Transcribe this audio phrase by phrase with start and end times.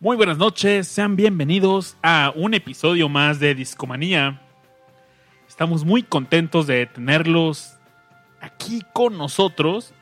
[0.00, 4.42] Muy buenas noches, sean bienvenidos a un episodio más de Discomanía.
[5.46, 7.76] Estamos muy contentos de tenerlos
[8.40, 9.94] aquí con nosotros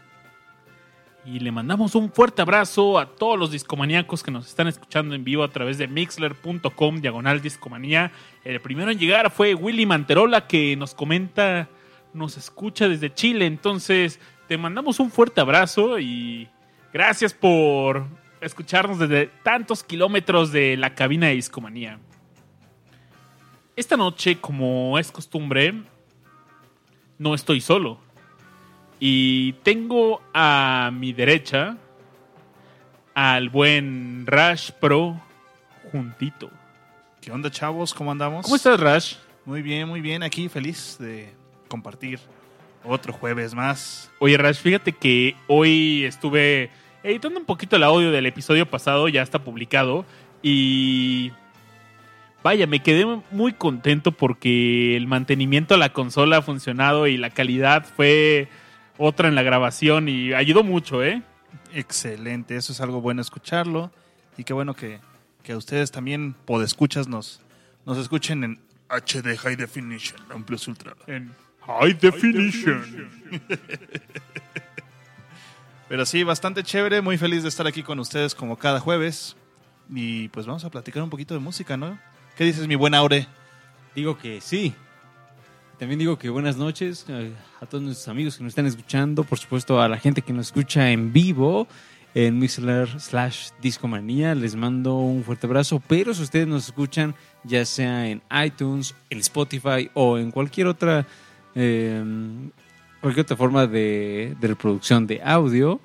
[1.31, 5.25] y le mandamos un fuerte abrazo a todos los discomaníacos que nos están escuchando en
[5.25, 8.11] vivo a través de mixler.com diagonal discomanía.
[8.45, 11.69] El primero en llegar fue Willy Manterola que nos comenta,
[12.15, 13.45] nos escucha desde Chile.
[13.45, 16.49] Entonces, te mandamos un fuerte abrazo y
[16.95, 18.07] gracias por
[18.41, 21.99] escucharnos desde tantos kilómetros de la cabina de discomanía.
[23.77, 25.75] Esta noche, como es costumbre,
[27.19, 28.01] no estoy solo.
[29.01, 31.77] Y tengo a mi derecha
[33.15, 35.21] al buen Rash Pro
[35.93, 36.51] juntito.
[37.21, 37.95] ¿Qué onda, chavos?
[37.95, 38.45] ¿Cómo andamos?
[38.45, 39.15] ¿Cómo estás, Rash?
[39.45, 40.23] Muy bien, muy bien.
[40.23, 41.33] Aquí feliz de
[41.69, 42.19] compartir
[42.85, 44.11] otro jueves más.
[44.19, 46.71] Oye, Rash, fíjate que hoy estuve
[47.03, 50.05] editando un poquito el audio del episodio pasado, ya está publicado.
[50.43, 51.33] Y
[52.43, 57.31] vaya, me quedé muy contento porque el mantenimiento de la consola ha funcionado y la
[57.31, 58.49] calidad fue
[58.99, 61.23] otra en la grabación y ayudó mucho, ¿eh?
[61.73, 63.91] Excelente, eso es algo bueno escucharlo.
[64.37, 65.01] Y qué bueno que,
[65.43, 67.41] que ustedes también, podescuchas, nos,
[67.87, 70.95] nos escuchen en HD High Definition, Amplios Ultra.
[71.07, 71.35] En
[71.67, 73.09] High Definition.
[75.89, 79.37] Pero sí, bastante chévere, muy feliz de estar aquí con ustedes como cada jueves.
[79.91, 81.99] Y pues vamos a platicar un poquito de música, ¿no?
[82.37, 83.27] ¿Qué dices, mi buen Aure?
[83.95, 84.75] Digo que sí.
[85.79, 89.39] También digo que buenas noches eh, a todos nuestros amigos que nos están escuchando, por
[89.39, 91.69] supuesto a la gente que nos escucha en vivo
[92.15, 94.35] en Mixler slash Discomanía.
[94.35, 99.19] Les mando un fuerte abrazo, pero si ustedes nos escuchan ya sea en iTunes, en
[99.19, 101.07] Spotify o en cualquier otra,
[101.55, 102.03] eh,
[103.01, 105.81] cualquier otra forma de reproducción de audio,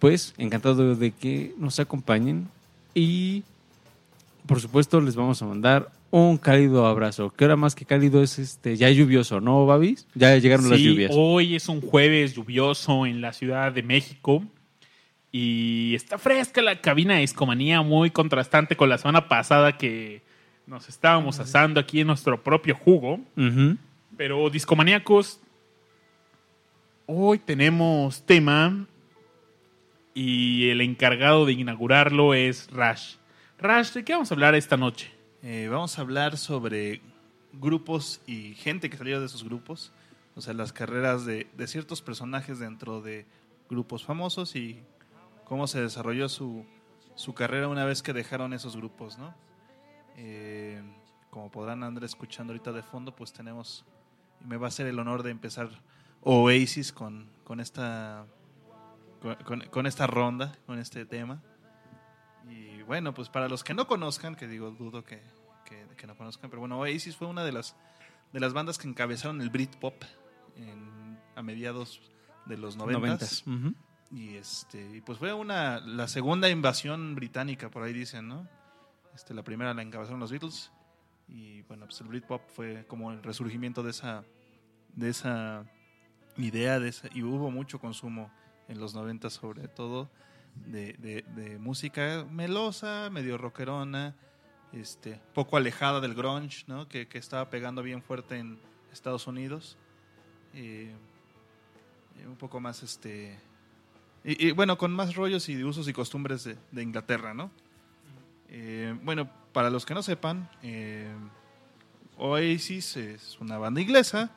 [0.00, 2.48] pues encantado de que nos acompañen
[2.92, 3.44] y
[4.46, 7.30] por supuesto les vamos a mandar un cálido abrazo.
[7.30, 10.06] Que ahora más que cálido es este ya lluvioso, ¿no, Babis?
[10.14, 11.10] Ya llegaron las lluvias.
[11.14, 14.42] hoy es un jueves lluvioso en la Ciudad de México.
[15.32, 20.22] Y está fresca la cabina de discomanía, muy contrastante con la semana pasada que
[20.66, 23.20] nos estábamos asando aquí en nuestro propio jugo.
[24.16, 25.40] Pero discomaníacos,
[27.06, 28.86] hoy tenemos tema
[30.14, 33.16] y el encargado de inaugurarlo es Rash.
[33.58, 35.15] Rash, ¿de qué vamos a hablar esta noche?
[35.48, 37.00] Eh, vamos a hablar sobre
[37.52, 39.92] grupos y gente que salió de esos grupos.
[40.34, 43.26] O sea, las carreras de, ciertos personajes dentro de
[43.70, 44.82] grupos famosos y
[45.44, 46.66] cómo se desarrolló su,
[47.36, 49.36] carrera una vez que dejaron esos grupos, ¿no?
[50.16, 50.82] Eh,
[51.30, 53.84] como podrán andar escuchando ahorita de fondo, pues tenemos,
[54.44, 55.70] me va a hacer el honor de empezar
[56.22, 57.30] Oasis con,
[57.60, 58.26] esta
[59.70, 61.40] con esta ronda, con este tema.
[62.86, 65.20] Bueno, pues para los que no conozcan, que digo, dudo que,
[65.64, 67.76] que, que no conozcan, pero bueno, Oasis fue una de las,
[68.32, 70.02] de las bandas que encabezaron el Britpop
[70.56, 72.00] en, a mediados
[72.46, 73.44] de los noventas.
[74.12, 78.48] Y este, pues fue una la segunda invasión británica, por ahí dicen, ¿no?
[79.14, 80.70] Este, la primera la encabezaron los Beatles.
[81.28, 84.24] Y bueno, pues el Britpop fue como el resurgimiento de esa,
[84.94, 85.64] de esa
[86.36, 88.30] idea, de esa, y hubo mucho consumo
[88.68, 90.08] en los 90 sobre todo
[90.66, 94.14] de, de- de música melosa, medio rockerona,
[94.72, 96.88] este, poco alejada del grunge, ¿no?
[96.88, 98.58] Que, que estaba pegando bien fuerte en
[98.92, 99.76] Estados Unidos.
[100.54, 100.92] Eh,
[102.26, 103.38] un poco más este
[104.24, 107.50] y, y, bueno, con más rollos y usos y costumbres de, de Inglaterra, ¿no?
[108.48, 111.12] Eh, bueno, para los que no sepan, eh,
[112.16, 114.30] Oasis es una banda inglesa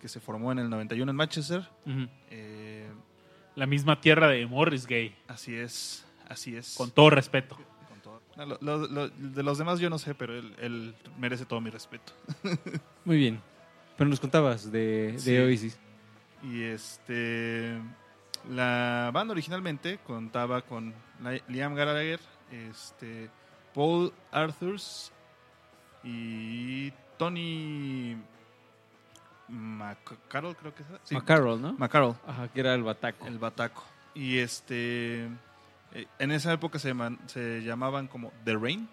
[0.00, 1.68] que se formó en el 91 en Manchester.
[2.30, 2.75] Eh,
[3.56, 6.74] La misma tierra de Morris Gay, así es, así es.
[6.76, 7.56] con todo respeto.
[7.88, 8.22] Con todo.
[8.36, 11.60] No, lo- lo- lo- de los demás yo no sé, pero él, él merece todo
[11.60, 12.12] mi respeto.
[13.04, 13.40] Muy bien.
[13.96, 15.36] Pero nos contabas de, de Sí.
[15.38, 15.78] Oasis.
[16.42, 17.80] Y este.
[18.50, 20.94] La banda originalmente contaba con
[21.48, 22.20] Liam Gallagher,
[22.52, 23.28] este,
[23.74, 25.10] Paul Arthurs
[26.04, 28.16] y Tony
[29.48, 30.88] McCarroll, creo que es.
[31.04, 31.72] sí, McCarroll, ¿no?
[31.74, 33.26] McCarroll, Ajá, que era el bataco.
[33.26, 33.84] el bataco.
[34.14, 35.24] Y este.
[35.92, 38.88] eh, En esa época se, llaman- se llamaban como The Rain.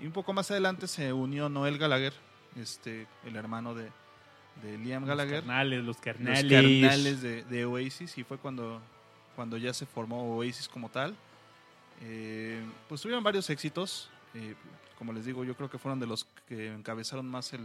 [0.00, 2.12] Y un poco más adelante se unió Noel Gallagher,
[2.56, 3.90] este, el hermano de,
[4.62, 6.42] de Liam Los Gallagher carnales, los los carnales.
[6.52, 8.80] carnales de, de Oasis y fue cuando,
[9.34, 11.16] cuando ya se formó Oasis como tal.
[12.02, 14.10] Eh, pues tuvieron varios éxitos.
[14.34, 14.54] eh,
[14.98, 17.60] como les digo, yo creo que fueron de los que encabezaron más el,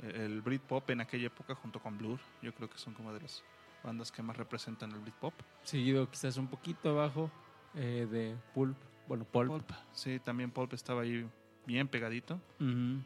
[0.00, 2.20] el Britpop en aquella época junto con Blur.
[2.42, 3.42] Yo creo que son como de las
[3.82, 5.34] bandas que más representan el Britpop.
[5.64, 7.30] Seguido quizás un poquito abajo
[7.74, 8.76] eh, de Pulp.
[9.06, 9.48] Bueno, Pulp.
[9.50, 9.70] Pulp.
[9.92, 11.26] Sí, también Pulp estaba ahí
[11.66, 12.40] bien pegadito.
[12.60, 13.02] Ujú.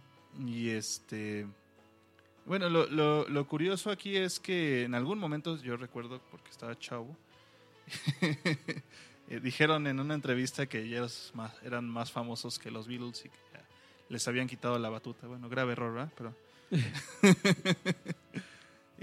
[0.47, 1.47] Y este.
[2.44, 6.77] Bueno, lo, lo, lo curioso aquí es que en algún momento, yo recuerdo, porque estaba
[6.77, 7.17] chavo,
[8.21, 13.29] eh, dijeron en una entrevista que ellos más, eran más famosos que los Beatles y
[13.29, 13.39] que
[14.09, 15.27] les habían quitado la batuta.
[15.29, 16.12] Bueno, grave error, ¿verdad?
[16.17, 16.35] Pero.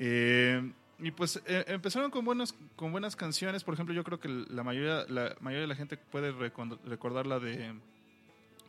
[0.02, 3.66] Eh, y pues eh, empezaron con, buenos, con buenas canciones.
[3.66, 7.38] Por ejemplo, yo creo que la mayoría, la mayoría de la gente puede recordar la
[7.38, 7.74] de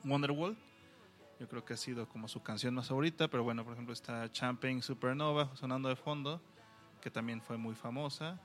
[0.05, 0.57] Wonderwall.
[1.39, 4.29] Yo creo que ha sido como su canción más favorita, pero bueno, por ejemplo está
[4.33, 6.41] Champagne Supernova sonando de fondo,
[7.01, 8.41] que también fue muy famosa.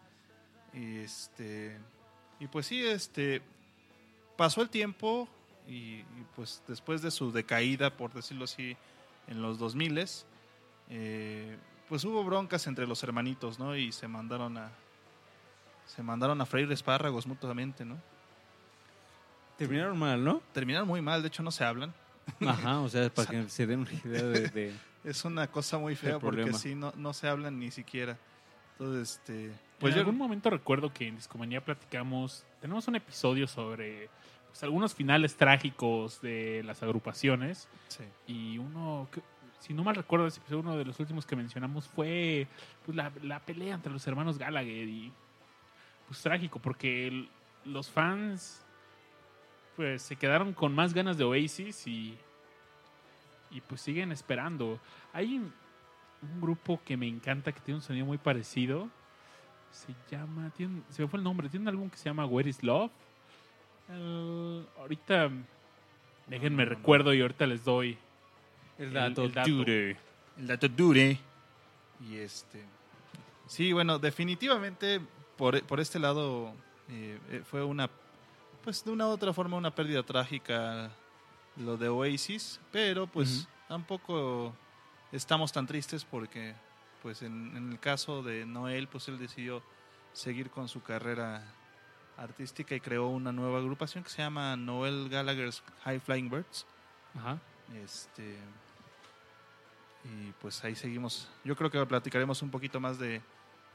[0.72, 1.80] Y este
[2.40, 3.42] y pues sí, este
[4.36, 5.28] pasó el tiempo
[5.68, 6.04] y,
[6.36, 8.78] pues después de su decaída, por decirlo así,
[9.28, 9.98] en los 2000
[10.90, 11.58] eh,
[11.90, 13.76] pues hubo broncas entre los hermanitos, ¿no?
[13.76, 14.72] Y se mandaron a
[15.86, 17.98] se mandaron a freír espárragos mutuamente, ¿no?
[19.58, 20.42] Terminaron mal, ¿no?
[20.54, 21.94] Terminaron muy mal, de hecho no se hablan.
[22.46, 24.50] Ajá, o sea, para que se den una idea de...
[24.50, 24.74] de-
[25.06, 28.18] Es una cosa muy fea porque sí, no, no se hablan ni siquiera.
[28.72, 29.52] Entonces, este.
[29.80, 30.00] Pues en yo.
[30.02, 34.10] algún momento recuerdo que en Discomanía platicamos, tenemos un episodio sobre
[34.48, 38.04] pues, algunos finales trágicos de las agrupaciones Sí.
[38.26, 39.08] y uno,
[39.66, 42.48] si no mal recuerdo, ese episodio, uno de los últimos que mencionamos fue
[42.86, 45.12] pues, la, la pelea entre los hermanos Gallagher y
[46.08, 47.28] pues trágico porque
[47.66, 48.64] los fans
[49.76, 52.18] pues se quedaron con más ganas de Oasis y
[53.52, 54.80] y pues siguen esperando.
[55.14, 55.54] Hay un,
[56.22, 58.90] un grupo que me encanta que tiene un sonido muy parecido.
[59.72, 62.50] Se llama, tiene- se me fue el nombre, tiene un álbum que se llama Where
[62.50, 62.92] is Love.
[64.80, 65.30] Ahorita
[66.28, 67.98] déjenme recuerdo y ahorita les doy
[68.78, 69.50] El El- dato, el dato.
[69.50, 69.98] dure.
[70.38, 71.20] El dato dure.
[72.10, 72.64] Y este.
[73.48, 75.00] Sí, bueno, definitivamente
[75.38, 76.54] por, por este lado
[76.90, 77.90] eh, eh, fue una.
[78.64, 80.92] Pues de una u otra forma una pérdida trágica
[81.58, 82.60] lo de Oasis.
[82.72, 84.54] Pero pues tampoco
[85.12, 86.56] estamos tan tristes porque,
[87.02, 89.62] pues en, en el caso de Noel, pues él decidió
[90.14, 91.44] seguir con su carrera
[92.18, 96.66] artística y creó una nueva agrupación que se llama Noel Gallagher's High Flying Birds.
[97.16, 97.38] Ajá.
[97.84, 98.38] Este
[100.06, 101.28] y pues ahí seguimos.
[101.44, 103.22] Yo creo que platicaremos un poquito más de,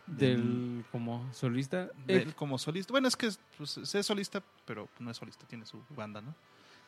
[0.07, 1.91] Del como solista.
[2.07, 2.93] Eh, él como solista.
[2.93, 6.35] Bueno, es que pues, es solista, pero no es solista, tiene su banda, ¿no?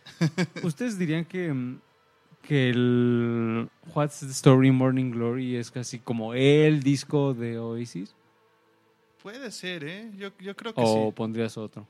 [0.62, 1.80] ¿Ustedes dirían que, mm,
[2.42, 8.14] que el What's the Story Morning Glory es casi como el disco de Oasis?
[9.22, 10.10] Puede ser, ¿eh?
[10.16, 11.14] Yo, yo creo que ¿O sí.
[11.14, 11.86] pondrías otro?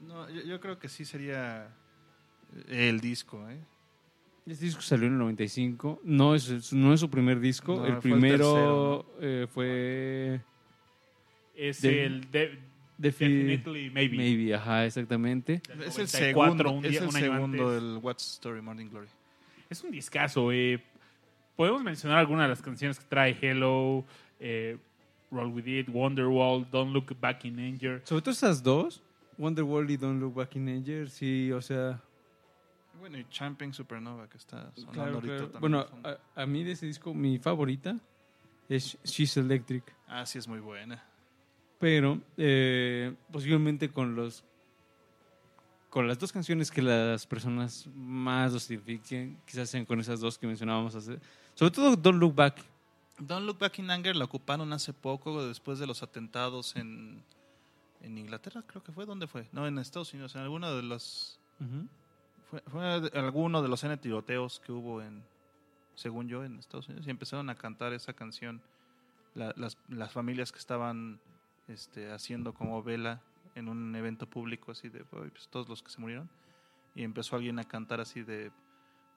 [0.00, 1.74] No, yo, yo creo que sí sería
[2.68, 3.60] el disco, ¿eh?
[4.46, 6.00] Este disco salió en el 95.
[6.04, 7.76] No es, no es su primer disco.
[7.76, 10.40] No, el fue el primero eh, fue
[11.54, 12.58] es De- el de-
[12.98, 14.16] Defi- Definitely Maybe.
[14.16, 15.54] Maybe, ajá, exactamente.
[15.86, 17.82] Es el 94, segundo, un es día- el un año segundo antes.
[17.82, 19.08] del What's Story Morning Glory.
[19.70, 20.52] Es un discazo.
[20.52, 20.80] eh.
[21.56, 24.04] Podemos mencionar algunas de las canciones que trae Hello,
[24.40, 24.76] eh,
[25.30, 28.02] Roll With It, Wonderwall, Don't Look Back in Anger.
[28.04, 29.02] Sobre todo esas dos,
[29.38, 32.00] Wonderwall y Don't Look Back in Anger, sí, o sea,
[33.02, 35.50] Bueno, y Champagne Supernova, que está sonando claro, ahorita claro.
[35.50, 35.60] también.
[35.60, 35.86] Bueno,
[36.36, 37.98] a, a mí de ese disco, mi favorita
[38.68, 39.92] es She's Electric.
[40.06, 41.02] ah, sí, es muy buena.
[41.80, 44.44] Pero eh, posiblemente con los
[45.90, 50.38] con las dos canciones que las personas más los identifiquen, quizás sean con esas dos
[50.38, 51.18] que mencionábamos hace.
[51.54, 52.62] Sobre todo Don't Look Back.
[53.18, 57.24] Don't Look Back in Anger la ocuparon hace poco, después de los atentados en,
[58.00, 59.06] en Inglaterra, creo que fue.
[59.06, 59.48] ¿Dónde fue?
[59.50, 61.40] No, en Estados Unidos, en alguno de los...
[62.66, 65.24] Fue, alguno de los N tiroteos que hubo en,
[65.94, 67.06] según yo, en Estados Unidos.
[67.06, 68.60] Y empezaron a cantar esa canción
[69.34, 71.18] la- las, las familias que estaban
[71.68, 73.22] este, haciendo como vela
[73.54, 76.28] en un evento público, así de "Ay, pues, todos los que se murieron.
[76.94, 78.50] Y empezó alguien a cantar así de...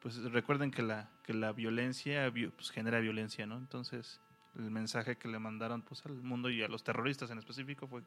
[0.02, 3.58] Pues recuerden que la, que la violencia vi- pues, genera violencia, ¿no?
[3.58, 4.22] Entonces
[4.56, 8.04] el mensaje que le mandaron pues, al mundo y a los terroristas en específico fue,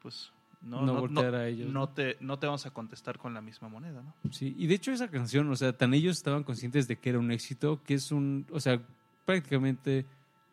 [0.00, 0.32] pues,
[0.62, 3.32] no, No no, voltear no- a ellos, no te, no te vamos a contestar con
[3.34, 4.14] la misma moneda, ¿no?
[4.30, 7.18] Sí, y de hecho esa canción, o sea, tan ellos estaban conscientes de que era
[7.18, 8.80] un éxito, que es un, o sea,
[9.24, 10.04] prácticamente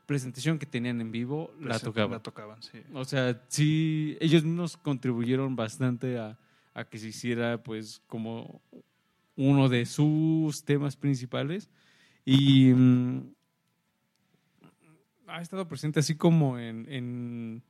[0.05, 2.11] presentación que tenían en vivo, la tocaban.
[2.11, 2.79] La tocaban, sí.
[2.93, 6.37] O sea, sí, ellos nos contribuyeron bastante a,
[6.73, 8.61] a que se hiciera, pues, como
[9.35, 11.69] uno de sus temas principales.
[12.23, 13.33] Y mm,
[15.27, 17.63] ha estado presente así como en, en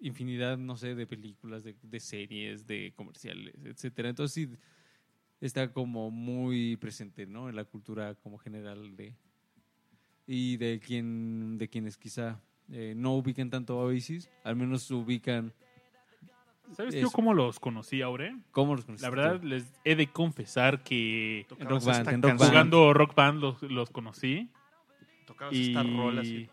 [0.00, 4.08] infinidad, no sé, de películas, de, de series, de comerciales, etcétera.
[4.10, 4.56] Entonces, sí,
[5.40, 7.48] está como muy presente, ¿no?
[7.48, 9.14] En la cultura como general de
[10.26, 15.52] y de quien de quienes quizá eh, no ubiquen tanto a Oasis, al menos ubican
[16.72, 17.02] ¿Sabes Eso.
[17.06, 18.36] yo cómo los conocí, Aure?
[18.50, 19.08] cómo los conociste.
[19.08, 22.50] La verdad, les he de confesar que Tocabas Rock Band, esta en Rock canción, Band.
[22.50, 24.50] jugando Rock Band los, los conocí.
[25.26, 26.48] Tocabas Y esta rola así.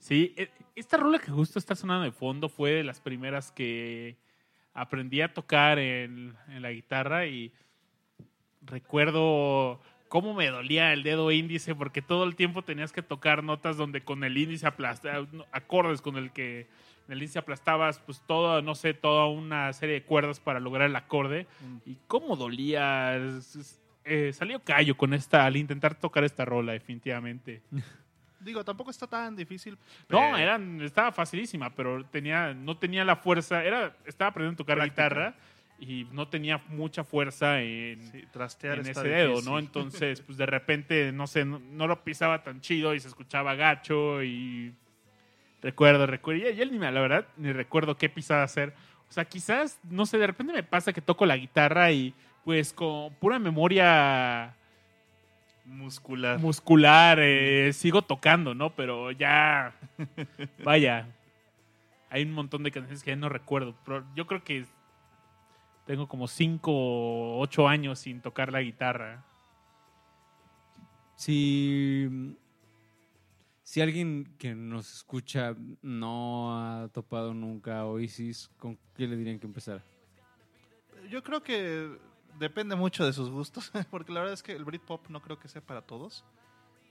[0.00, 4.16] Sí, e- esta rola que justo está sonando de fondo fue de las primeras que
[4.74, 7.52] aprendí a tocar en, en la guitarra y
[8.62, 13.76] recuerdo cómo me dolía el dedo índice porque todo el tiempo tenías que tocar notas
[13.76, 16.60] donde con el índice aplastabas, acordes con el que
[17.06, 20.88] en el índice aplastabas pues todo, no sé, toda una serie de cuerdas para lograr
[20.88, 21.76] el acorde Mm.
[21.90, 23.16] y cómo dolía.
[24.04, 27.62] Eh, salió callo con esta al intentar tocar esta rola definitivamente.
[28.40, 29.74] Digo, tampoco está tan difícil.
[30.08, 33.62] No, pero- eran, estaba facilísima, pero tenía, no tenía la fuerza.
[33.64, 35.04] Era, estaba aprendiendo a tocar Práctica.
[35.04, 35.34] guitarra
[35.78, 39.50] y no tenía mucha fuerza en, Sí, trastear en ese dedo, difícil.
[39.50, 39.58] ¿no?
[39.58, 43.54] Entonces, pues de repente, no sé, no, no lo pisaba tan chido y se escuchaba
[43.54, 44.74] gacho y
[45.62, 46.48] recuerdo, recuerdo.
[46.50, 48.74] Y él ni me, la verdad, ni recuerdo qué pisaba hacer.
[49.08, 52.72] O sea, quizás, no sé, de repente me pasa que toco la guitarra y pues
[52.72, 54.54] con pura memoria
[55.70, 56.38] Muscular.
[56.40, 58.74] muscular eh, sigo tocando, ¿no?
[58.74, 59.72] Pero ya,
[60.64, 61.06] vaya,
[62.10, 63.76] hay un montón de canciones que ya no recuerdo.
[63.84, 64.66] Pero yo creo que
[65.86, 69.24] tengo como 5 o 8 años sin tocar la guitarra.
[71.14, 72.36] Si,
[73.62, 79.38] si alguien que nos escucha no ha topado nunca a Oasis, ¿con qué le dirían
[79.38, 79.84] que empezar?
[81.08, 81.96] Yo creo que
[82.40, 85.46] depende mucho de sus gustos, porque la verdad es que el Britpop no creo que
[85.48, 86.24] sea para todos.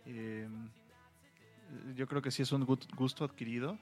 [0.05, 0.47] Eh,
[1.95, 3.77] yo creo que sí es un gu- gusto adquirido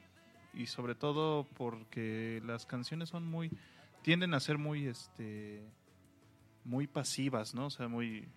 [0.53, 3.51] y sobre todo porque las canciones son muy
[4.01, 5.63] tienden a ser muy este
[6.65, 7.67] muy pasivas, ¿no?
[7.67, 8.27] O sea, muy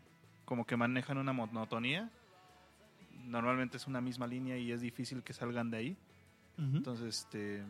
[0.44, 2.10] como que manejan una monotonía.
[3.24, 5.96] Normalmente es una misma línea y es difícil que salgan de ahí.
[6.76, 7.64] Entonces, este.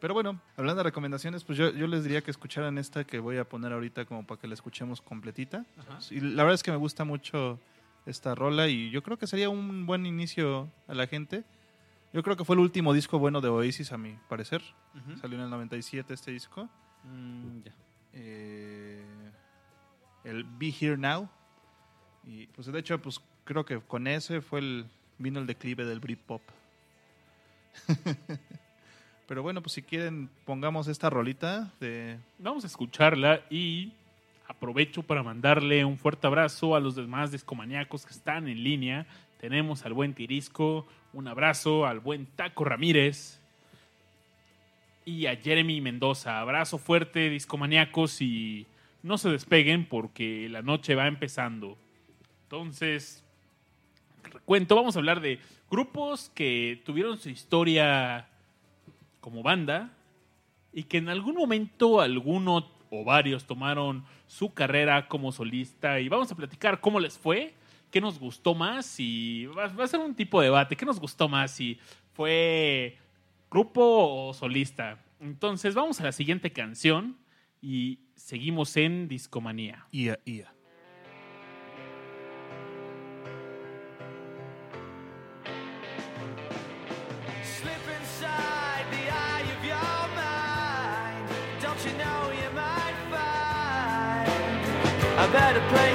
[0.00, 3.38] Pero bueno, hablando de recomendaciones, pues yo, yo les diría que escucharan esta que voy
[3.38, 5.64] a poner ahorita como para que la escuchemos completita.
[6.10, 7.58] Y la verdad es que me gusta mucho
[8.04, 11.44] esta rola y yo creo que sería un buen inicio a la gente.
[12.12, 14.62] Yo creo que fue el último disco bueno de Oasis, a mi parecer.
[15.20, 16.68] Salió en el 97 este disco.
[17.04, 17.58] Mm.
[18.12, 19.04] Eh,
[20.24, 21.28] el Be Here Now.
[22.24, 24.86] Y pues de hecho, pues creo que con ese fue el
[25.18, 26.42] vino el declive del Britpop.
[29.26, 33.92] Pero bueno, pues si quieren pongamos esta rolita de Vamos a escucharla y
[34.46, 39.06] aprovecho para mandarle un fuerte abrazo a los demás discomaníacos que están en línea.
[39.40, 43.40] Tenemos al buen Tirisco, un abrazo al buen Taco Ramírez
[45.04, 46.40] y a Jeremy Mendoza.
[46.40, 48.66] Abrazo fuerte, discomaníacos, y
[49.02, 51.76] no se despeguen porque la noche va empezando.
[52.44, 53.24] Entonces,
[54.24, 58.28] recuento, vamos a hablar de grupos que tuvieron su historia
[59.26, 59.90] como banda
[60.72, 66.30] y que en algún momento alguno o varios tomaron su carrera como solista y vamos
[66.30, 67.52] a platicar cómo les fue,
[67.90, 71.28] qué nos gustó más y va, a ser un tipo de debate, qué nos gustó
[71.28, 71.76] más si
[72.12, 72.98] fue
[73.50, 75.04] grupo o solista.
[75.18, 77.16] Entonces vamos a la siguiente canción
[77.60, 79.88] y seguimos en Discomanía.
[79.90, 80.55] IA IA.
[95.36, 95.85] Better place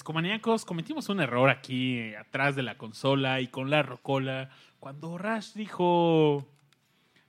[0.00, 4.50] Discomaníacos, cometimos un error aquí eh, atrás de la consola y con la rocola.
[4.78, 6.46] Cuando Rash dijo,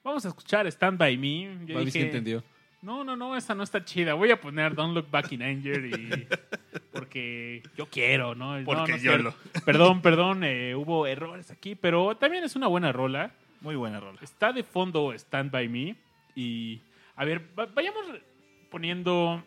[0.03, 2.43] vamos a escuchar Stand By Me, yo que dije, entendió.
[2.82, 4.15] no, no, no, esa no está chida.
[4.15, 6.27] Voy a poner Don't Look Back in Anger y...
[6.91, 8.58] porque yo quiero, ¿no?
[8.65, 12.91] Porque no yo lo- Perdón, perdón, eh, hubo errores aquí, pero también es una buena
[12.91, 13.32] rola.
[13.62, 14.19] Muy buena rola.
[14.21, 15.95] Está de fondo Stand By Me.
[16.36, 16.82] Y,
[17.15, 18.03] a ver, va- vayamos
[18.69, 19.41] poniendo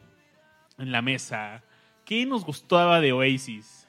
[0.79, 1.63] en la mesa
[2.11, 3.87] qué nos gustaba de Oasis.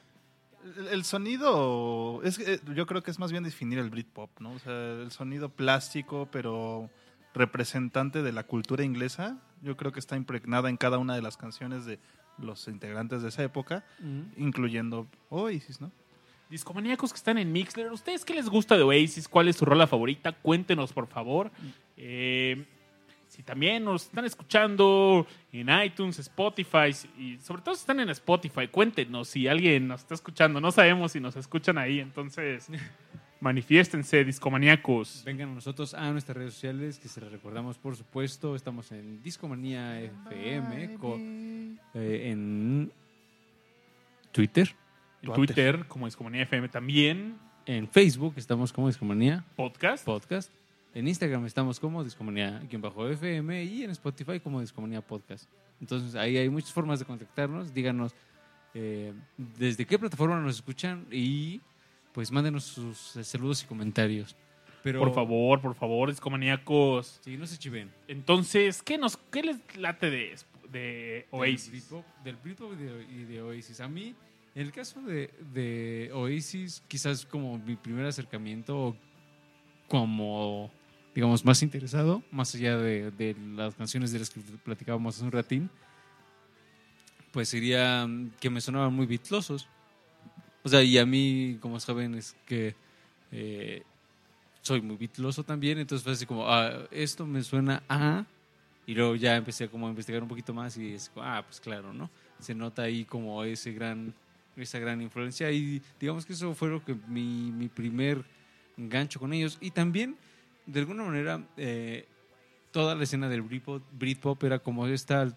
[0.77, 4.51] El, el sonido, es, eh, yo creo que es más bien definir el Britpop, ¿no?
[4.51, 6.87] O sea, el sonido plástico, pero
[7.33, 9.39] representante de la cultura inglesa.
[9.63, 11.97] Yo creo que está impregnada en cada una de las canciones de
[12.37, 13.83] los integrantes de esa época,
[14.37, 15.91] incluyendo Oasis, ¿no?
[16.47, 19.27] Discomaníacos que están en Mixler, ¿ustedes qué les gusta de Oasis?
[19.27, 20.31] ¿Cuál es su rola favorita?
[20.31, 21.49] Cuéntenos, por favor.
[21.97, 22.67] Eh,
[23.31, 28.67] si también nos están escuchando en iTunes, Spotify, y sobre todo si están en Spotify,
[28.67, 30.59] cuéntenos si alguien nos está escuchando.
[30.59, 32.67] No sabemos si nos escuchan ahí, entonces
[33.39, 35.23] manifiéstense, discomaníacos.
[35.25, 38.53] Vengan a nosotros a nuestras redes sociales, que se les recordamos, por supuesto.
[38.53, 40.97] Estamos en Discomanía FM,
[41.93, 42.91] eh, en
[44.33, 44.75] Twitter,
[45.21, 50.03] En Twitter, como Discomanía FM también, en Facebook estamos como Discomanía podcast.
[50.03, 50.51] Podcast,
[50.93, 55.49] en Instagram estamos como Discomanía-FM y en Spotify como Discomanía Podcast.
[55.79, 57.73] Entonces ahí hay muchas formas de contactarnos.
[57.73, 58.13] Díganos
[58.73, 61.61] eh, desde qué plataforma nos escuchan y
[62.11, 64.35] pues mándenos sus eh, saludos y comentarios.
[64.83, 67.19] Pero, Por favor, por favor, discomaníacos.
[67.23, 67.91] Sí, no se chiven.
[68.07, 70.35] Entonces, ¿qué, nos, qué les late de,
[70.71, 71.91] de Oasis?
[72.23, 73.79] Del Britpop, y de Oasis.
[73.79, 74.15] A mí,
[74.55, 78.95] en el caso de, de Oasis, quizás como mi primer acercamiento,
[79.87, 80.71] como,
[81.13, 85.31] digamos, más interesado, más allá de, de las canciones de las que platicábamos hace un
[85.31, 85.69] ratín,
[87.31, 88.07] pues sería
[88.39, 89.67] que me sonaban muy bitlosos.
[90.63, 92.75] O sea, y a mí, como saben, es que
[93.31, 93.83] eh,
[94.61, 98.25] soy muy bitloso también, entonces fue así como, ah, esto me suena a...
[98.85, 101.93] Y luego ya empecé como a investigar un poquito más y es ah, pues claro,
[101.93, 102.09] ¿no?
[102.39, 104.13] Se nota ahí como ese gran,
[104.57, 108.25] esa gran influencia y digamos que eso fue lo que mi, mi primer
[108.75, 109.57] gancho con ellos.
[109.61, 110.17] Y también,
[110.65, 112.07] de alguna manera, eh,
[112.71, 115.33] toda la escena del Britpop, era como esta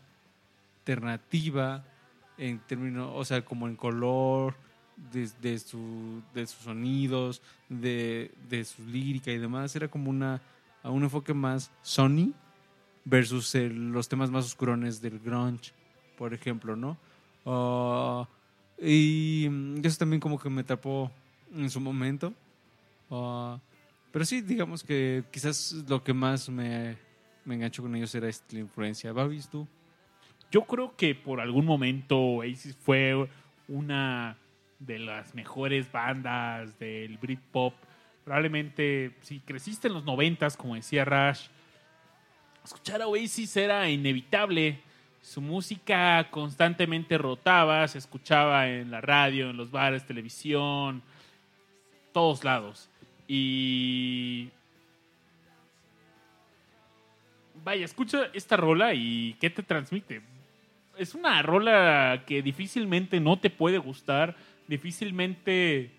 [0.86, 1.84] alternativa
[2.38, 4.54] en términos, o sea, como en color,
[5.12, 9.74] de, de, su, de sus sonidos, de, de su lírica y demás.
[9.74, 10.40] Era como una,
[10.82, 12.32] un enfoque más Sony
[13.04, 15.72] versus los temas más oscurones del grunge,
[16.16, 16.96] por ejemplo, ¿no?
[17.44, 18.26] Ah,
[18.80, 19.48] y
[19.82, 21.10] eso también como que me tapó
[21.52, 22.32] en su momento.
[23.10, 23.58] Ah,
[24.14, 26.96] pero sí, digamos que quizás lo que más me,
[27.44, 29.12] me enganchó con ellos era esta, influencia.
[29.12, 29.66] ¿Babis, tú?
[30.52, 33.28] Yo creo que por algún momento Oasis fue
[33.66, 34.38] una
[34.78, 37.74] de las mejores bandas del Britpop.
[38.22, 41.48] Probablemente si creciste en los noventas, como decía Rush,
[42.64, 44.78] escuchar a Oasis era inevitable.
[45.22, 51.02] Su música constantemente rotaba, se escuchaba en la radio, en los bares, televisión,
[52.12, 52.88] todos lados.
[53.26, 54.50] Y
[57.64, 60.20] vaya, escucha esta rola y ¿qué te transmite?
[60.96, 64.36] Es una rola que difícilmente no te puede gustar,
[64.68, 65.90] difícilmente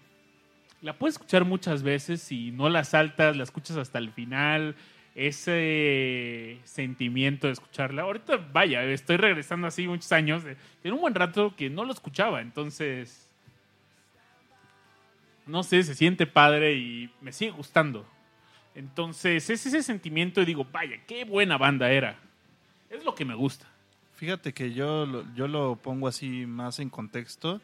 [0.81, 4.75] la puedes escuchar muchas veces y no la saltas, la escuchas hasta el final.
[5.15, 8.03] Ese sentimiento de escucharla.
[8.03, 10.43] Ahorita, vaya, estoy regresando así muchos años.
[10.81, 13.24] Tiene un buen rato que no lo escuchaba, entonces.
[15.45, 18.05] No sé, se siente padre y me sigue gustando.
[18.73, 22.19] Entonces, es ese sentimiento y digo, vaya, qué buena banda era.
[22.89, 23.67] Es lo que me gusta.
[24.15, 27.61] Fíjate que yo, lo- yo lo pongo así más en contexto.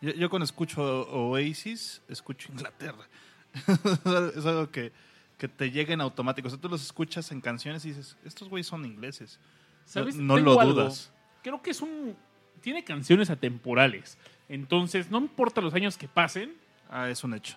[0.00, 3.06] Yo, yo cuando escucho Oasis, escucho Inglaterra.
[4.36, 4.92] es algo que,
[5.38, 6.48] que te llega en automático.
[6.48, 9.38] O sea, tú los escuchas en canciones y dices, estos güeyes son ingleses.
[9.84, 10.16] ¿Sabes?
[10.16, 10.72] No, lo algo.
[10.74, 11.12] dudas.
[11.42, 12.16] Creo que es un.
[12.60, 14.16] Tiene canciones atemporales.
[14.48, 16.54] Entonces, no importa los años que pasen.
[16.94, 17.56] Ah, es un hecho.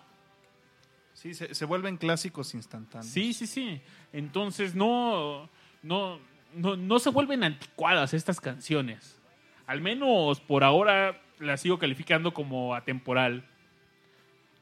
[1.13, 3.11] Sí, se, se vuelven clásicos instantáneos.
[3.11, 3.81] Sí, sí, sí.
[4.13, 5.49] Entonces, no.
[5.83, 6.19] No,
[6.53, 9.19] no, no se vuelven anticuadas estas canciones.
[9.67, 13.43] Al menos por ahora las sigo calificando como atemporal.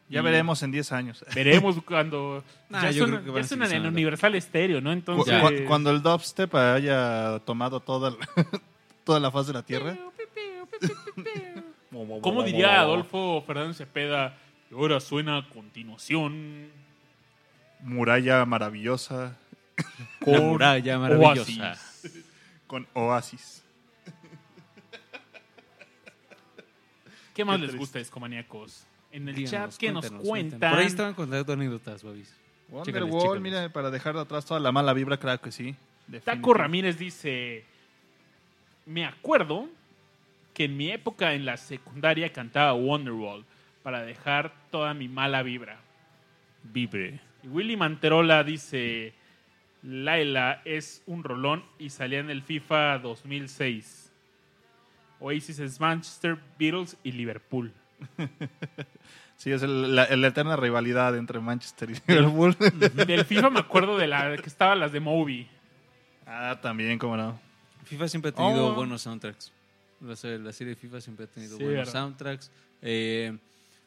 [0.09, 1.23] Ya Y veremos en 10 años.
[1.35, 2.43] Veremos cuando.
[2.69, 3.85] Nah, ya yo suenan, creo que van ya en.
[3.85, 4.89] Universal Estéreo, ¿no?
[4.89, 5.41] Cu- Entonces.
[5.41, 8.17] cu- cuando el dubstep haya tomado toda la,
[9.05, 9.97] toda la faz de la tierra.
[12.21, 14.37] ¿Cómo diría Adolfo Fernández Cepeda?
[14.73, 16.71] Y ahora suena a continuación
[17.81, 19.37] Muralla maravillosa
[19.77, 19.85] La
[20.19, 21.69] con muralla maravillosa.
[21.69, 22.25] Oasis.
[22.65, 23.63] con Oasis.
[27.35, 28.83] ¿Qué más Qué les gusta, discomaníacos?
[29.11, 30.71] En el Díganos, chat, ¿qué nos cuentan?
[30.71, 32.33] Por ahí estaban contando anécdotas, Babis.
[32.69, 35.75] Wonderwall, mira, para dejar atrás toda la mala vibra, claro que sí.
[36.23, 36.51] Taco.
[36.55, 37.63] Ramírez dice:
[38.87, 39.69] Me acuerdo
[40.55, 43.45] que en mi época en la secundaria cantaba Wonderwall
[43.83, 45.79] para dejar toda mi mala vibra.
[46.63, 47.19] Vibre.
[47.43, 49.13] Y Willy Manterola dice:
[49.83, 54.11] Laila es un rolón y salía en el FIFA 2006.
[55.19, 57.71] Oasis es Manchester, Beatles y Liverpool.
[59.35, 62.55] Sí, es el- la, la eterna rivalidad entre Manchester y Liverpool.
[63.07, 65.49] Del FIFA me acuerdo de la que estaban las de Moby.
[66.25, 67.37] ah, también, cómo no.
[67.83, 68.75] FIFA siempre ha tenido Oh.
[68.75, 69.51] buenos soundtracks.
[69.99, 71.91] La, serie- la serie de FIFA siempre ha tenido Sí, buenos ¿verdad?
[71.91, 72.51] soundtracks.
[72.81, 73.35] Eh,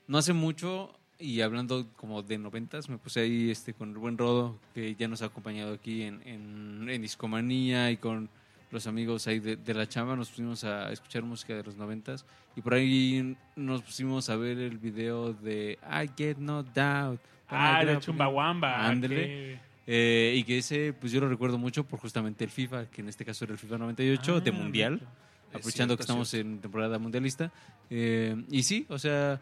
[0.09, 4.19] no hace mucho, y hablando como de noventas, me puse ahí este, con el buen
[4.19, 8.29] Rodo, que ya nos ha acompañado aquí en, en, en Discomanía y con
[8.71, 12.27] los amigos ahí de, de la chamba, nos pusimos a escuchar música de los noventas
[12.57, 17.21] y por ahí nos pusimos a ver el video de I Get No Doubt.
[17.49, 18.87] Ah, de Chumbawamba.
[18.87, 19.17] Ándele.
[19.17, 23.03] que- Eh, y que ese, pues yo lo recuerdo mucho por justamente el FIFA, que
[23.03, 25.17] en este caso era el FIFA 98 de Ah, Mundial, perfecto.
[25.59, 26.49] aprovechando cierto, que estamos cierto.
[26.51, 27.53] en temporada mundialista.
[27.89, 29.41] Eh, y sí, o sea,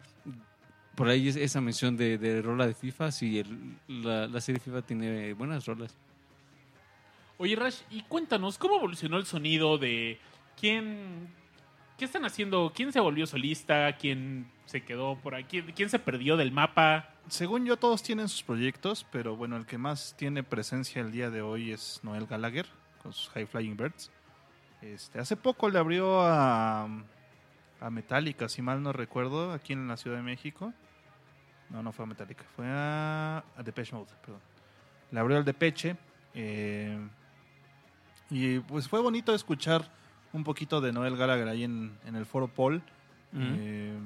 [0.95, 4.59] por ahí es- esa mención de, de rola de FIFA, sí, el- la, la serie
[4.59, 5.95] FIFA tiene buenas rolas.
[7.37, 10.19] Oye, Rash, y cuéntanos, ¿cómo evolucionó el sonido de
[10.59, 11.27] quién...
[11.97, 12.73] ¿Qué están haciendo?
[12.75, 13.95] ¿Quién se volvió solista?
[13.95, 15.61] ¿Quién se quedó por aquí?
[15.61, 17.09] ¿Quién se perdió del mapa?
[17.29, 21.29] Según yo, todos tienen sus proyectos, pero bueno, el que más tiene presencia el día
[21.29, 22.65] de hoy es Noel Gallagher
[23.01, 24.11] con sus High Flying Birds.
[24.81, 26.83] Este, hace poco le abrió a,
[27.79, 30.73] a Metallica, si mal no recuerdo, aquí en la Ciudad de México.
[31.69, 34.39] No, no fue a Metallica, fue a, a Depeche Mode, perdón.
[35.11, 35.95] Le abrió al Depeche.
[36.33, 36.97] eh,
[38.29, 39.89] y pues fue bonito escuchar
[40.33, 42.81] un poquito de Noel Gallagher ahí en, en el Foro Paul.
[43.33, 43.97] Eh,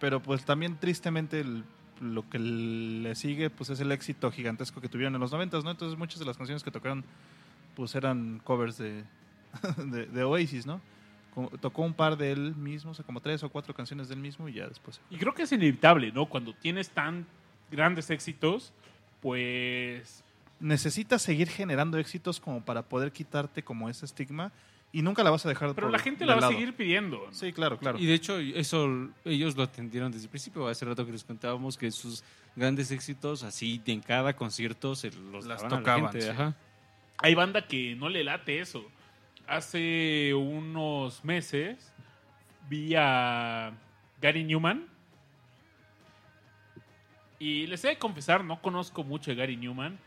[0.00, 1.64] pero pues también tristemente el-
[2.00, 5.70] lo que le sigue pues es el éxito gigantesco que tuvieron en los 90, ¿no?
[5.70, 7.04] Entonces muchas de las canciones que tocaron
[7.74, 9.04] pues eran covers de,
[9.78, 10.80] de, de Oasis, ¿no?
[11.60, 14.48] Tocó un par de él mismo, o sea, como tres o cuatro canciones del mismo
[14.48, 15.00] y ya después.
[15.10, 16.26] Y creo que es inevitable, ¿no?
[16.26, 17.26] Cuando tienes tan
[17.70, 18.72] grandes éxitos,
[19.20, 20.24] pues...
[20.60, 24.50] Necesitas seguir generando éxitos como para poder quitarte como ese estigma
[24.90, 27.28] y nunca la vas a dejar Pero por- la gente la va a seguir pidiendo.
[27.30, 27.98] Sí, claro, claro.
[27.98, 30.66] Y de hecho, eso ellos lo atendieron desde el principio.
[30.66, 32.24] Hace rato que les contábamos que sus
[32.56, 36.28] grandes éxitos, así en cada concierto, se los Las daban a la tocaban, gente, sí.
[36.30, 36.56] ajá.
[37.18, 38.84] Hay banda que no le late eso.
[39.48, 41.94] Hace unos meses
[42.68, 43.72] vi a
[44.20, 44.86] Gary Newman.
[47.38, 49.98] Y les he de confesar, no conozco mucho de Gary Newman.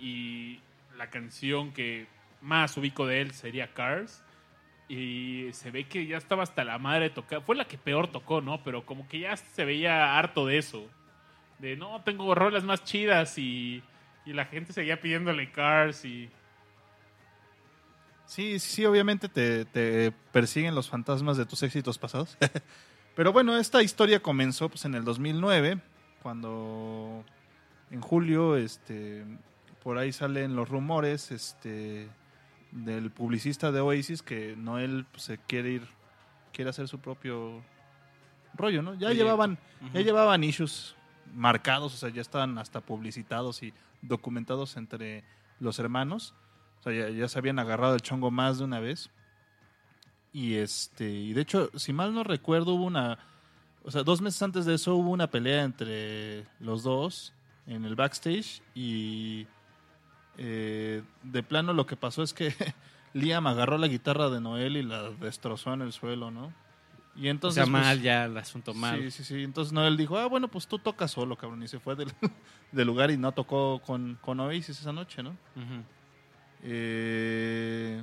[0.00, 0.60] Y
[0.96, 2.06] la canción que
[2.40, 4.22] más ubico de él sería Cars.
[4.88, 7.42] Y se ve que ya estaba hasta la madre tocar.
[7.42, 8.62] Fue la que peor tocó, ¿no?
[8.62, 10.88] Pero como que ya se veía harto de eso.
[11.58, 13.82] De no, tengo rolas más chidas y,
[14.24, 16.30] y la gente seguía pidiéndole Cars y...
[18.28, 22.36] Sí, sí, obviamente te, te persiguen los fantasmas de tus éxitos pasados.
[23.16, 25.80] Pero bueno, esta historia comenzó pues, en el 2009,
[26.22, 27.24] cuando
[27.90, 29.24] en julio este,
[29.82, 32.10] por ahí salen los rumores este,
[32.70, 35.88] del publicista de Oasis que Noel pues, se quiere ir,
[36.52, 37.62] quiere hacer su propio
[38.54, 38.92] rollo, ¿no?
[38.92, 39.24] Ya Proyecto.
[39.24, 39.58] llevaban,
[39.94, 40.94] ya llevaban issues
[41.34, 45.24] marcados, o sea, ya estaban hasta publicitados y documentados entre
[45.60, 46.34] los hermanos.
[46.80, 49.10] O sea, ya, ya se habían agarrado el chongo más de una vez.
[50.32, 53.18] Y este, y de hecho, si mal no recuerdo, hubo una.
[53.84, 57.32] O sea, dos meses antes de eso hubo una pelea entre los dos
[57.66, 58.60] en el backstage.
[58.74, 59.46] Y
[60.36, 62.54] eh, de plano lo que pasó es que
[63.14, 66.52] Liam agarró la guitarra de Noel y la destrozó en el suelo, ¿no?
[67.16, 67.64] Y O entonces.
[67.64, 69.00] sea, pues, mal ya el asunto mal.
[69.00, 69.42] Sí, sí, sí.
[69.42, 71.62] Entonces Noel dijo, ah, bueno, pues tú tocas solo, cabrón.
[71.62, 72.12] Y se fue del,
[72.72, 75.30] del lugar y no tocó con, con Oasis esa noche, ¿no?
[75.30, 75.82] Ujú.
[76.62, 78.02] Eh,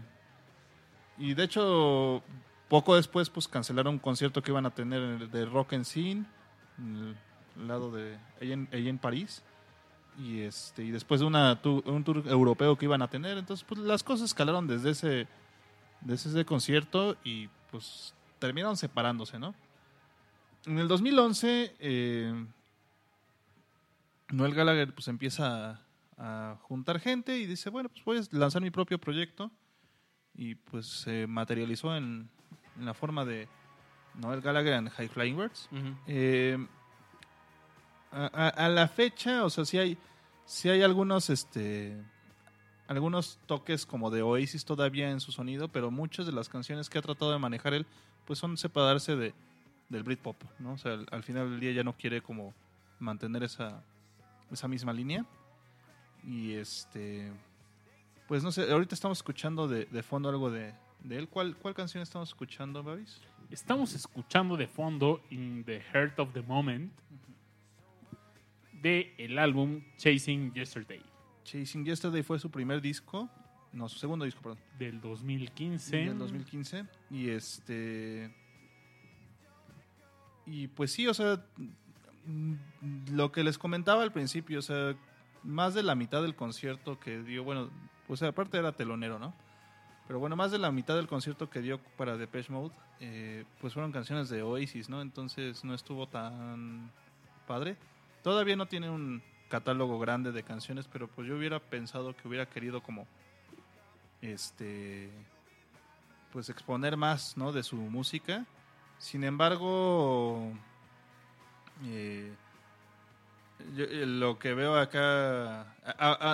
[1.17, 2.23] y de hecho,
[2.69, 6.25] poco después, pues cancelaron un concierto que iban a tener de Rock and Scene,
[6.77, 7.15] en
[7.57, 9.43] el lado de ahí en, ahí en París.
[10.17, 13.81] Y este y después de una un tour europeo que iban a tener, entonces pues
[13.81, 15.27] las cosas escalaron desde ese
[15.99, 19.53] desde ese concierto y pues terminaron separándose, ¿no?
[20.65, 22.45] En el 2011 eh,
[24.29, 25.81] Noel Gallagher pues empieza
[26.17, 29.51] a, juntar gente y dice, bueno, pues voy a lanzar mi propio proyecto
[30.33, 32.29] y pues se materializó en,
[32.77, 33.47] en la forma de
[34.15, 35.69] Noel Gallagher and High Flying Birds.
[36.07, 36.57] Eh,
[38.11, 39.97] a la fecha, o sea, sí hay,
[40.45, 42.01] sí hay algunos, este,
[42.87, 46.97] algunos toques como de Oasis todavía en su sonido, pero muchas de las canciones que
[46.97, 47.85] ha tratado de manejar él,
[48.25, 49.33] pues son separarse de,
[49.89, 50.73] del Britpop, ¿no?
[50.73, 52.53] O sea, al, al final del día ya no quiere como
[52.99, 53.83] mantener esa,
[54.51, 55.25] esa misma línea.
[56.25, 57.31] Y este,
[58.27, 61.27] pues no sé, ahorita estamos escuchando de, de fondo algo de, de él.
[61.27, 63.21] ¿Cuál, ¿Cuál canción estamos escuchando, Babis?
[63.51, 66.91] Estamos escuchando de fondo In the Heart of the Moment
[68.81, 71.01] de el álbum Chasing Yesterday
[71.45, 73.29] Chasing Yesterday fue su primer disco,
[73.71, 76.01] no, su segundo disco, perdón, del 2015.
[76.01, 76.85] en el 2015.
[77.11, 78.33] Y este.
[80.45, 81.45] Y pues sí, o sea,
[83.11, 84.95] lo que les comentaba al principio, o sea,
[85.45, 87.69] más de la mitad del concierto que dio, bueno,
[88.15, 89.33] sea, aparte era telonero, ¿no?
[90.07, 93.73] Pero bueno, más de la mitad del concierto que dio para Depeche Mode, eh, pues
[93.73, 95.01] fueron canciones de Oasis, ¿no?
[95.01, 96.91] Entonces no estuvo tan
[97.47, 97.77] padre.
[98.23, 102.45] Todavía no tiene un catálogo grande de canciones, pero pues yo hubiera pensado que hubiera
[102.45, 103.07] querido como
[104.21, 105.09] este
[106.31, 107.51] pues exponer más ¿no?
[107.51, 108.45] de su música
[108.97, 110.51] sin embargo
[111.85, 112.33] eh,
[113.75, 115.73] yo, eh, lo que veo acá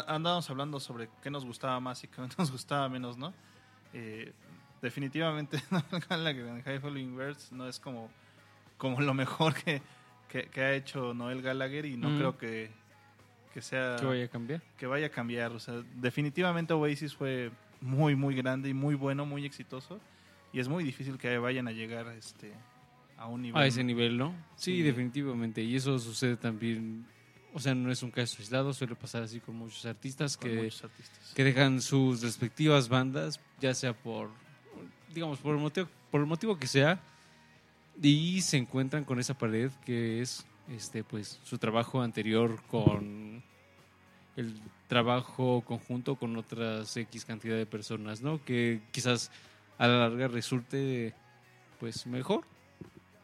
[0.07, 3.33] andábamos hablando sobre qué nos gustaba más y qué nos gustaba menos no
[3.93, 4.31] Eh,
[4.81, 5.61] definitivamente
[6.09, 8.09] la que High Falling Birds no es como
[8.77, 9.81] como lo mejor que,
[10.27, 12.17] que, que ha hecho Noel Gallagher y no Mm.
[12.17, 12.71] creo que,
[13.53, 14.61] que sea ¿Qué vaya a cambiar?
[14.77, 15.51] que vaya a cambiar.
[15.51, 19.99] O sea, definitivamente Oasis fue muy, muy grande y muy bueno, muy exitoso.
[20.51, 22.53] Y es muy difícil que vayan a llegar este,
[23.21, 23.61] a un nivel.
[23.61, 24.33] A ese nivel, ¿no?
[24.55, 24.81] Sí, Sí.
[24.81, 25.61] definitivamente.
[25.63, 27.05] Y eso sucede también,
[27.53, 30.55] o sea, no es un caso aislado, suele pasar así con muchos artistas con que,
[30.63, 31.33] muchos artistas.
[31.35, 34.29] que dejan sus respectivas bandas, ya sea por,
[35.13, 36.99] digamos, por el motivo, por el motivo que sea,
[38.01, 43.43] y se encuentran con esa pared que es, este, pues, su trabajo anterior con
[44.37, 48.43] el trabajo conjunto con otras X cantidad de personas, ¿no?
[48.43, 49.29] Que quizás
[49.77, 51.13] a la larga resulte,
[51.79, 52.45] pues, mejor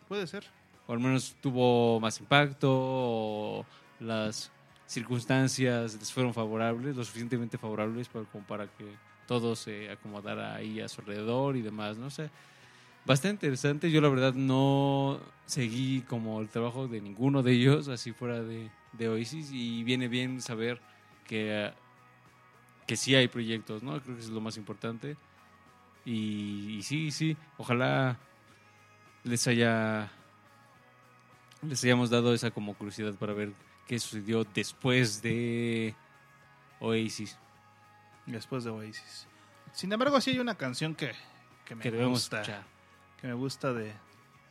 [0.08, 0.46] Puede ser.
[0.88, 3.66] o al menos tuvo más impacto, o
[4.00, 4.52] las
[4.86, 8.86] circunstancias les fueron favorables, lo suficientemente favorables para, como para que
[9.28, 12.08] todo se acomodara ahí a su alrededor y demás, ¿no?
[12.08, 12.32] O sea,
[13.06, 13.92] bastante interesante.
[13.92, 18.72] Yo la verdad no seguí como el trabajo de ninguno de ellos, así fuera de,
[18.94, 20.80] de Oasis, y viene bien saber
[21.26, 21.72] que,
[22.86, 24.02] que sí hay proyectos, ¿no?
[24.02, 25.18] Creo que es lo más importante.
[26.06, 28.18] Y, y sí, sí, ojalá
[29.28, 30.10] les haya
[31.62, 33.52] les hayamos dado esa como curiosidad para ver
[33.88, 35.96] qué sucedió después de
[36.80, 37.38] Oasis.
[38.26, 39.28] Después de Oasis.
[39.74, 41.12] Sin embargo, sí hay una canción que,
[41.66, 42.42] que me que debemos gusta.
[42.42, 42.64] escuchar.
[43.22, 43.92] Que me gusta de.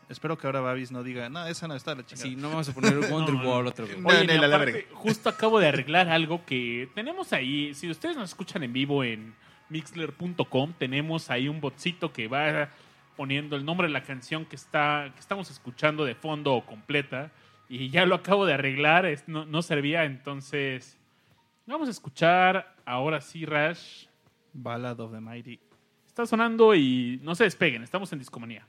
[0.08, 2.28] Espero que ahora Babis no diga, no, esa no está la chingada.
[2.28, 3.68] Sí, no vamos a poner Wonderwall No, no.
[3.70, 3.98] otra vez.
[3.98, 4.88] No, Oye, la aparte, verga.
[4.94, 7.74] justo acabo de arreglar algo que tenemos ahí.
[7.74, 9.34] Si ustedes nos escuchan en vivo en
[9.68, 12.68] mixler.com, tenemos ahí un botcito que va
[13.16, 17.32] poniendo el nombre de la canción que, está, que estamos escuchando de fondo o completa.
[17.68, 20.98] Y ya lo acabo de arreglar, es- no, no servía, entonces
[21.66, 24.06] vamos a escuchar ahora sí, Rash.
[24.52, 25.58] Ballad of the Mighty.
[26.06, 28.64] Está sonando y no se despeguen, estamos en Discomanía.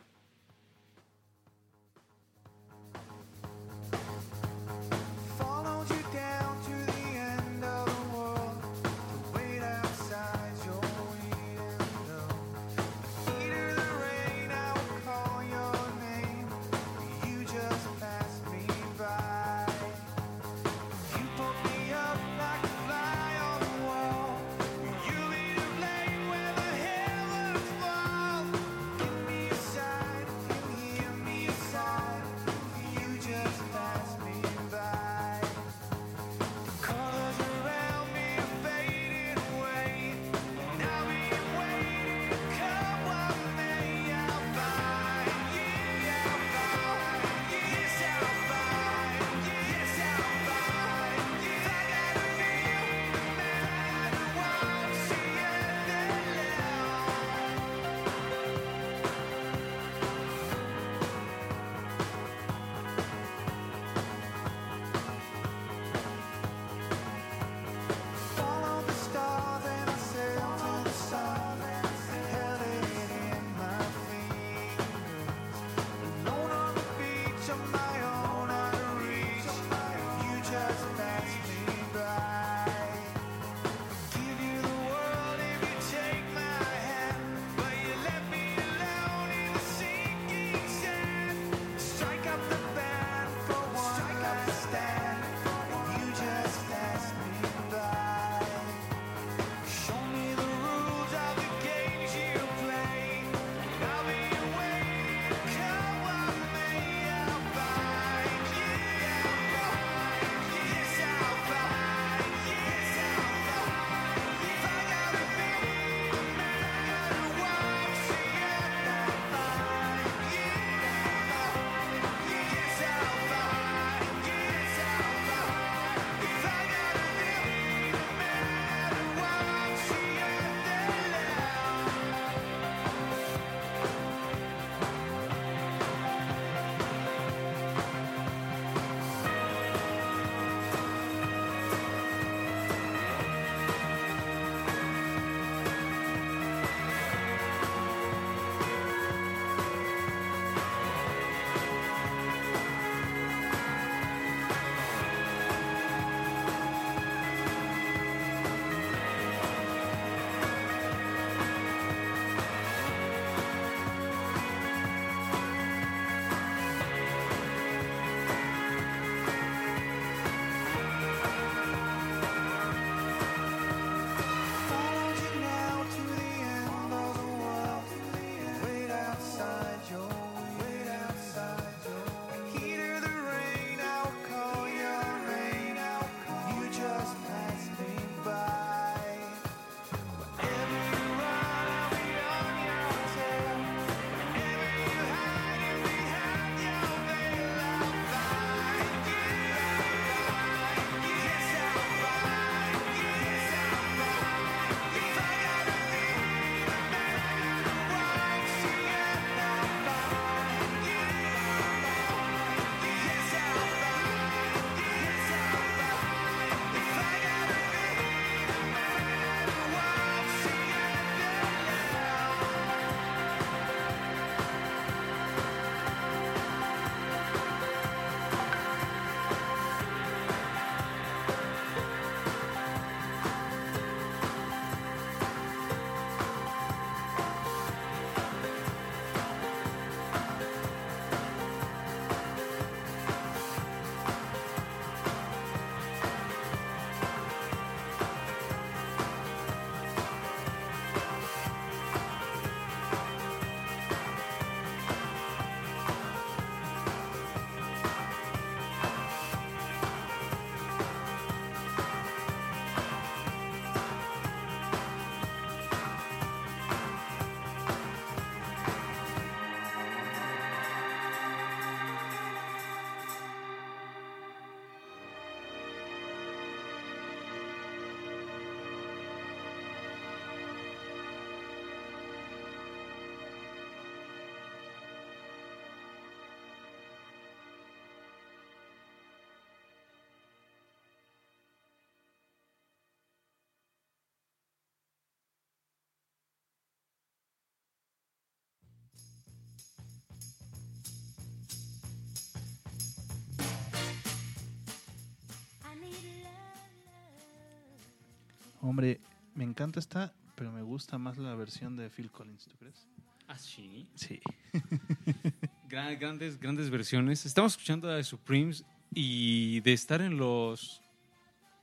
[308.61, 308.99] Hombre,
[309.35, 312.87] me encanta esta, pero me gusta más la versión de Phil Collins, ¿tú crees?
[313.27, 313.87] Ah, sí.
[313.95, 314.19] Sí.
[315.69, 317.25] Gran- grandes, grandes versiones.
[317.25, 320.81] Estamos escuchando a The Supremes y de estar en los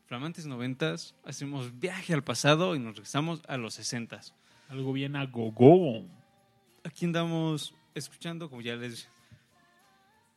[0.07, 4.34] flamantes noventas, hacemos viaje al pasado y nos regresamos a los sesentas.
[4.68, 6.05] Algo bien a gogo.
[6.84, 9.09] Aquí andamos escuchando, como ya les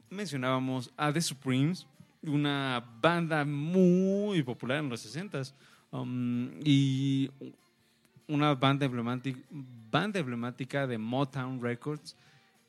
[0.09, 1.85] mencionábamos, a The Supremes,
[2.23, 5.53] una banda muy popular en los 60s.
[5.91, 7.29] Um, y
[8.27, 9.39] una banda emblemática,
[9.91, 12.15] banda emblemática de Motown Records,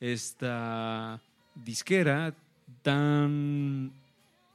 [0.01, 1.21] esta
[1.55, 2.35] disquera
[2.83, 3.93] tan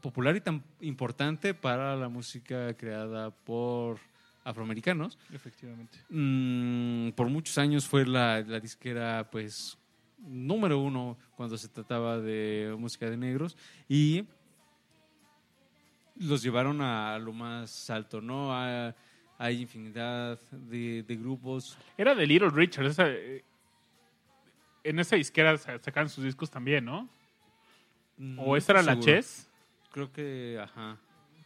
[0.02, 4.00] popular y tan importante para la música creada por
[4.44, 5.18] afroamericanos.
[5.32, 5.98] Efectivamente.
[6.10, 9.78] Mm, por muchos años fue la, la disquera, pues,
[10.20, 13.58] número uno cuando se trataba de música de negros
[13.90, 14.26] y
[16.16, 18.54] los llevaron a lo más alto, ¿no?
[18.54, 18.96] A-
[19.38, 21.78] hay infinidad de, de grupos.
[21.98, 22.86] Era de Little Richard.
[22.86, 23.44] esa, eh,
[24.84, 27.02] en esa disquera sa- sacaban sus discos también, ¿no?
[27.02, 27.10] ¿O
[28.18, 29.00] No esa era la.
[29.00, 29.50] Chess?
[29.92, 30.98] Creo que, ajá.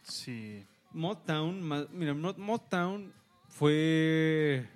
[0.02, 0.64] Sí.
[0.92, 3.12] Motown, mira, Mo- Motown
[3.48, 4.66] fue.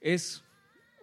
[0.00, 0.44] Es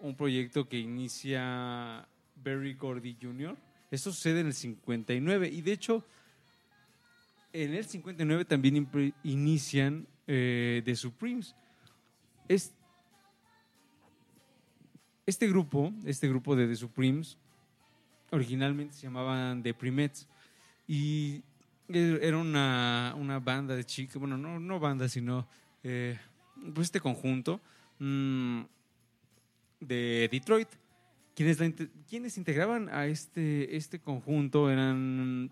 [0.00, 2.06] un proyecto que inicia
[2.36, 3.56] Barry Gordy Jr.
[3.90, 6.04] Esto sucede en el 59 y de hecho
[7.64, 8.88] en el 59 también
[9.22, 11.54] inician eh, The Supremes.
[12.48, 12.74] Es-
[15.26, 17.36] este grupo, este grupo de The Supremes,
[18.30, 20.28] originalmente se llamaban The Primettes
[20.86, 21.42] y
[21.88, 25.48] er- era una, una banda de chicas, bueno, no, no banda, sino
[25.82, 26.18] eh,
[26.74, 27.60] pues este conjunto
[27.98, 28.60] mm,
[29.80, 30.68] de Detroit.
[31.34, 31.58] Quienes,
[32.08, 35.50] quienes integraban a este, este conjunto eran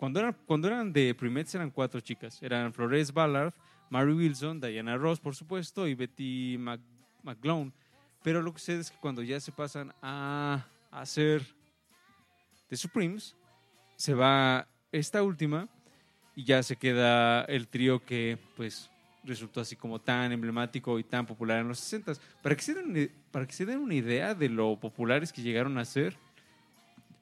[0.00, 0.36] cuando, eran.
[0.46, 2.42] cuando eran de Primettes eran cuatro chicas.
[2.42, 3.52] Eran Flores Ballard,
[3.90, 6.80] Mary Wilson, Diana Ross, por supuesto, y Betty Mac-
[7.22, 7.70] McGlone.
[8.22, 11.42] Pero lo que sucede es que cuando ya se pasan a hacer
[12.68, 13.36] The Supremes,
[13.96, 15.68] se va esta última
[16.34, 18.90] y ya se queda el trío que pues
[19.24, 23.12] resultó así como tan emblemático y tan popular en los 60 para que se den
[23.30, 26.16] para que se den una idea de lo populares que llegaron a ser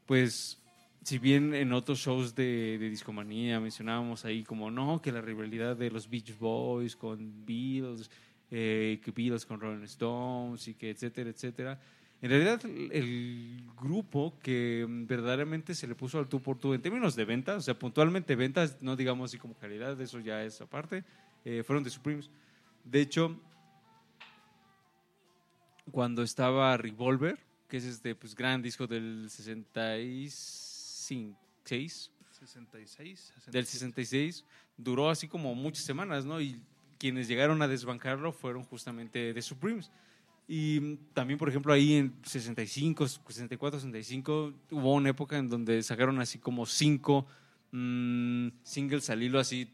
[0.06, 0.57] pues
[1.02, 5.76] si bien en otros shows de, de discomanía mencionábamos ahí como no que la rivalidad
[5.76, 8.10] de los Beach Boys con Beatles
[8.50, 11.80] eh, que Beatles con Rolling Stones y que etcétera etcétera
[12.20, 17.14] en realidad, el, grupo que verdaderamente se le puso al tú por tú en términos
[17.14, 21.04] de ventas, o sea, puntualmente ventas, no digamos así como calidad, eso ya es aparte,
[21.44, 22.28] eh, fueron The Supremes.
[22.82, 23.40] De hecho,
[25.92, 27.38] cuando estaba Revolver,
[27.68, 30.67] que es este pues, gran disco del 66,
[31.08, 32.10] 66.
[33.50, 34.44] del 66,
[34.76, 36.40] duró así como muchas semanas, ¿no?
[36.40, 36.60] Y
[36.98, 39.90] quienes llegaron a desbancarlo fueron justamente The Supremes.
[40.46, 46.20] Y también, por ejemplo, ahí en 65, 64, 65, hubo una época en donde sacaron
[46.20, 47.26] así como cinco
[47.70, 49.68] mm, singles al hilo, así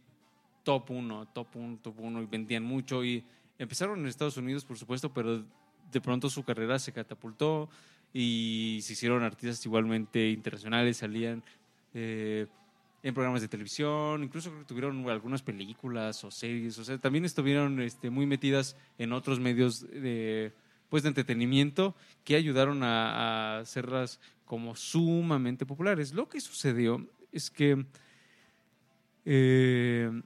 [0.65, 3.05] top 1, top 1, top 1, y vendían mucho.
[3.05, 3.25] Y
[3.59, 5.45] empezaron en Estados Unidos, por supuesto, pero
[5.93, 7.69] de pronto su carrera se catapultó
[8.15, 11.43] y se hicieron artistas igualmente internacionales, salían
[11.93, 12.47] eh,
[13.03, 18.09] en programas de televisión, incluso tuvieron algunas películas o series, o sea, también estuvieron este,
[18.09, 20.53] muy metidas en otros medios de,
[20.89, 26.15] pues, de entretenimiento que ayudaron a, a hacerlas como sumamente populares.
[26.15, 27.85] Lo que sucedió es que
[29.25, 30.23] eh,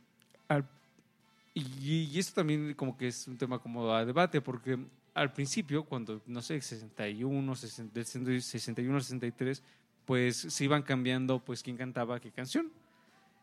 [1.58, 4.78] y, y también como que es un tema como a debate, porque
[5.14, 9.62] al principio, cuando, no sé, 61, 60, del 61 63,
[10.04, 12.70] pues se iban cambiando pues quién cantaba qué canción.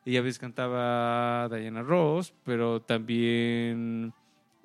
[0.05, 4.13] Y a veces cantaba Diana Ross, pero también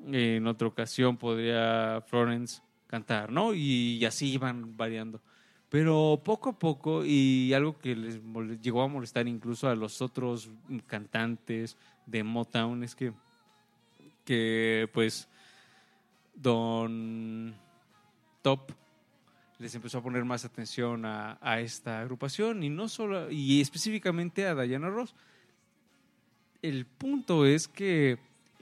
[0.07, 3.55] en otra ocasión podría Florence cantar, ¿no?
[3.55, 5.20] Y, así iban variando.
[5.68, 8.20] Pero poco a poco, y algo que les
[8.61, 10.51] llegó a molestar incluso a los otros
[10.86, 11.76] cantantes
[12.07, 13.12] de Motown, es que,
[14.31, 15.26] que pues,
[16.37, 17.53] Don
[18.43, 18.70] Top
[19.59, 24.47] les empezó a poner más atención a, a esta agrupación y no solo y específicamente
[24.47, 25.16] a Diana Ross.
[26.62, 28.18] El punto es que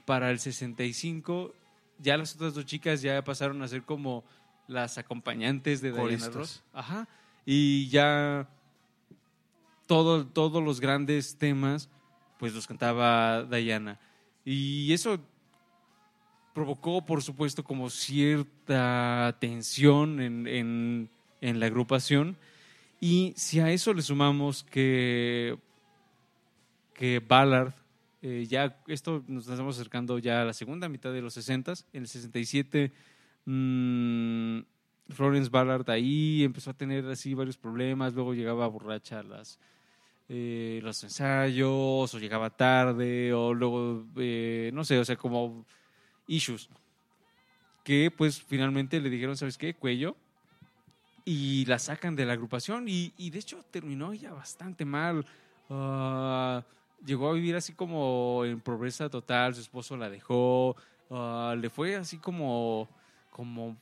[0.07, 1.53] para el 65
[1.99, 4.25] ya las otras dos chicas ya pasaron a ser como
[4.69, 6.31] las acompañantes de Diana.
[6.31, 6.63] Ross.
[6.73, 7.07] Ajá.
[7.45, 8.49] Y ya
[9.85, 11.91] todo, todos los grandes temas
[12.39, 14.01] pues los cantaba Diana.
[14.47, 15.21] Y eso
[16.59, 21.09] provocó, por supuesto, como cierta tensión en,
[21.41, 22.37] en- la agrupación.
[23.01, 25.57] Y si a eso le sumamos que,
[26.95, 27.73] que Ballard
[28.23, 31.75] eh, ya esto nos estamos acercando ya a la segunda mitad de los 60.
[31.93, 32.91] En el 67,
[33.45, 34.59] mm,
[35.11, 38.15] Florence Ballard ahí empezó a tener así varios problemas.
[38.15, 39.61] Luego llegaba borracha a las,
[40.29, 45.65] eh, los ensayos, o llegaba tarde, o luego, eh, no sé, o sea, como
[46.29, 46.69] issues.
[47.83, 49.75] Que pues finalmente le dijeron, ¿sabes qué?
[49.75, 50.17] Cuello.
[51.25, 52.89] Y la sacan de la agrupación.
[52.89, 55.27] Y, y de hecho terminó ya bastante mal.
[55.69, 56.63] Ah,
[57.05, 60.77] llegó a vivir así como en pobreza total, su esposo la dejó,
[61.11, 62.89] ah, le fue así como,
[63.31, 63.77] como,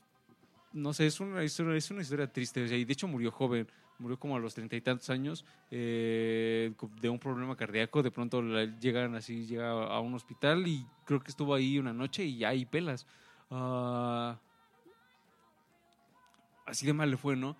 [0.72, 3.68] no sé, es una historia, es una historia triste, y de hecho murió joven,
[3.98, 8.42] murió como a los treinta y tantos años eh, de un problema cardíaco, de pronto
[8.80, 12.48] llegan así, llega a un hospital y creo que estuvo ahí una noche y ya
[12.48, 13.06] hay pelas.
[13.50, 14.38] Ah,
[16.66, 17.56] así de mal le fue, ¿no?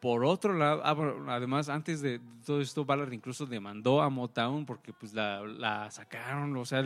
[0.00, 4.92] Por otro lado, ah, además, antes de todo esto, Ballard incluso demandó a Motown porque
[4.92, 6.82] pues la, sacaron, o sea,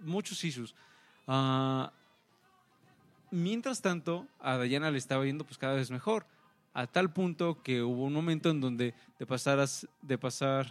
[0.00, 0.74] muchos issues.
[1.28, 1.92] Ah,
[3.30, 6.26] mientras tanto, a Diana le estaba yendo pues cada vez mejor,
[6.78, 10.70] a tal punto que hubo un momento en donde de pasar a, s- de pasar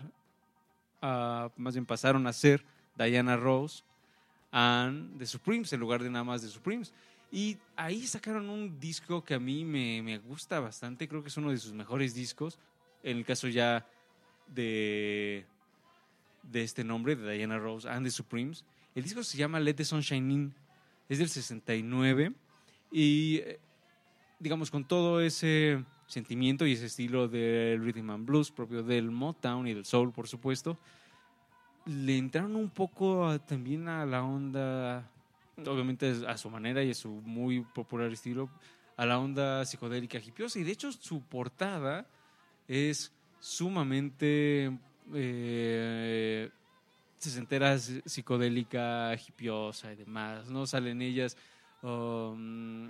[1.01, 2.63] a, más bien pasaron a ser
[2.95, 3.83] Diana Rose
[4.51, 6.93] and The Supremes en lugar de nada más The Supremes.
[7.31, 11.37] Y ahí sacaron un disco que a mí me, me gusta bastante, creo que es
[11.37, 12.59] uno de sus mejores discos,
[13.03, 13.85] en el caso ya
[14.47, 15.43] de,
[16.43, 18.63] de este nombre, de Diana Rose and the Supremes.
[18.93, 20.53] El disco se llama Let the Sunshine In,
[21.09, 22.31] es del 69
[22.91, 23.59] y eh,
[24.39, 29.67] digamos con todo ese sentimiento y ese estilo del rhythm and blues propio del Motown
[29.67, 30.77] y del soul, por supuesto,
[31.85, 35.09] le entraron un poco también a la onda
[35.65, 38.49] obviamente a su manera y a su muy popular estilo,
[38.97, 40.59] a la onda psicodélica hipiosa.
[40.59, 42.05] Y de hecho su portada
[42.67, 44.77] es sumamente
[45.13, 46.49] eh,
[47.17, 50.49] sesentera c- psicodélica, hipiosa y demás.
[50.49, 50.65] ¿no?
[50.67, 51.37] Salen ellas
[51.83, 52.89] um,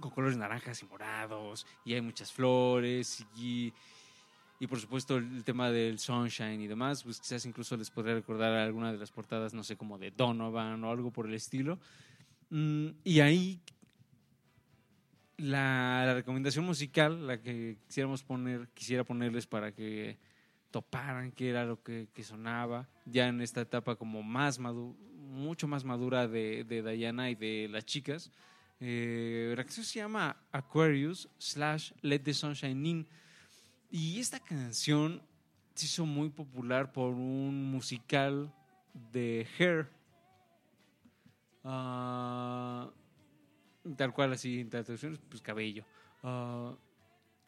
[0.00, 3.72] con colores naranjas y morados y hay muchas flores y...
[4.62, 8.52] Y por supuesto el tema del sunshine y demás, pues quizás incluso les podría recordar
[8.52, 11.78] alguna de las portadas, no sé, como de Donovan o algo por el estilo.
[12.50, 13.58] Mm, y ahí
[15.38, 20.18] la, la recomendación musical, la que quisiéramos poner, quisiera ponerles para que
[20.70, 24.94] toparan qué era lo que, que sonaba, ya en esta etapa como más madu
[25.30, 28.30] mucho más madura de, de Diana y de las chicas.
[28.80, 33.06] Eh, se llama Aquarius slash Let the Sunshine In.
[33.90, 35.22] Y esta canción
[35.74, 38.52] se hizo muy popular por un musical
[39.12, 39.90] de Hair.
[41.64, 42.90] Ah,
[43.96, 45.84] tal cual, así, en traducción, pues cabello.
[46.22, 46.74] Ah,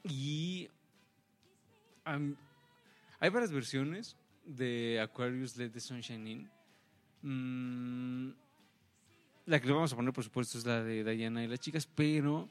[0.05, 0.69] y
[2.05, 6.51] hay varias versiones de Aquarius Let the Sunshine In.
[7.23, 8.35] Mm,
[9.47, 11.87] la que le vamos a poner, por supuesto, es la de Diana y las chicas,
[11.87, 12.49] pero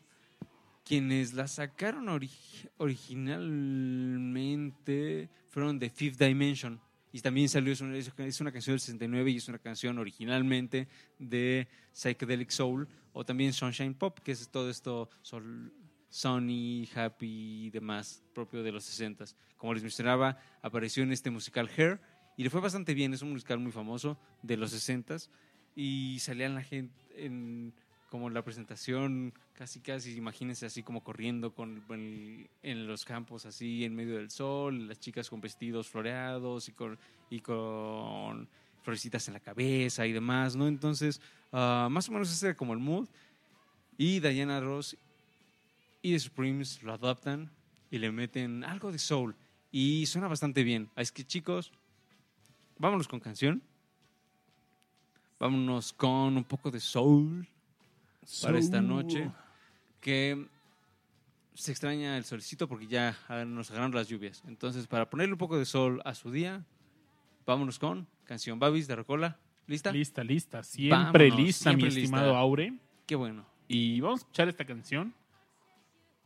[0.83, 6.79] quienes la sacaron ori- originalmente fueron The Fifth Dimension.
[7.13, 10.87] Y también salió, es una, es una canción del 69 y es una canción originalmente
[11.19, 15.73] de Psychedelic Soul o también Sunshine Pop, que es todo esto sol,
[16.95, 19.25] happy y demás, propio de los 60
[19.57, 21.99] Como les mencionaba, apareció en este musical Hair
[22.37, 25.17] y le fue bastante bien, es un musical muy famoso de los 60
[25.81, 27.73] y salían la gente en
[28.11, 33.83] como la presentación, casi casi, imagínense así como corriendo con, el- en los campos, así
[33.85, 38.47] en medio del sol, las chicas con vestidos floreados y con, y con
[38.83, 40.67] florecitas en la cabeza y demás, ¿no?
[40.67, 41.21] Entonces,
[41.53, 43.07] ah, más o menos ese era como el mood.
[43.97, 44.97] Y Diana Ross
[46.01, 47.49] y The Supremes lo adaptan
[47.89, 49.35] y le meten algo de soul.
[49.71, 50.89] Y suena bastante bien.
[50.95, 51.71] Así que chicos,
[52.77, 53.63] vámonos con canción.
[55.41, 57.47] Vámonos con un poco de soul
[58.43, 59.31] para esta noche.
[59.99, 60.45] Que
[61.55, 63.17] se extraña el solecito porque ya
[63.47, 64.43] nos agarraron las lluvias.
[64.47, 66.63] Entonces, para ponerle un poco de sol a su día,
[67.43, 69.39] vámonos con canción Babis de Rocola.
[69.65, 69.91] ¿Lista?
[69.91, 70.61] Lista, lista.
[70.61, 72.01] Siempre Vámonos, lista, siempre mi lista.
[72.01, 72.73] estimado Aure.
[73.07, 73.43] Qué bueno.
[73.67, 75.11] Y vamos a escuchar esta canción.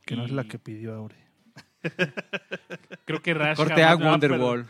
[0.05, 1.15] Que no es la que pidió Aure.
[3.05, 4.67] Creo que Rash Corte a Wonderwall.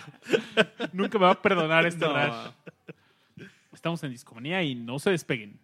[0.94, 2.14] Nunca me va a perdonar este No.
[2.14, 2.52] Rash.
[3.78, 5.60] Estamos en Discomanía y no se despeguen.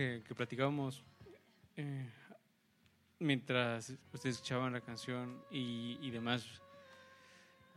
[0.00, 1.04] Que, que platicábamos
[1.76, 2.08] eh,
[3.18, 6.46] mientras ustedes escuchaban la canción y, y demás,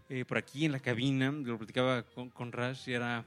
[0.08, 3.26] eh, por aquí en la cabina, lo platicaba con, con Rash, y era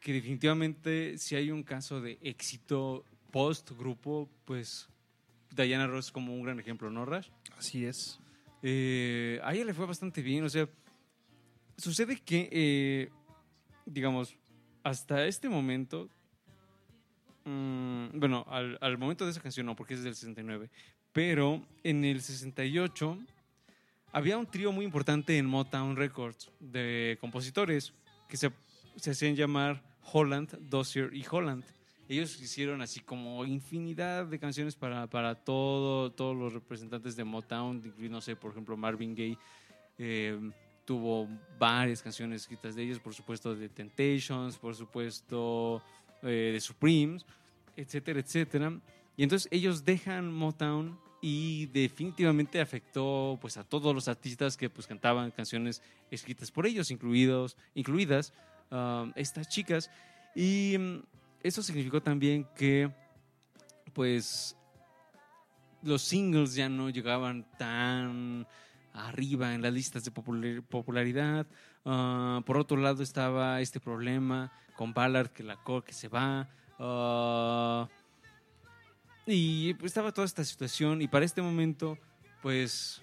[0.00, 4.86] que definitivamente si hay un caso de éxito post-grupo, pues
[5.56, 7.30] Diana Ross es como un gran ejemplo, ¿no, Rash?
[7.56, 8.20] Así es.
[8.62, 10.68] Eh, a ella le fue bastante bien, o sea,
[11.78, 13.08] sucede que, eh,
[13.86, 14.36] digamos,
[14.82, 16.10] hasta este momento,
[17.48, 20.70] mm, bueno, al, momento de esa canción no, porque es del 69,
[21.12, 23.18] pero en el 68
[24.12, 27.92] había un trío muy importante en Motown Records de compositores
[28.28, 28.50] que se,
[29.10, 29.82] hacían llamar
[30.12, 31.64] Holland, Dossier y Holland.
[32.08, 37.82] Ellos hicieron así como infinidad de canciones para, para todo, todos los representantes de Motown,
[37.98, 39.38] no sé, por ejemplo, Marvin Gaye.
[39.98, 40.38] eh,
[40.88, 41.28] tuvo
[41.58, 45.82] varias canciones escritas de ellos, por supuesto de Temptations, por supuesto
[46.22, 47.24] eh, de Supremes,
[47.76, 48.72] etcétera, etcétera.
[49.16, 54.86] Y entonces ellos dejan Motown y definitivamente afectó pues a todos los artistas que pues
[54.86, 58.32] cantaban canciones escritas por ellos, incluidos, incluidas
[58.70, 59.90] um, estas chicas.
[60.34, 61.02] Y mm,
[61.42, 62.90] eso significó también que
[63.92, 64.56] pues
[65.82, 68.46] los singles ya no llegaban tan
[68.92, 71.46] arriba en las listas de popular- popularidad.
[71.84, 76.48] Ah, por otro lado estaba este problema con Ballard que la co- que se va.
[76.78, 77.88] Ah,
[79.26, 81.98] y pues estaba toda esta situación y para este momento
[82.40, 83.02] pues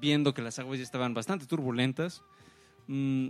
[0.00, 2.22] viendo que las aguas ya estaban bastante turbulentas,
[2.88, 3.28] mm,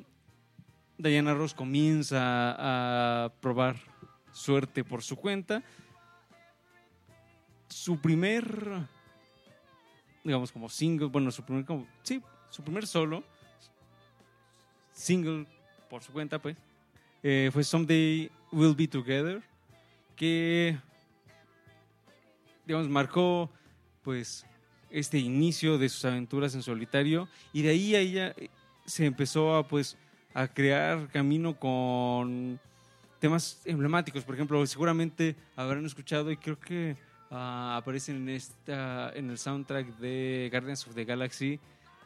[0.96, 3.76] Diana Ross comienza a probar
[4.32, 5.62] suerte por su cuenta.
[7.68, 8.46] Su primer,
[10.24, 13.22] digamos como single, bueno, su primer, como, sí, su primer solo,
[14.92, 15.46] single
[15.90, 16.56] por su cuenta, pues,
[17.28, 19.42] eh, fue Someday We'll Be Together,
[20.14, 20.78] que,
[22.64, 23.50] digamos, marcó,
[24.04, 24.46] pues,
[24.90, 28.48] este inicio de sus aventuras en solitario y de ahí a ella eh,
[28.84, 29.96] se empezó a, pues,
[30.34, 32.60] a crear camino con
[33.18, 34.22] temas emblemáticos.
[34.22, 36.96] Por ejemplo, seguramente habrán escuchado y creo que
[37.32, 41.58] ah, aparecen en, esta, en el soundtrack de Guardians of the Galaxy,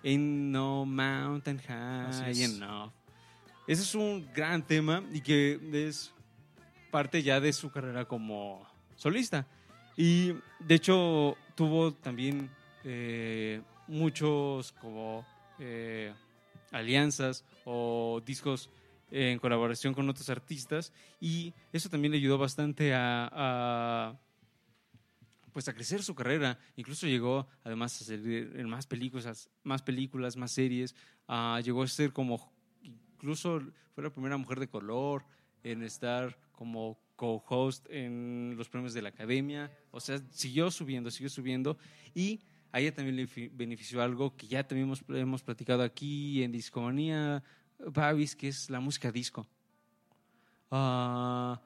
[0.02, 2.42] In No Mountain High.
[2.42, 2.99] Enough.
[3.70, 6.12] Ese es un gran tema y que es
[6.90, 8.66] parte ya de su carrera como
[8.96, 9.46] solista.
[9.96, 12.50] Y de hecho tuvo también
[12.82, 15.24] eh, muchos como
[15.60, 16.12] eh,
[16.72, 18.70] alianzas o discos
[19.08, 20.92] en colaboración con otros artistas.
[21.20, 24.18] Y eso también le ayudó bastante a,
[25.52, 26.58] pues a crecer su carrera.
[26.74, 30.96] Incluso llegó además a salir en más películas más películas más series.
[31.28, 32.50] Ah, llegó a ser como
[33.20, 33.60] incluso
[33.94, 35.24] fue la primera mujer de color
[35.62, 39.70] en estar como co-host en los premios de la academia.
[39.90, 41.76] O sea siguió subiendo siguió subiendo.
[42.14, 42.40] Y
[42.72, 46.52] a ella también le fi- benefició algo que ya también hemos, hemos platicado aquí en
[46.52, 47.42] Discomanía,
[47.78, 49.46] Babis, que es la música disco.
[50.70, 51.60] Ah,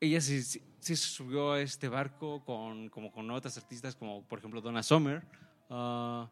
[0.00, 4.82] ella se subió a este barco con, como con otras artistas, como por ejemplo Donna
[4.82, 5.22] Summer,
[5.70, 6.28] ah,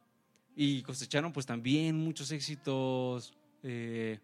[0.56, 3.34] y cosecharon pues también muchos éxitos
[3.64, 4.20] eh,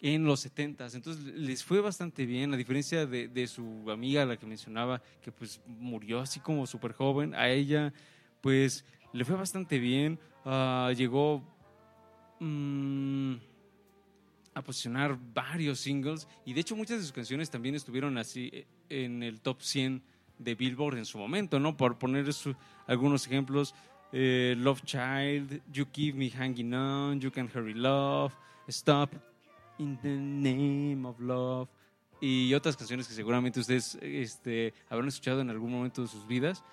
[0.00, 4.36] en los 70 Entonces les fue bastante bien, a diferencia de, de su amiga, la
[4.36, 7.92] que mencionaba, que pues murió así como súper joven, a ella
[8.40, 11.42] pues le fue bastante bien, ah, llegó
[12.38, 13.34] mm,
[14.54, 18.66] a posicionar varios singles y de hecho muchas de sus canciones también estuvieron así eh,
[18.88, 20.02] en el top 100
[20.38, 21.76] de Billboard en su momento, ¿no?
[21.76, 22.26] Por poner
[22.86, 23.74] algunos ejemplos,
[24.12, 28.34] eh, Love Child, You Keep Me Hanging On, You Can Hurry Love,
[28.68, 29.14] Stop
[29.78, 31.68] in the Name of Love
[32.20, 36.64] y otras canciones que seguramente ustedes este, habrán escuchado en algún momento de sus vidas,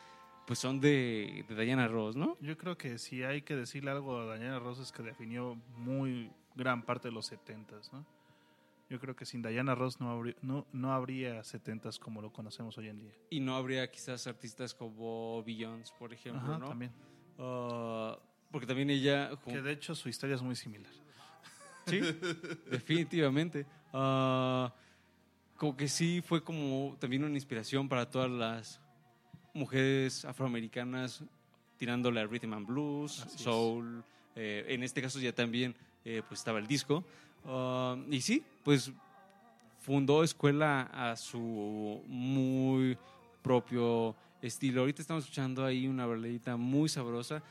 [0.47, 2.37] pues son de, de Diana Ross, ¿no?
[2.39, 6.31] Yo creo que si hay que decirle algo a Diana Ross es que definió muy
[6.55, 8.05] gran parte de los 70s, ¿no?
[8.89, 12.77] Yo creo que sin Diana Ross no habría, no, no habría 70s como lo conocemos
[12.77, 13.13] hoy en día.
[13.29, 16.67] Y no habría quizás artistas como Beyoncé, por ejemplo, Ajá, ¿no?
[16.67, 16.91] también.
[17.39, 18.19] Ah,
[18.51, 19.31] porque también ella...
[19.45, 20.91] Que de hecho su historia es muy similar.
[21.86, 21.99] Sí,
[22.71, 23.65] definitivamente.
[23.91, 24.73] Ah,
[25.57, 28.79] como que sí fue como también una inspiración para todas las
[29.53, 31.23] mujeres afroamericanas
[31.77, 34.03] tirándole al rhythm and blues, Así soul.
[34.36, 35.75] eh, en este caso ya también
[36.05, 37.03] eh, pues estaba el disco.
[37.45, 38.91] Ah, y sí, pues
[39.79, 42.97] fundó escuela a su muy
[43.41, 44.81] propio estilo.
[44.81, 47.43] Ahorita estamos escuchando ahí una baladita muy sabrosa.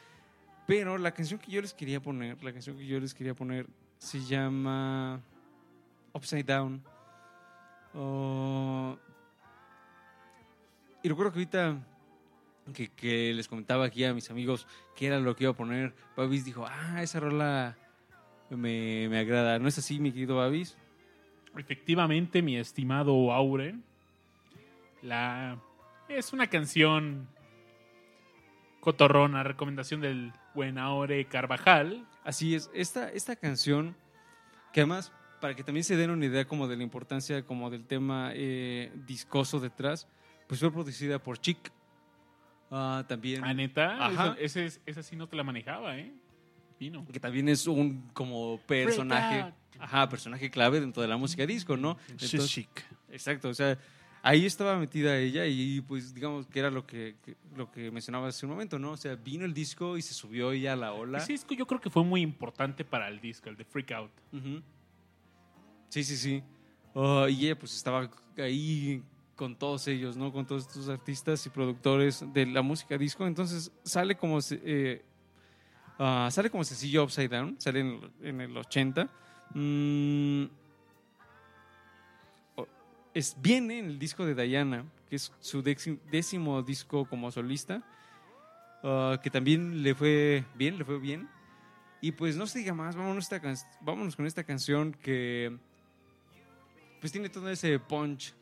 [0.67, 3.67] Pero la canción que yo les quería poner, la canción que yo les quería poner
[4.03, 5.21] se llama
[6.13, 6.83] Upside Down.
[7.95, 8.99] Oh,
[11.05, 11.79] y recuerdo que ahorita
[12.75, 15.95] que, que les comentaba aquí a mis amigos qué era lo que iba a poner,
[16.17, 17.79] Babis dijo, ah, esa rola
[18.51, 19.61] me, me agrada.
[19.61, 20.77] ¿No es así, mi querido Babis?
[21.57, 23.77] Efectivamente, mi estimado Aure,
[25.01, 25.61] la
[26.09, 27.29] es una canción
[28.83, 32.05] cotorrona, recomendación del buen Aure Carvajal.
[32.25, 33.95] Así es, esta, esta canción,
[34.73, 37.85] que además, para que también se den una idea como de la importancia como del
[37.87, 40.09] tema eh, discoso detrás,
[40.49, 41.71] pues fue producida por Chic.
[42.73, 44.35] Ah, también, Ah, neta, Ajá.
[44.41, 46.13] esa, ese- esa sí no te la manejaba, ¿eh?
[46.77, 47.07] Fino.
[47.07, 51.97] que también es un como personaje, ajá, personaje clave dentro de la música disco, ¿no?
[52.09, 52.69] Entonces- chic.
[53.13, 53.79] Exacto, o sea,
[54.23, 58.29] ahí estaba metida ella y pues digamos que era lo que, que- lo que mencionaba
[58.29, 58.93] hace un momento, ¿no?
[58.93, 61.19] O sea, vino el disco y se subió ella a la ola.
[61.19, 64.13] Ese disco yo creo que fue muy importante para el disco, el de Freak Out.
[65.89, 66.43] Sí, sí, sí.
[66.95, 68.09] Ah, y ella pues estaba
[68.39, 69.03] ahí
[69.37, 70.33] con todos ellos, ¿no?
[70.33, 73.27] Con todos estos artistas y productores de la música disco.
[73.27, 75.03] Entonces sale como, eh,
[75.99, 77.87] ah, sale como sencillo Upside Down, sale en,
[78.21, 79.09] el- en el 80.
[79.55, 80.45] Mm,
[83.15, 87.83] es, viene en el disco de Diana, que es su décimo, disco como solista,
[88.83, 91.29] ah, que también le fue bien, le fue bien.
[92.01, 95.57] Y pues no se diga más, vámonos, esta can- vámonos con esta canción que
[97.01, 98.33] pues tiene todo ese punch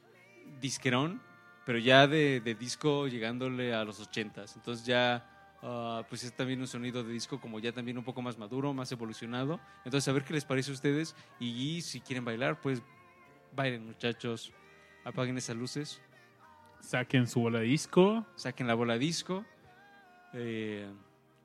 [0.61, 1.21] disquerón,
[1.64, 4.57] pero ya de, disco llegándole a los ochentas.
[4.57, 8.23] Entonces ya ah, pues es también un sonido de disco como ya también un poco
[8.23, 9.61] más maduro, más evolucionado.
[9.85, 12.83] Entonces a ver qué les parece a ustedes y si quieren bailar, pues
[13.55, 14.53] bailen muchachos,
[15.05, 16.01] apaguen esas luces,
[16.80, 19.44] Saquen su bola de disco saquen la bola disco
[20.32, 20.90] eh,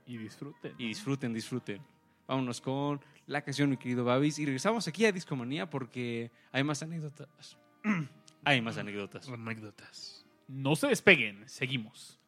[0.05, 0.73] y disfruten.
[0.77, 1.81] y disfruten, disfruten.
[2.27, 4.39] Vámonos con la canción, mi querido Babis.
[4.39, 7.57] Y regresamos aquí a Discomanía porque hay más anécdotas.
[8.45, 9.27] hay más anécdotas.
[9.29, 10.25] Anécdotas.
[10.47, 12.19] No se despeguen, seguimos.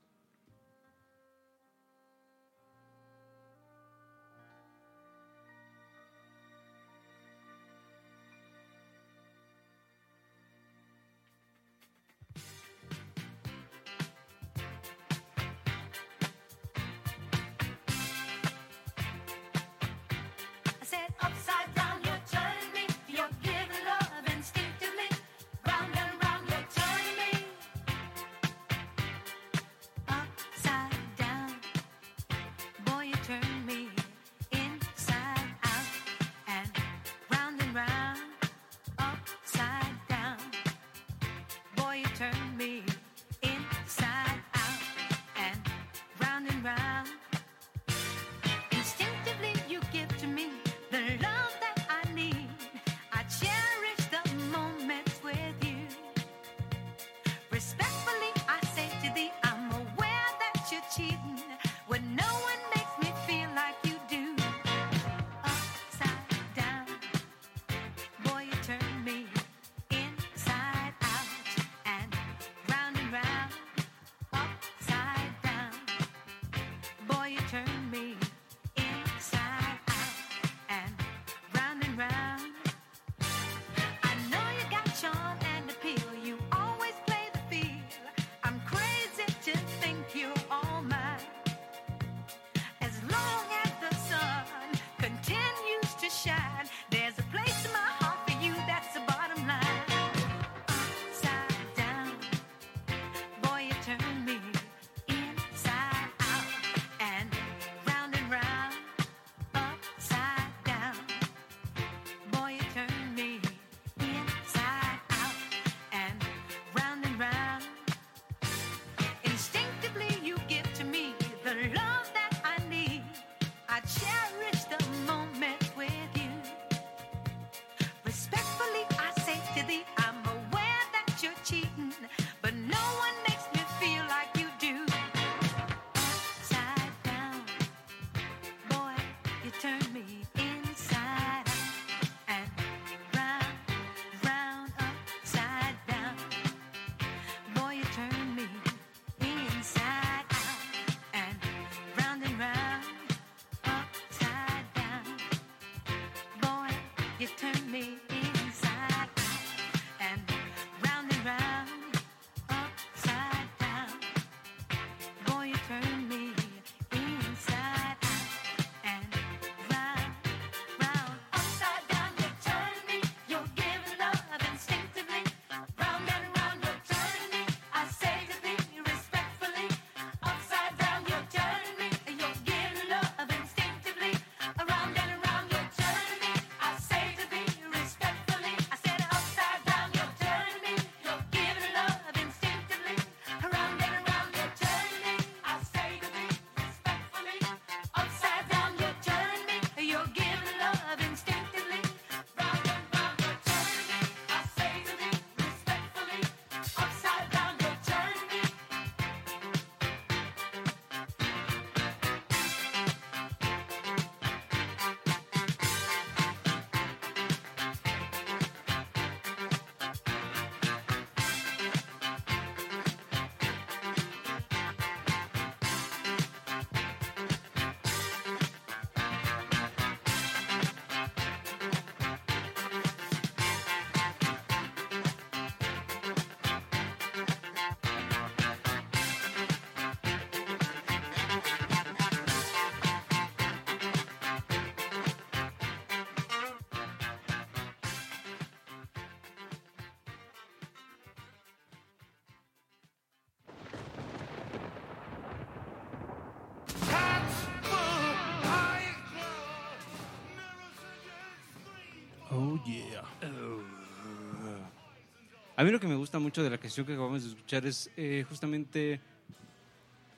[265.56, 267.90] A mí lo que me gusta mucho de la canción que acabamos de escuchar es
[267.98, 269.00] eh, justamente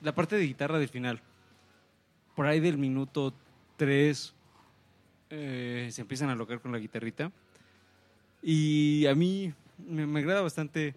[0.02, 1.20] la parte de guitarra del final.
[2.34, 3.32] Por ahí del minuto
[3.76, 4.34] 3
[5.30, 7.30] se empiezan a locar con la guitarrita.
[8.42, 9.52] Y a mí
[9.86, 10.94] me, agrada bastante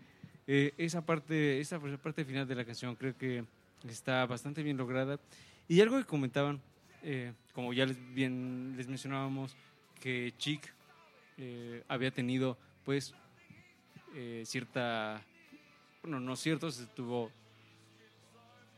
[0.48, 2.96] eh, esa, parte, esa parte final de la canción.
[2.96, 3.44] Creo que
[3.88, 5.20] está bastante bien lograda.
[5.68, 6.62] Y algo que comentaban,
[7.04, 9.56] eh, como ya les, bien les mencionábamos,
[10.00, 10.74] que Chick
[11.38, 13.14] eh, había tenido pues
[14.16, 15.24] eh, cierta,
[16.02, 17.32] bueno, no cierto, se tuvo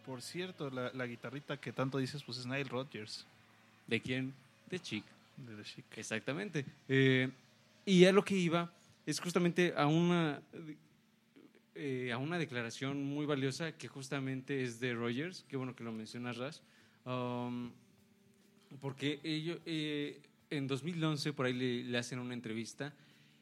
[0.05, 3.25] Por cierto, la, la guitarrita que tanto dices, pues es Nile Rodgers.
[3.87, 4.33] de quién,
[4.69, 5.05] de Chick.
[5.37, 5.85] De The Chic.
[5.97, 6.65] Exactamente.
[6.87, 7.29] Eh,
[7.85, 8.71] y a lo que iba
[9.05, 10.41] es justamente a una,
[12.13, 16.37] a una declaración muy valiosa que justamente es de Rogers, qué bueno que lo mencionas,
[16.37, 16.61] Ras,
[17.05, 17.71] um,
[18.79, 22.93] porque ello, eh, en 2011 por ahí le, le hacen una entrevista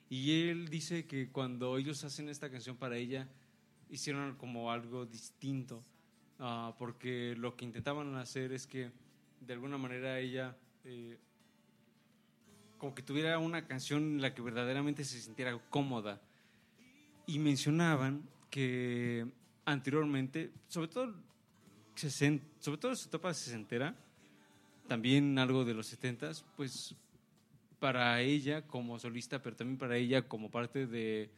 [0.10, 3.28] y él dice que cuando ellos hacen esta canción para ella,
[3.90, 5.84] hicieron como algo distinto,
[6.40, 8.92] ah, porque lo que intentaban hacer es que
[9.42, 10.56] de alguna manera ella...
[10.86, 11.18] eh,
[12.84, 16.22] como que tuviera una canción en la que verdaderamente se sintiera cómoda.
[17.26, 19.26] Y mencionaban que
[19.64, 21.16] anteriormente, sobre todo,
[21.96, 23.96] sobre todo en su etapa sesentera,
[24.88, 26.96] también algo de los setentas, pues
[27.80, 31.30] para ella como solista, pero también para ella como parte de,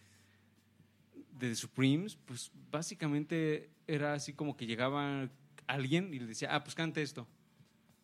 [1.40, 5.30] de The Supremes, pues básicamente era así como que llegaba
[5.68, 7.28] alguien y le decía, ah, pues cante esto.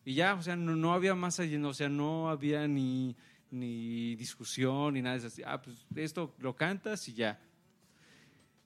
[0.04, 3.16] Y ya, o sea, no, no había más allá, o sea, no había ni,
[3.52, 5.42] ni discusión ni nada de eso.
[5.46, 7.40] Ah, pues esto lo cantas y ya.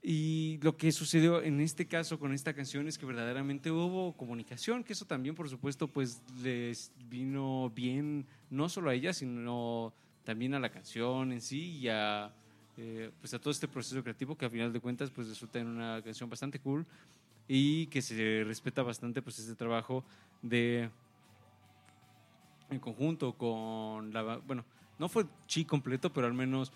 [0.07, 4.83] Y lo que sucedió en este caso con esta canción es que verdaderamente hubo comunicación,
[4.83, 10.53] que eso también, por supuesto, pues les vino bien, no solo a ella, sino también
[10.53, 12.31] a la canción en sí y a,
[12.77, 15.65] eh, pues a todo este proceso creativo que a final de cuentas pues resulta en
[15.69, 16.85] una canción bastante cool
[17.47, 20.05] y que se respeta bastante pues este trabajo
[20.43, 20.87] de
[22.69, 24.65] en conjunto con la bueno
[24.99, 26.71] no fue Chi completo pero al menos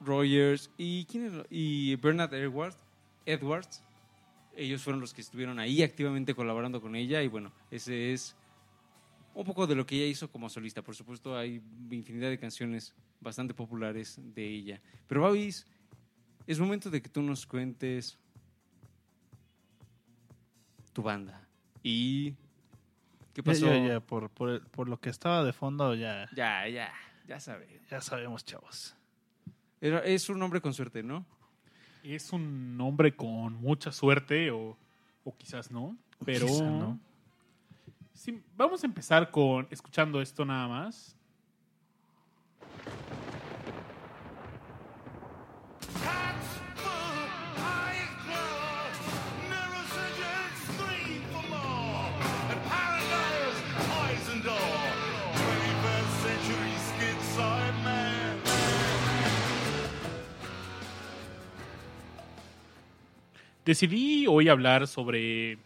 [0.00, 2.76] Rogers y quién y Bernard Edwards
[3.24, 3.82] Edwards
[4.56, 8.36] ellos fueron los que estuvieron ahí activamente colaborando con ella y bueno ese es
[9.34, 12.94] un poco de lo que ella hizo como solista por supuesto hay infinidad de canciones
[13.20, 15.66] bastante populares de ella pero Babis
[16.46, 18.18] es momento de que tú nos cuentes
[20.92, 21.46] tu banda
[21.82, 22.34] y
[23.32, 26.92] qué pasó ya, ya, por, por, por lo que estaba de fondo, ya, ya, ya,
[27.28, 27.68] ya sabes.
[27.88, 28.95] ya sabemos, chavos.
[29.80, 31.24] Era- es un hombre con suerte, ¿no?
[32.02, 34.76] Es un hombre con mucha suerte o,
[35.24, 36.98] o quizás no, pero Quizá no.
[38.14, 41.15] Sí, vamos a empezar con escuchando esto nada más.
[63.66, 65.58] Decidí hoy hablar sobre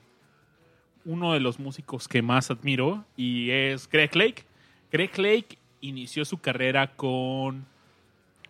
[1.04, 4.44] uno de los músicos que más admiro y es Greg Lake.
[4.90, 7.66] Greg Lake inició su carrera con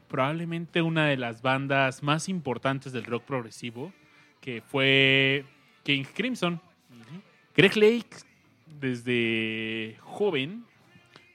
[0.06, 3.92] probablemente una de las bandas más importantes del rock progresivo,
[4.40, 5.44] que fue
[5.82, 6.60] King Crimson.
[7.56, 8.18] Greg Lake,
[8.78, 10.64] desde joven,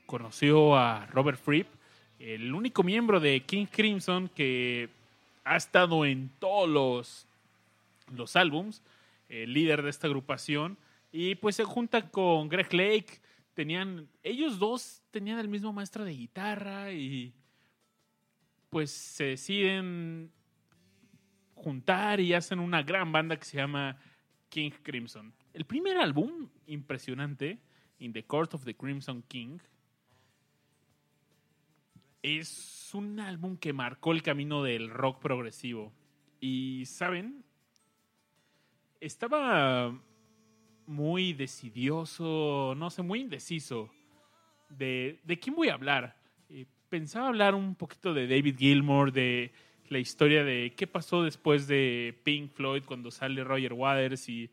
[0.06, 1.68] conoció a Robert Fripp,
[2.20, 4.88] el único miembro de King Crimson que
[5.44, 7.25] ha estado en todos los,
[8.12, 8.84] los álbums,
[9.30, 10.78] el líder de esta agrupación,
[11.12, 13.22] y pues se junta con Greg Lake.
[13.54, 17.34] Tenían, ellos dos tenían el mismo maestro de guitarra y
[18.70, 20.32] pues se deciden
[21.54, 23.98] juntar y hacen una gran banda que se llama
[24.50, 25.34] King Crimson.
[25.54, 27.60] El primer álbum, impresionante,
[28.00, 29.60] In the Court of the Crimson King,
[32.22, 35.94] es un álbum que marcó el camino del rock progresivo.
[36.40, 37.46] Y, ¿saben?
[39.06, 39.96] Estaba
[40.88, 43.92] muy decidioso, no sé, muy indeciso
[44.68, 46.18] de, de quién voy a hablar.
[46.50, 49.52] Eh, pensaba hablar un poquito de David Gilmour, de
[49.90, 54.50] la historia de qué pasó después de Pink Floyd cuando sale Roger Waters y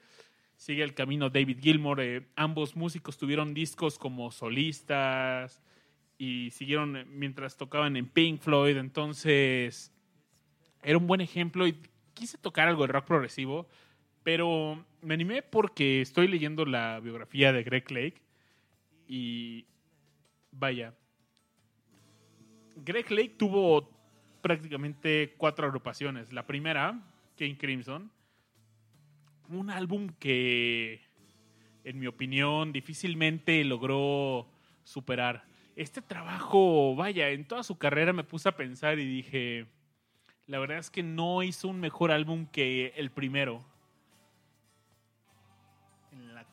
[0.55, 2.03] sigue el camino David Gilmour.
[2.03, 5.62] Eh, ambos músicos tuvieron discos como solistas
[6.18, 8.76] y siguieron mientras tocaban en Pink Floyd.
[8.76, 9.94] Entonces,
[10.82, 11.74] era un buen ejemplo y
[12.12, 13.66] quise tocar algo de rock progresivo,
[14.23, 18.23] pero me animé porque estoy leyendo la biografía de Greg Lake
[19.09, 19.66] y
[20.53, 20.95] vaya,
[22.77, 23.91] Greg Lake tuvo
[24.41, 26.33] prácticamente cuatro agrupaciones.
[26.33, 27.01] La primera,
[27.37, 28.11] King Crimson,
[29.49, 31.01] un álbum que,
[31.85, 34.49] en mi opinión, difícilmente logró
[34.85, 35.45] superar.
[35.77, 39.66] Este trabajo, vaya, en toda su carrera me puse a pensar y dije,
[40.47, 43.64] la verdad es que no hizo un mejor álbum que el primero.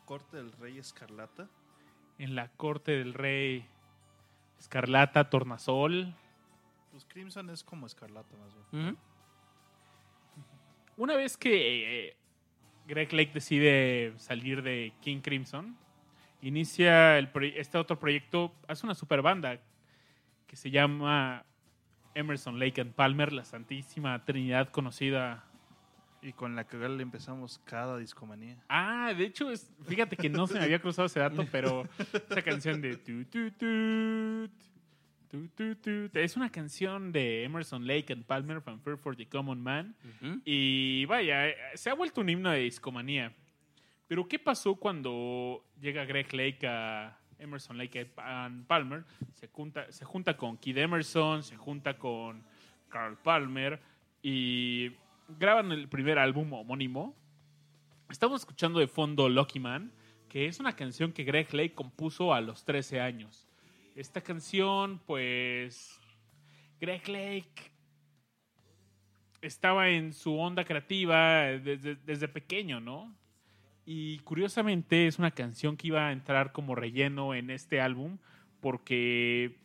[0.09, 1.47] Corte del rey Escarlata.
[2.17, 3.63] En la corte del rey
[4.57, 6.15] Escarlata, Tornasol.
[6.89, 8.87] Pues Crimson es como Escarlata más bien.
[8.87, 8.97] Ujú.
[10.97, 12.17] Una vez que eh,
[12.87, 15.77] Greg Lake decide salir de King Crimson,
[16.41, 19.59] inicia el este otro proyecto, hace una super banda
[20.47, 21.45] que se llama
[22.15, 25.43] Emerson Lake and Palmer, la Santísima Trinidad conocida.
[26.21, 28.57] Y con la que le empezamos cada discomanía.
[28.67, 31.87] Ah, de hecho, es, fíjate que no se me había cruzado ese dato, pero
[32.29, 34.49] esa canción de tu, tu, tu,
[35.29, 39.61] tu, tu, tu, es una canción de Emerson Lake and Palmer, Fanfare for the Common
[39.61, 39.95] Man.
[40.43, 43.33] Y vaya, se ha vuelto un himno de discomanía.
[44.07, 49.05] Pero ¿qué pasó cuando llega Greg Lake a Emerson Lake and Palmer?
[49.35, 52.43] Se junta, se junta con Kid Emerson, se junta con
[52.89, 53.79] Carl Palmer
[54.21, 54.91] y
[55.37, 57.15] graban el primer álbum homónimo.
[58.09, 59.91] Estamos escuchando de fondo Lucky Man,
[60.27, 63.47] que es una canción que Greg Lake compuso a los 13 años.
[63.95, 65.99] Esta canción, pues,
[66.79, 67.71] Greg Lake
[69.41, 73.13] estaba en su onda creativa desde, desde pequeño, ¿no?
[73.85, 78.17] Y curiosamente es una canción que iba a entrar como relleno en este álbum
[78.59, 79.57] porque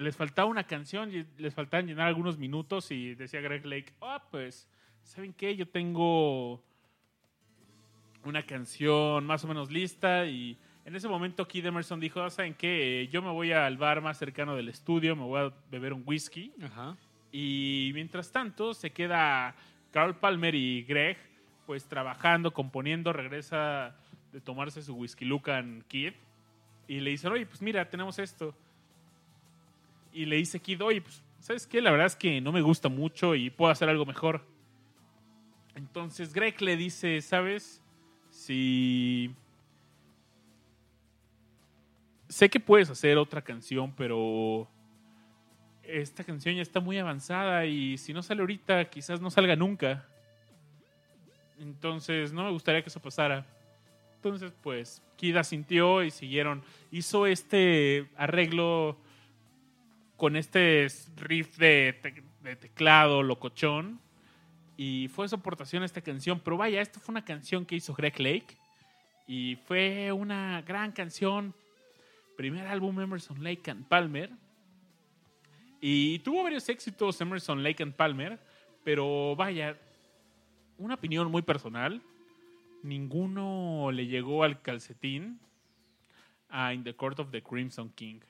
[0.00, 4.24] les faltaba una canción, y les faltaban llenar algunos minutos y decía Greg Lake, ah,
[4.30, 4.68] pues,
[5.02, 5.54] ¿saben qué?
[5.56, 6.62] Yo tengo
[8.24, 12.54] una canción más o menos lista y en ese momento Kid Emerson dijo, "Ah, ¿saben
[12.54, 13.08] qué?
[13.10, 16.52] Yo me voy al bar más cercano del estudio, me voy a beber un whisky
[16.62, 16.96] Ajá.
[17.32, 19.54] y mientras tanto se queda
[19.90, 21.16] Carl Palmer y Greg
[21.66, 23.96] pues trabajando, componiendo, regresa
[24.32, 26.12] de tomarse su whisky Lucan Kid
[26.88, 28.54] y le dicen, oye, pues mira, tenemos esto.
[30.12, 31.80] Y le dice Kid, oye, pues, ¿sabes qué?
[31.80, 34.44] La verdad es que no me gusta mucho y puedo hacer algo mejor.
[35.74, 37.82] Entonces Greg le dice, ¿sabes?
[38.30, 39.34] Si...
[42.28, 44.68] Sé que puedes hacer otra canción, pero
[45.82, 50.06] esta canción ya está muy avanzada y si no sale ahorita, quizás no salga nunca.
[51.58, 53.46] Entonces, no me gustaría que eso pasara.
[54.16, 56.62] Entonces, pues, Kida sintió y siguieron.
[56.90, 58.96] Hizo este arreglo
[60.20, 60.86] con este
[61.16, 63.98] riff de, te- de teclado locochón.
[64.76, 66.40] Y fue su aportación a esta canción.
[66.40, 68.54] Pero vaya, esta fue una canción que hizo Greg Lake.
[69.26, 71.54] Y fue una gran canción.
[72.36, 74.30] Primer álbum Emerson Lake and Palmer.
[75.80, 78.38] Y tuvo varios éxitos Emerson, Lake and Palmer,
[78.84, 79.78] pero vaya,
[80.76, 82.02] una opinión muy personal.
[82.82, 85.40] Ninguno le llegó al calcetín
[86.50, 88.20] a In the Court of the Crimson King.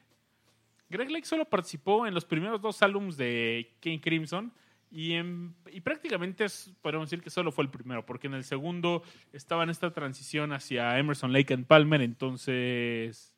[0.90, 4.52] Greg Lake solo participó en los primeros dos álbumes de King Crimson
[4.90, 9.02] y prácticamente es- podemos decir que solo fue el primero, porque en el segundo
[9.32, 13.36] estaba en esta transición hacia Emerson, Lake and Palmer, entonces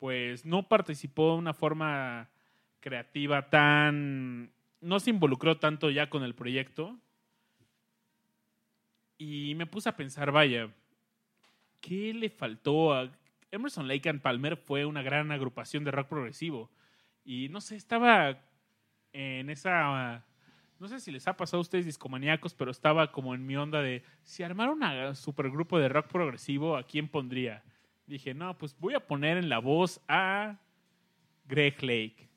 [0.00, 2.28] pues no participó de una forma
[2.80, 4.50] creativa tan...
[4.80, 6.98] no se involucró tanto ya con el proyecto.
[9.16, 10.68] Y me puse a pensar, vaya,
[11.80, 13.10] ¿qué le faltó a...
[13.54, 16.70] Emerson Lake and Palmer fue una gran agrupación de rock progresivo.
[17.24, 18.38] Y no sé, estaba
[19.12, 20.24] en esa...
[20.80, 23.80] No sé si les ha pasado a ustedes discomaníacos, pero estaba como en mi onda
[23.80, 27.62] de, si armara un supergrupo de rock progresivo, ¿a quién pondría?
[28.06, 30.58] Dije, no, pues voy a poner en la voz a
[31.46, 32.28] Greg Lake.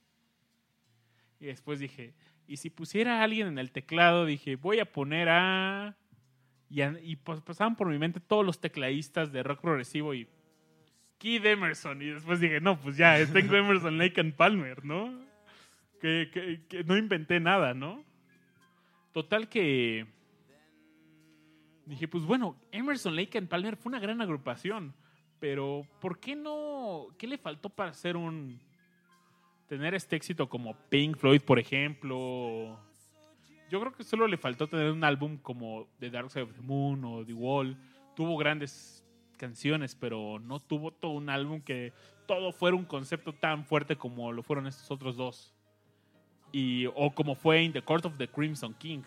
[1.40, 2.14] Y después dije,
[2.48, 5.98] y si pusiera a alguien en el teclado, dije, voy a poner a...
[6.70, 10.28] Y, a- y pasaban por mi mente todos los tecladistas de rock progresivo y
[11.18, 12.02] Kid Emerson.
[12.02, 15.14] Y después dije, no, pues ya, tengo Emerson, Lake and Palmer, ¿no?
[16.00, 16.30] Que,
[16.70, 18.04] que- no inventé nada, ¿no?
[19.14, 20.06] Total que...
[21.86, 24.94] Dije, pues bueno, Emerson, Lake and Palmer fue una gran agrupación,
[25.40, 27.08] pero ¿por qué no?
[27.18, 28.60] ¿Qué le faltó para hacer un...
[29.68, 32.78] tener este éxito como Pink Floyd, por ejemplo?
[33.70, 36.62] Yo creo que solo le faltó tener un álbum como The Dark Side of the
[36.62, 37.78] Moon o The Wall.
[38.16, 39.06] Tuvo grandes
[39.38, 41.94] canciones, pero no tuvo todo un álbum que
[42.26, 45.54] todo fuera un concepto tan fuerte como lo fueron estos otros dos.
[46.52, 49.04] Y, o como fue In the Court of the Crimson King.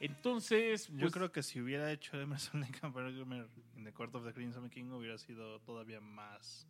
[0.00, 4.32] Entonces, Yo pues, creo que si hubiera hecho Emerson Lake en The Court of the
[4.32, 6.68] Crimson King hubiera sido todavía más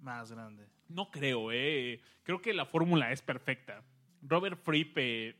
[0.00, 0.66] más grande.
[0.88, 2.00] No creo, eh.
[2.22, 3.82] Creo que la fórmula es perfecta.
[4.22, 5.36] Robert Fripp eh,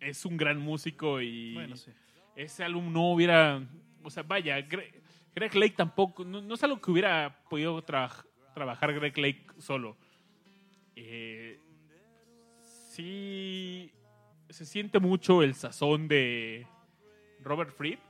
[0.00, 1.90] es un gran músico y Bueno, sí.
[2.36, 3.66] ese álbum no hubiera.
[4.04, 4.92] O sea, vaya, Gre-
[5.34, 6.24] Greg Lake tampoco.
[6.24, 8.24] No, es algo que hubiera podido traba-
[8.54, 9.96] trabajar Greg Lake solo.
[10.96, 11.58] Eh,
[12.90, 13.92] sí.
[14.50, 16.66] Se siente mucho el sazón de
[17.40, 18.00] Robert Fripp.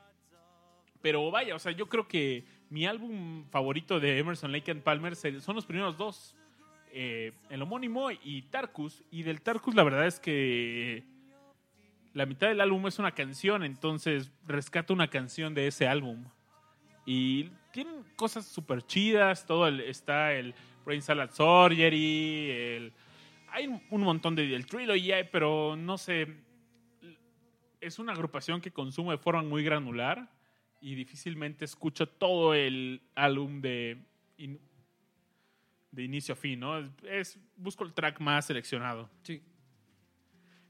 [1.00, 5.14] Pero vaya, o sea, yo creo que mi álbum favorito de Emerson Lake and Palmer
[5.16, 6.36] son los primeros dos.
[6.94, 9.02] eh, el homónimo y Tarkus.
[9.10, 11.04] Y del Tarkus la verdad es que
[12.14, 16.24] la mitad del álbum es una canción, entonces rescata una canción de ese álbum.
[17.06, 22.92] Y tienen cosas súper chidas, todo el- está el Brain Salad Surgery, el,
[23.48, 26.36] hay un montón de el Trilogy, pero no sé,
[27.80, 30.28] es una agrupación que consume de forma muy granular
[30.80, 33.98] y difícilmente escucho todo el álbum de,
[34.36, 34.60] in-
[35.90, 36.78] de inicio a fin, ¿no?
[37.04, 39.08] Es- busco el track más seleccionado.
[39.22, 39.42] Sí.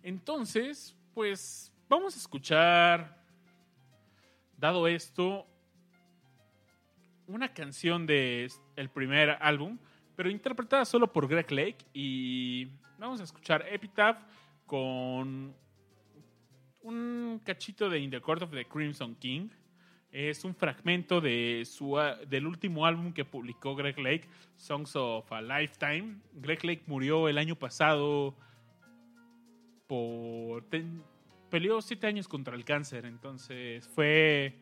[0.02, 3.22] Entonces, pues vamos a escuchar,
[4.56, 5.46] dado esto,
[7.26, 9.78] una canción de el primer álbum,
[10.16, 12.68] pero interpretada solo por Greg Lake y
[12.98, 14.22] vamos a escuchar Epitaph
[14.66, 15.54] con
[16.82, 19.48] un cachito de In the Court of the Crimson King.
[20.10, 21.96] Es un fragmento de su,
[22.28, 26.16] del último álbum que publicó Greg Lake, Songs of a Lifetime.
[26.34, 28.36] Greg Lake murió el año pasado
[29.92, 31.02] por ten-
[31.50, 34.58] peleó siete años contra el cáncer, entonces fue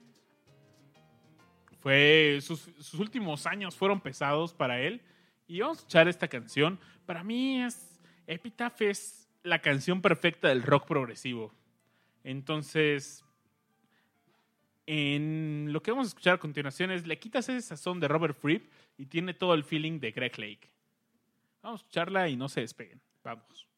[1.78, 5.00] fue sus, últimos años fueron pesados para él
[5.46, 6.80] y vamos a escuchar esta canción.
[7.06, 11.54] Para mí es Epitaph es la canción perfecta del rock progresivo.
[12.24, 13.24] Entonces
[14.86, 18.36] en lo que vamos a escuchar a continuación es le quitas ese sazón de Robert
[18.36, 20.68] Fripp y tiene todo el feeling de Greg Lake.
[21.62, 23.00] Vamos a escucharla y no se despeguen.
[23.22, 23.69] Vamos.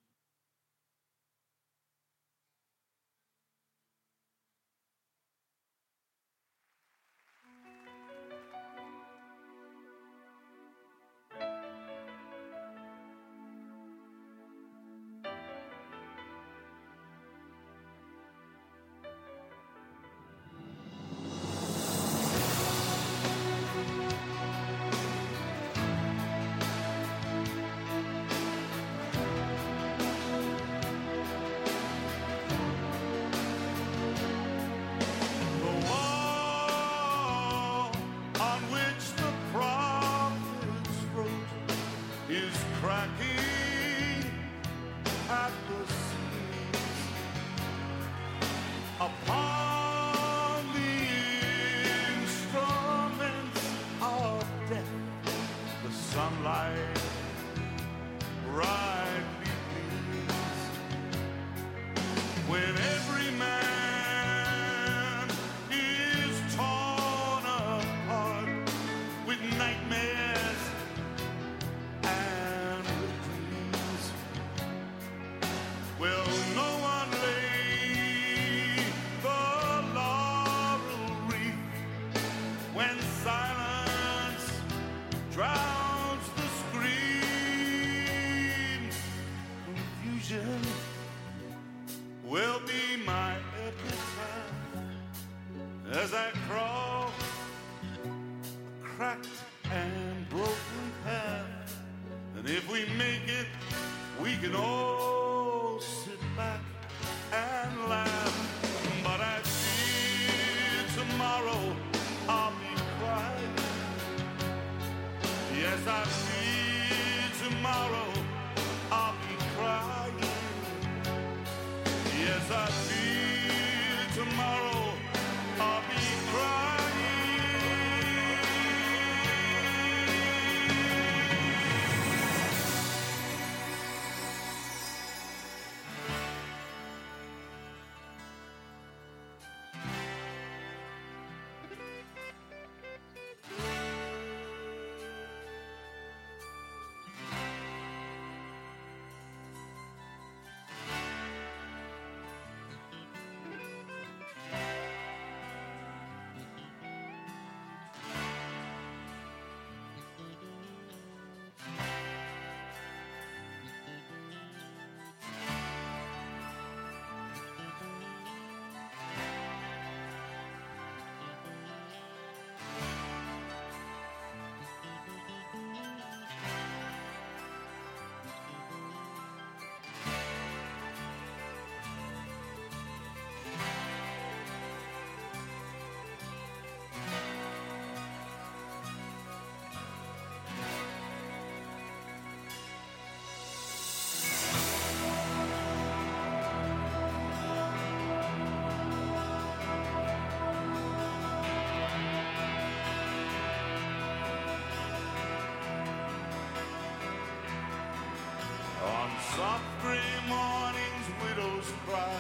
[209.43, 212.17] Soft gray mornings, widows cry,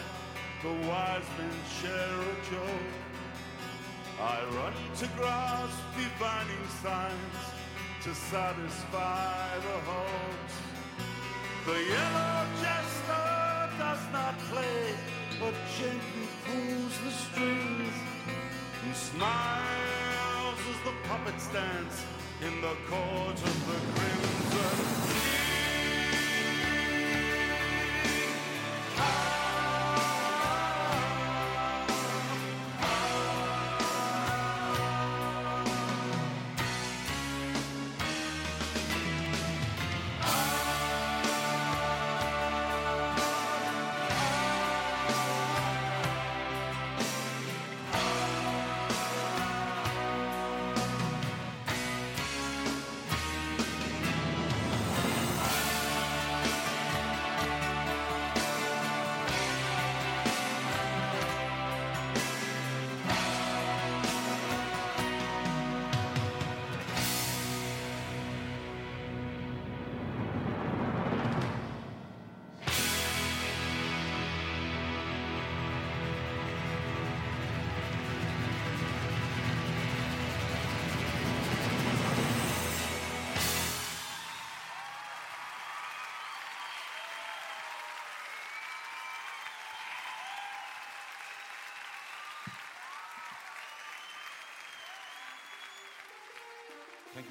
[0.61, 2.94] the wise men share a joke.
[4.20, 7.39] I run to grasp divining signs
[8.03, 10.55] to satisfy the hopes.
[11.65, 13.31] The yellow jester
[13.78, 14.82] does not play,
[15.39, 17.94] but gently pulls the strings.
[18.85, 22.05] He smiles as the puppets dance
[22.40, 25.51] in the court of the crimson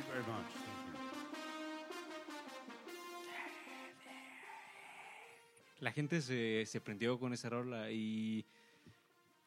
[0.01, 0.51] you very much.
[0.53, 1.01] Thank you.
[5.79, 8.45] La gente se, se prendió con esa rola y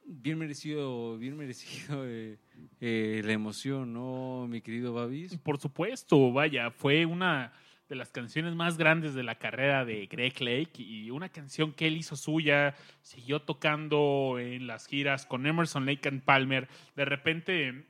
[0.04, 2.38] bien merecido, bien merecido eh,
[2.80, 5.38] eh, la emoción, ¿no, mi querido Babis?
[5.38, 7.52] Por supuesto, vaya, fue una
[7.88, 11.86] de las canciones más grandes de la carrera de Greg Lake y una canción que
[11.86, 16.68] él hizo suya, siguió tocando en las giras con Emerson Lake and Palmer.
[16.96, 17.84] De repente,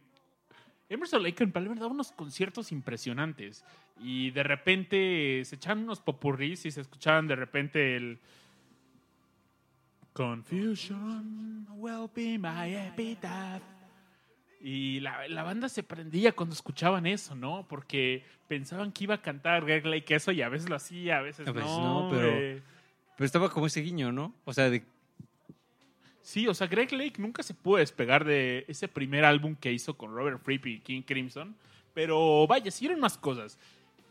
[0.88, 3.64] Emerson Lake and Palmer daba unos conciertos impresionantes
[4.00, 8.18] y de repente se echaban unos popurris y se escuchaban de repente el
[10.12, 13.62] Confusion will be my epitaph.
[14.60, 17.66] Y la, la banda se prendía cuando escuchaban eso, ¿no?
[17.68, 21.22] Porque pensaban que iba a cantar Greg Lake eso y a veces lo hacía, a
[21.22, 22.04] veces, A veces no.
[22.04, 22.62] no, pero-.
[23.16, 24.34] Pero estaba como ese guiño, ¿no?
[24.44, 24.84] O sea, de,
[26.24, 29.92] Sí, o sea, Greg Lake nunca se pudo despegar de ese primer álbum que hizo
[29.92, 31.54] con Robert Fripp y King Crimson.
[31.92, 33.58] Pero vaya, siguieron más cosas.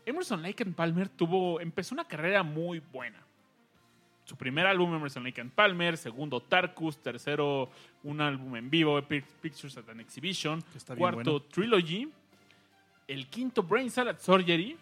[0.06, 3.20] Emerson Lake and Palmer tuvo, empezó una carrera muy buena.
[4.22, 5.96] Su primer álbum, Emerson Lake and Palmer.
[5.96, 6.98] Segundo, Tarkus.
[6.98, 7.68] Tercero,
[8.04, 10.62] un álbum en vivo, Epic Pictures at an Exhibition.
[10.72, 11.40] Está Cuarto, bueno.
[11.40, 12.08] Trilogy.
[13.08, 14.76] El quinto, Brain Salad Surgery.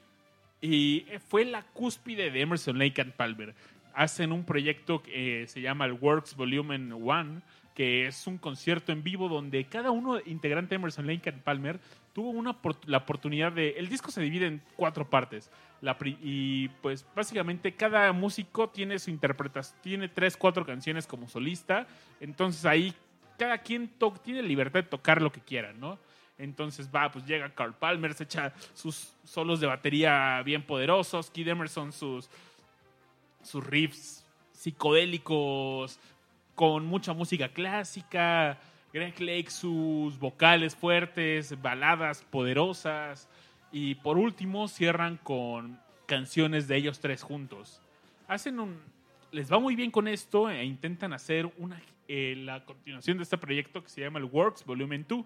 [0.60, 3.54] Y fue la cúspide de Emerson Lake and Palmer.
[3.94, 7.42] Hacen un proyecto que eh, se llama el Works Volume 1,
[7.74, 11.80] que es un concierto en vivo donde cada uno integrante de Emerson Lake and Palmer
[12.12, 12.56] tuvo una,
[12.86, 13.70] la oportunidad de...
[13.70, 15.50] El disco se divide en cuatro partes.
[15.80, 21.86] La y pues básicamente cada músico tiene su interpretación, tiene tres, cuatro canciones como solista.
[22.20, 22.94] Entonces ahí
[23.38, 23.90] cada quien
[24.22, 25.98] tiene libertad de tocar lo que quiera, ¿no?
[26.38, 31.48] Entonces va, pues llega Carl Palmer, se echa sus solos de batería bien poderosos, Kid
[31.48, 32.28] Emerson sus,
[33.42, 35.98] sus riffs psicodélicos
[36.54, 38.58] con mucha música clásica,
[38.92, 43.28] Greg Lake sus vocales fuertes, baladas poderosas
[43.72, 47.80] y por último cierran con canciones de ellos tres juntos.
[48.28, 48.80] Hacen un
[49.32, 53.38] les va muy bien con esto e intentan hacer una eh, la continuación de este
[53.38, 55.24] proyecto que se llama el Works Volumen 2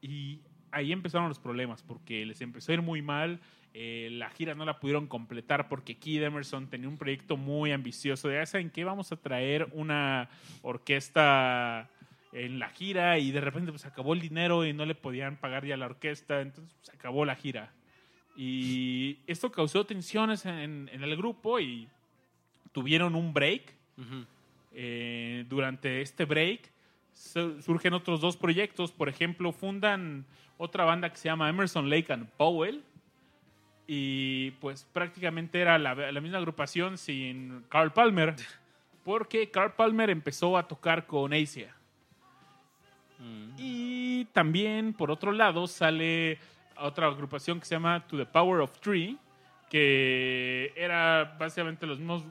[0.00, 0.40] y
[0.72, 3.40] ahí empezaron los problemas porque les empezó a ir muy mal.
[3.74, 8.28] eh, la gira no la pudieron completar porque Kid Emerson tenía un proyecto muy ambicioso
[8.28, 8.84] de, "Ah, ¿saben qué?
[8.84, 10.28] Vamos a traer una
[10.62, 11.88] orquesta
[12.32, 15.64] en la gira y de repente pues acabó el dinero y no le podían pagar
[15.64, 17.72] ya la orquesta, entonces se acabó la gira.
[18.36, 21.88] Y esto causó tensiones en, en el grupo y
[22.72, 23.74] tuvieron un break.
[24.74, 26.70] Eh, durante este break
[27.14, 28.90] su- surgen otros dos proyectos.
[28.92, 30.24] Por ejemplo, fundan
[30.62, 32.82] otra banda que se llama Emerson Lake and Powell.
[33.86, 38.36] Y pues prácticamente era la, la misma agrupación sin Carl Palmer.
[39.04, 41.74] Porque Carl Palmer empezó a tocar con Asia.
[43.56, 46.38] Y también, por otro lado, sale
[46.76, 49.16] otra agrupación que se llama To the Power of Three,
[49.70, 52.24] que era básicamente los mismos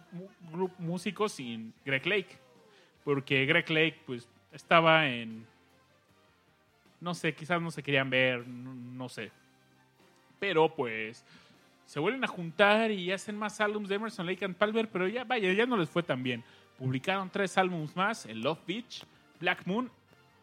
[0.78, 2.38] músicos sin Greg Lake.
[3.04, 5.46] Porque Greg Lake, pues, estaba en.
[7.02, 9.32] No sé, quizás no se querían ver, no, no sé.
[10.40, 11.26] Pero, pues,
[11.86, 15.26] se vuelven a juntar y hacen más álbumes de Emerson, Lake and Palmer, pero ya,
[15.26, 16.44] vaya, ya no les fue tan bien.
[16.78, 19.04] Publicaron tres álbumes más, el Love Beach,
[19.40, 19.92] Black Moon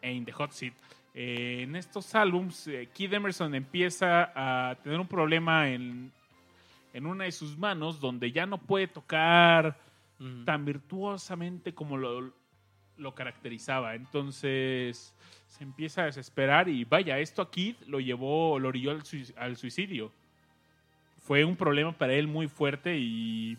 [0.01, 0.73] e In the Hot Seat.
[1.13, 6.11] Eh, en estos álbumes, eh, Keith Emerson empieza a tener un problema en,
[6.93, 9.75] en una de sus manos donde ya no puede tocar
[10.45, 12.33] tan virtuosamente como lo,
[12.99, 13.95] lo caracterizaba.
[13.95, 15.13] Entonces
[15.47, 18.91] se empieza a desesperar y vaya, esto a Keith lo llevó, lo orilló
[19.37, 20.11] al suicidio.
[21.17, 23.57] Fue un problema para él muy fuerte y...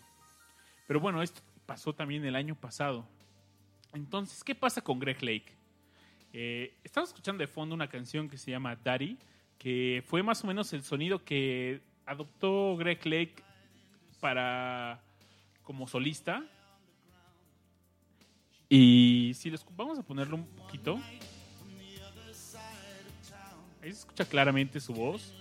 [0.87, 3.05] Pero bueno, esto pasó también el año pasado.
[3.93, 5.53] Entonces, ¿qué pasa con Greg Lake?
[6.33, 9.17] Eh, estamos escuchando de fondo una canción que se llama Daddy,
[9.57, 13.35] que fue más o menos el sonido que adoptó Greg Lake
[14.19, 15.01] para
[15.63, 16.43] como solista.
[18.73, 20.97] Y si les vamos a ponerlo un poquito.
[23.81, 25.33] Ahí se escucha claramente su voz.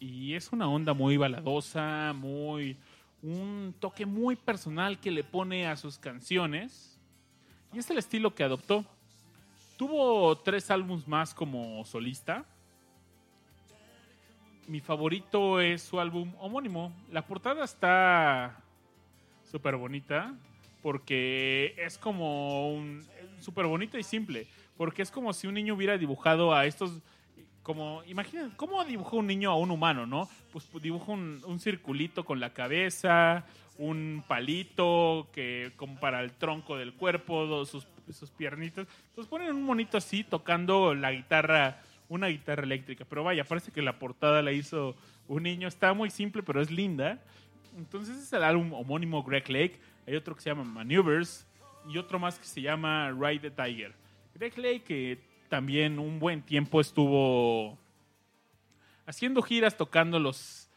[0.00, 2.78] Y es una onda muy baladosa, muy
[3.20, 6.98] un toque muy personal que le pone a sus canciones.
[7.74, 8.86] Y es el estilo que adoptó.
[9.76, 12.46] Tuvo tres álbumes más como solista.
[14.66, 16.90] Mi favorito es su álbum homónimo.
[17.10, 18.64] La portada está
[19.44, 20.34] súper bonita
[20.82, 23.06] porque es como un
[23.40, 24.46] súper bonita y simple
[24.76, 27.00] porque es como si un niño hubiera dibujado a estos
[27.62, 32.40] como imaginen cómo dibuja un niño a un humano no pues dibuja un, circulito con
[32.40, 33.46] la cabeza
[33.78, 38.86] un palito que como para el tronco del cuerpo sus, sus piernitas.
[39.08, 43.80] Entonces ponen un monito así tocando la guitarra una guitarra eléctrica pero vaya parece que
[43.80, 44.94] la portada la hizo
[45.26, 45.68] un niño.
[45.68, 47.22] Está muy simple pero es linda.
[47.76, 49.80] Entonces es el álbum homónimo Greg Lake.
[50.06, 51.46] Hay otro que se llama Maneuvers
[51.88, 53.94] y otro más que se llama Ride the Tiger.
[54.34, 55.18] Greg Lake que
[55.48, 57.78] también un buen tiempo estuvo
[59.06, 60.68] haciendo giras tocando los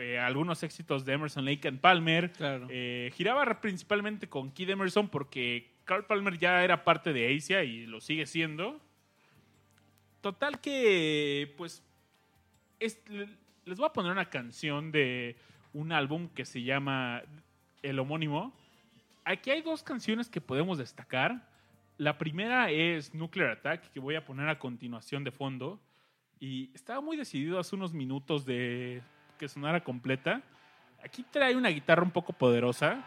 [0.00, 2.32] eh, algunos éxitos de Emerson Lake and Palmer.
[2.32, 2.66] Claro.
[2.68, 7.86] Eh, giraba principalmente con Kid Emerson porque Carl Palmer ya era parte de Asia y
[7.86, 8.80] lo sigue siendo.
[10.20, 11.84] Total que, pues,
[12.80, 15.36] es- les voy a poner una canción de
[15.72, 17.22] un álbum que se llama
[17.82, 18.52] el homónimo.
[19.24, 21.48] Aquí hay dos canciones que podemos destacar.
[21.96, 25.80] La primera es Nuclear Attack, que voy a poner a continuación de fondo.
[26.38, 29.02] Y estaba muy decidido hace unos minutos de
[29.38, 30.42] que sonara completa.
[31.02, 33.02] Aquí trae una guitarra un poco poderosa.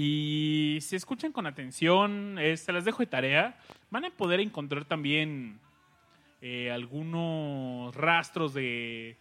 [0.00, 3.58] Y si escuchan con atención, eh, se las dejo de tarea.
[3.90, 5.58] Van a poder encontrar también
[6.40, 9.16] eh, algunos rastros de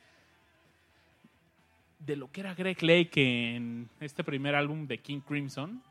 [1.97, 5.81] de lo que era Greg Lake en este primer álbum de King Crimson.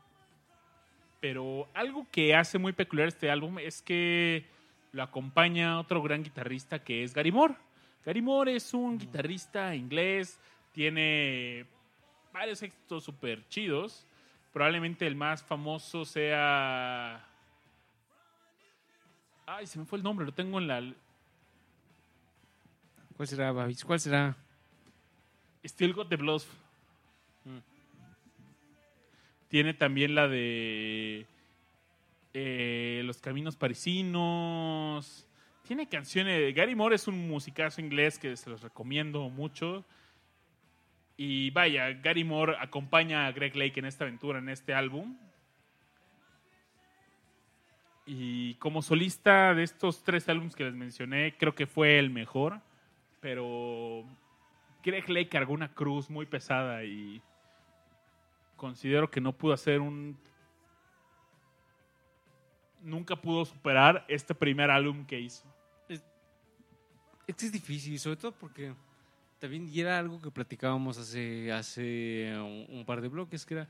[1.19, 4.45] Pero algo que hace muy peculiar este álbum es que
[4.93, 7.55] lo acompaña otro gran guitarrista que es Gary Moore.
[8.05, 10.39] Gary Moore es un guitarrista inglés,
[10.71, 11.65] tiene
[12.31, 14.06] varios éxitos súper chidos.
[14.57, 17.23] Probablemente el más famoso sea.
[19.45, 20.81] Ay, se me fue el nombre, lo tengo en la.
[23.15, 23.85] ¿Cuál será, Babis?
[23.85, 24.35] ¿Cuál será?
[25.63, 26.47] Still Got the Blues.
[29.47, 31.27] Tiene también la de
[32.33, 35.27] eh, Los Caminos Parisinos.
[35.67, 36.55] Tiene canciones.
[36.55, 39.85] Gary Moore es un musicazo inglés que se los recomiendo mucho.
[41.17, 45.17] Y vaya, Gary Moore acompaña a Greg Lake en esta aventura, en este álbum.
[48.05, 52.61] Y como solista de estos tres álbumes que les mencioné, creo que fue el mejor.
[53.19, 54.05] Pero
[54.83, 57.21] Greg Lake cargó una cruz muy pesada y
[58.55, 60.17] considero que no pudo hacer un...
[62.83, 65.43] Nunca pudo superar este primer álbum que hizo.
[65.89, 66.03] Es
[67.27, 68.73] es difícil, sobre todo porque
[69.39, 73.69] también y era algo que platicábamos hace, hace un, par de bloques, que era,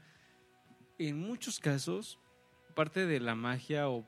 [0.98, 2.20] en muchos casos,
[2.76, 4.08] parte de la magia o,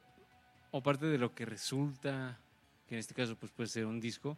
[0.71, 2.39] o parte de lo que resulta,
[2.87, 4.37] que en este caso pues puede ser un disco,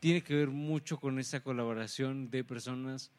[0.00, 3.12] tiene que ver mucho con esa colaboración de personas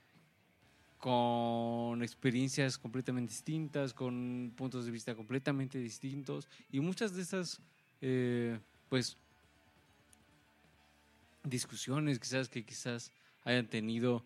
[1.03, 7.61] con experiencias completamente distintas, con puntos de vista completamente distintos y muchas de esas,
[7.99, 8.57] eh,
[8.87, 9.17] pues,
[11.43, 13.11] discusiones quizás que quizás
[13.43, 14.23] hayan tenido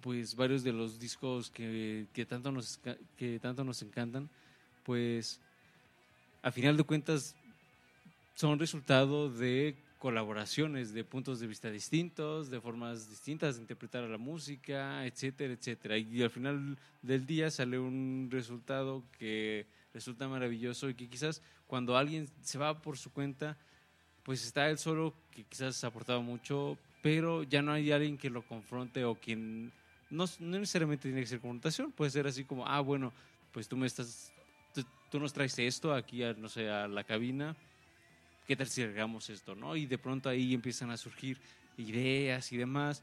[0.00, 2.80] pues varios de los discos que, que tanto nos
[3.16, 4.28] que tanto nos encantan
[4.84, 5.40] pues
[6.42, 7.36] a final de cuentas
[8.34, 14.08] son resultado de colaboraciones de puntos de vista distintos, de formas distintas de interpretar a
[14.08, 15.96] la música, etcétera, etcétera.
[15.96, 19.64] Y al final del día sale un resultado que
[19.94, 23.56] resulta maravilloso y que quizás cuando alguien se va por su cuenta,
[24.22, 28.30] pues está él solo, que quizás ha aportado mucho, pero ya no hay alguien que
[28.30, 29.72] lo confronte o quien
[30.10, 33.12] no, no necesariamente tiene que ser confrontación, puede ser así como, ah, bueno,
[33.52, 34.32] pues tú me estás,
[34.74, 37.56] tú, tú nos traes esto aquí, a, no sé, a la cabina,
[38.46, 39.74] ¿qué tal si agregamos esto, no?
[39.76, 41.38] Y de pronto ahí empiezan a surgir
[41.76, 43.02] ideas y demás.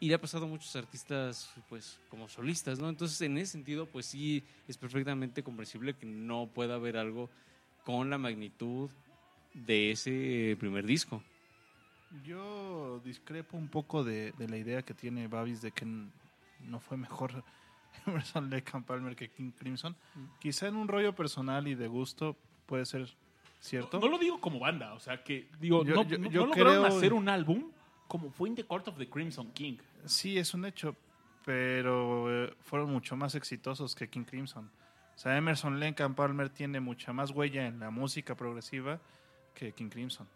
[0.00, 2.88] Y le ha pasado a muchos artistas, pues, como solistas, ¿no?
[2.88, 7.30] Entonces, en ese sentido, pues sí, es perfectamente comprensible que no pueda haber algo
[7.84, 8.90] con la magnitud
[9.54, 11.22] de ese primer disco.
[12.24, 16.96] Yo discrepo un poco de, de la idea que tiene Babis de que no fue
[16.96, 17.42] mejor
[18.06, 19.96] Emerson Lake and Palmer que King Crimson.
[20.38, 23.08] Quizá en un rollo personal y de gusto puede ser
[23.60, 23.98] cierto.
[23.98, 26.46] No lo digo como banda, o sea que digo, Yo- no, yo- no- yo no
[26.48, 27.70] lograron creo- hacer un álbum
[28.08, 29.78] como fue In the Court of the Crimson King.
[30.04, 30.94] Sí, es un hecho,
[31.46, 34.70] pero eh, fueron mucho más exitosos que King Crimson.
[35.14, 39.00] O sea, Emerson Lake and Palmer tiene mucha más huella en la música progresiva
[39.54, 40.26] que King Crimson.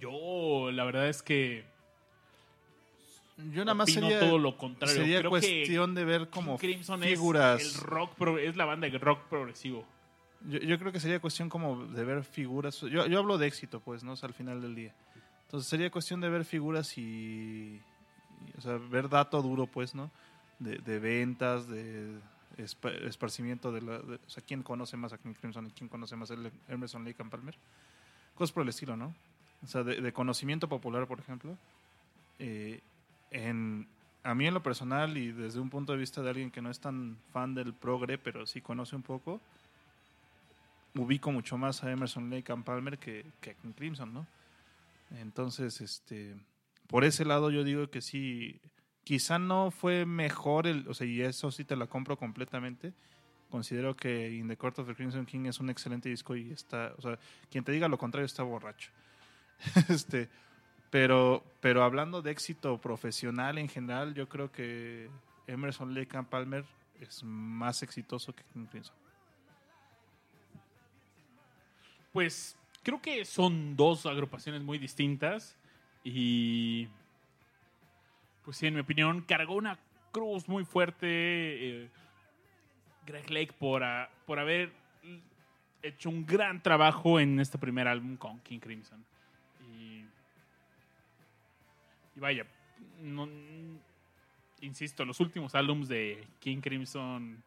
[0.00, 1.64] Yo, la verdad es que
[3.52, 4.94] Yo nada más sería, todo lo contrario.
[4.96, 7.60] sería Creo cuestión de ver como King Crimson figuras.
[7.62, 9.84] es el rock pro- es la banda de rock progresivo.
[10.48, 12.80] Yo, yo creo que sería cuestión como de ver figuras.
[12.80, 14.12] Yo, yo hablo de éxito, pues, ¿no?
[14.12, 14.94] O sea, al final del día.
[15.46, 17.82] Entonces sería cuestión de ver figuras y, y,
[18.58, 20.10] o sea, ver dato duro, pues, ¿no?
[20.58, 22.18] De, de ventas, de
[22.58, 23.98] espa- esparcimiento de la...
[23.98, 26.36] de- o sea, ¿quién conoce más a King Crimson y quién conoce más a
[26.68, 27.54] Emerson Lake and Palmer?
[28.34, 29.14] Cosas por el estilo, ¿no?
[29.62, 31.56] O sea, de, de conocimiento popular, por ejemplo.
[32.38, 32.80] Eh,
[33.30, 33.86] en,
[34.24, 36.70] a mí en lo personal y desde un punto de vista de alguien que no
[36.70, 39.40] es tan fan del progre, pero sí conoce un poco,
[40.94, 44.26] ubico mucho más a Emerson Lake and Palmer que, que a King Crimson, ¿no?
[45.20, 46.34] Entonces, este,
[46.86, 48.60] por ese lado yo digo que sí,
[49.04, 52.92] quizá no fue mejor, el, o sea, y eso sí te la compro completamente.
[53.50, 56.94] Considero que In the Court of the Crimson King es un excelente disco y está,
[56.96, 57.18] o sea,
[57.50, 58.90] quien te diga lo contrario está borracho.
[59.88, 60.28] este,
[60.90, 65.10] pero, pero hablando de éxito profesional en general, yo creo que
[65.46, 66.64] Emerson Lake and Palmer
[67.00, 68.96] es más exitoso que King Crimson.
[72.12, 75.56] Pues creo que son dos agrupaciones muy distintas
[76.04, 76.88] y
[78.44, 79.78] pues sí, en mi opinión cargó una
[80.12, 81.88] cruz muy fuerte eh,
[83.06, 84.72] Greg Lake por, a- por haber
[85.82, 89.04] hecho un gran trabajo en este primer álbum con King Crimson.
[89.68, 90.04] Y,
[92.16, 92.46] y vaya,
[93.00, 93.28] no-
[94.60, 97.42] insisto, los últimos álbums de King Crimson,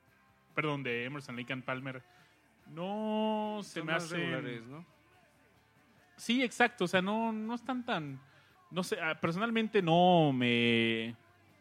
[0.54, 2.02] perdón, de Emerson Lake and Palmer,
[2.68, 4.20] no se me hacen...
[4.20, 4.86] regulares, ¿no?
[6.18, 6.86] Sí, exacto.
[6.86, 8.20] O sea, no, no están tan.
[8.76, 11.16] No sé, ah, personalmente no me,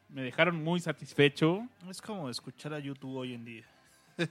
[0.09, 1.65] me dejaron muy satisfecho.
[1.89, 3.65] Es como escuchar a YouTube hoy en día.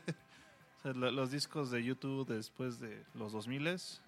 [0.77, 4.03] O sea, lo- los discos de YouTube después de los 2000 este,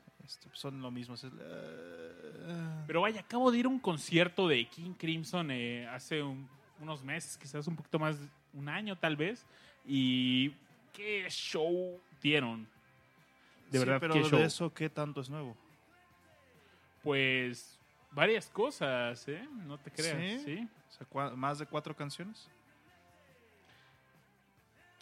[0.52, 1.15] son lo mismo.
[1.15, 6.45] ah, Pero vaya, acabo de ir a un concierto de King Crimson eh, hace un-
[6.81, 8.18] unos meses, quizás un poquito más,
[8.53, 9.45] un año tal vez.
[9.85, 10.49] Y
[10.91, 12.68] qué show dieron.
[13.72, 15.56] De sí, verdad, pero qué de eso, ¿qué tanto es nuevo?
[17.03, 17.74] Pues
[18.16, 19.48] varias cosas, ¿eh?
[19.68, 20.58] No te creas, ¿Sí?
[20.58, 20.70] ¿sí?
[20.90, 22.50] O sea, ¿Más de cuatro canciones?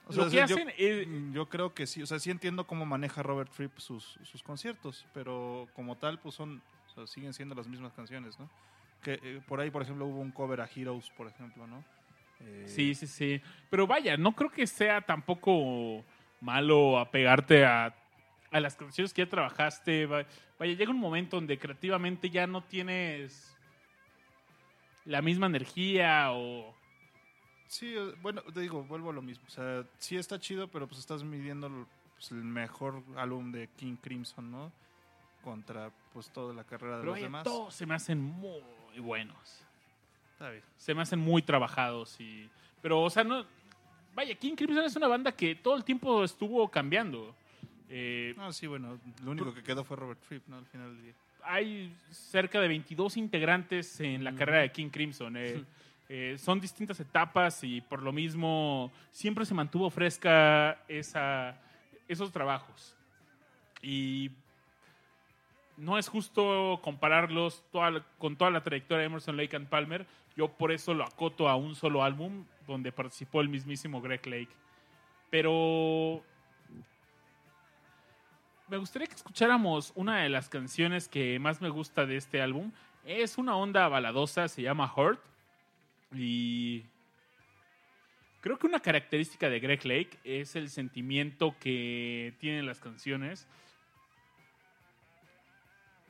[0.07, 2.29] O Lo sea, que yo- hacen es- mm, Yo creo que sí, o sea, sí
[2.29, 7.07] entiendo cómo maneja Robert Fripp sus, sus conciertos, pero como tal, pues son, o sea,
[7.07, 8.49] siguen siendo las mismas canciones, ¿no?
[9.01, 11.83] Que eh, por ahí, por ejemplo, hubo un cover a Heroes, por ejemplo, ¿no?
[12.41, 13.41] Eh, Sí, sí, sí.
[13.69, 16.03] Pero vaya, no creo que sea tampoco
[16.41, 17.95] malo apegarte a,
[18.53, 20.05] a las canciones que ya trabajaste.
[20.05, 20.25] Va-
[20.59, 23.57] Vaya, llega un momento donde creativamente ya no tienes
[25.05, 26.73] la misma energía o...
[27.67, 29.43] Sí, eh, bueno, te digo, vuelvo a lo mismo.
[29.47, 31.85] O sea, sí está chido, pero pues estás midiendo el,
[32.15, 34.71] pues, el mejor álbum de King Crimson, ¿no?
[35.43, 37.43] Contra pues toda la carrera de Pero los demás.
[37.43, 38.61] todos se me hacen muy
[38.99, 39.65] buenos.
[40.33, 40.63] Está bien.
[40.77, 42.49] Se me hacen muy trabajados y...
[42.81, 43.45] Pero, o sea, no...
[44.13, 47.35] Vaya, King Crimson es una banda que todo el tiempo estuvo cambiando.
[47.89, 50.57] Eh, No, sí, bueno, lo único que quedó fue Robert Fripp, ¿no?
[50.57, 51.13] Al final del día.
[51.43, 55.37] hay cerca de 22 integrantes en la carrera de King Crimson.
[55.37, 55.63] eh.
[56.09, 61.57] Eh, son distintas etapas y por lo mismo siempre se mantuvo fresca esa,
[62.07, 62.95] esos trabajos.
[63.81, 64.29] Y
[65.77, 70.05] no es justo compararlos toda con toda la trayectoria de Emerson Lake and Palmer.
[70.35, 74.51] Yo por eso lo acoto a un solo álbum donde participó el mismísimo Greg Lake.
[75.31, 76.21] Pero
[78.73, 82.71] me gustaría que escucháramos una de las canciones que más me gusta de este álbum.
[83.05, 85.19] Es una onda baladosa, se llama Hurt.
[86.11, 86.83] Y
[88.41, 93.47] creo que una característica de Greg Lake es el sentimiento que tienen las canciones.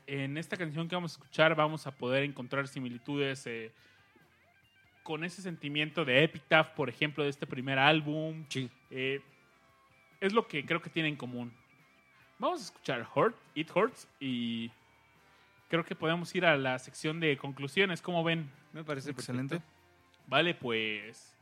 [0.07, 3.73] En esta canción que vamos a escuchar vamos a poder encontrar similitudes eh,
[5.03, 8.45] con ese sentimiento de Epitaph, por ejemplo, de este primer álbum.
[8.47, 8.69] Sí.
[8.89, 9.19] Eh,
[10.21, 11.62] es lo que creo que tienen en común.
[12.43, 14.69] Vamos a escuchar Hurt, It Hurts y
[15.69, 18.01] creo que podemos ir a la sección de conclusiones.
[18.01, 18.51] ¿Cómo ven?
[18.73, 19.59] Me parece Excelente.
[19.59, 19.73] perfecto.
[20.27, 21.33] Vale, pues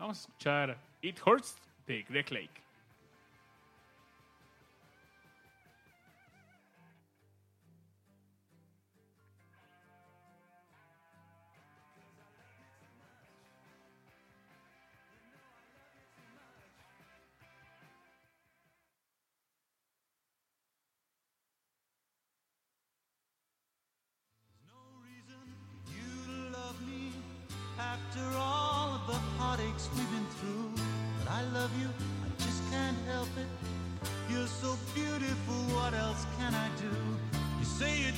[0.00, 2.60] vamos a escuchar It Hurts de Greg Lake.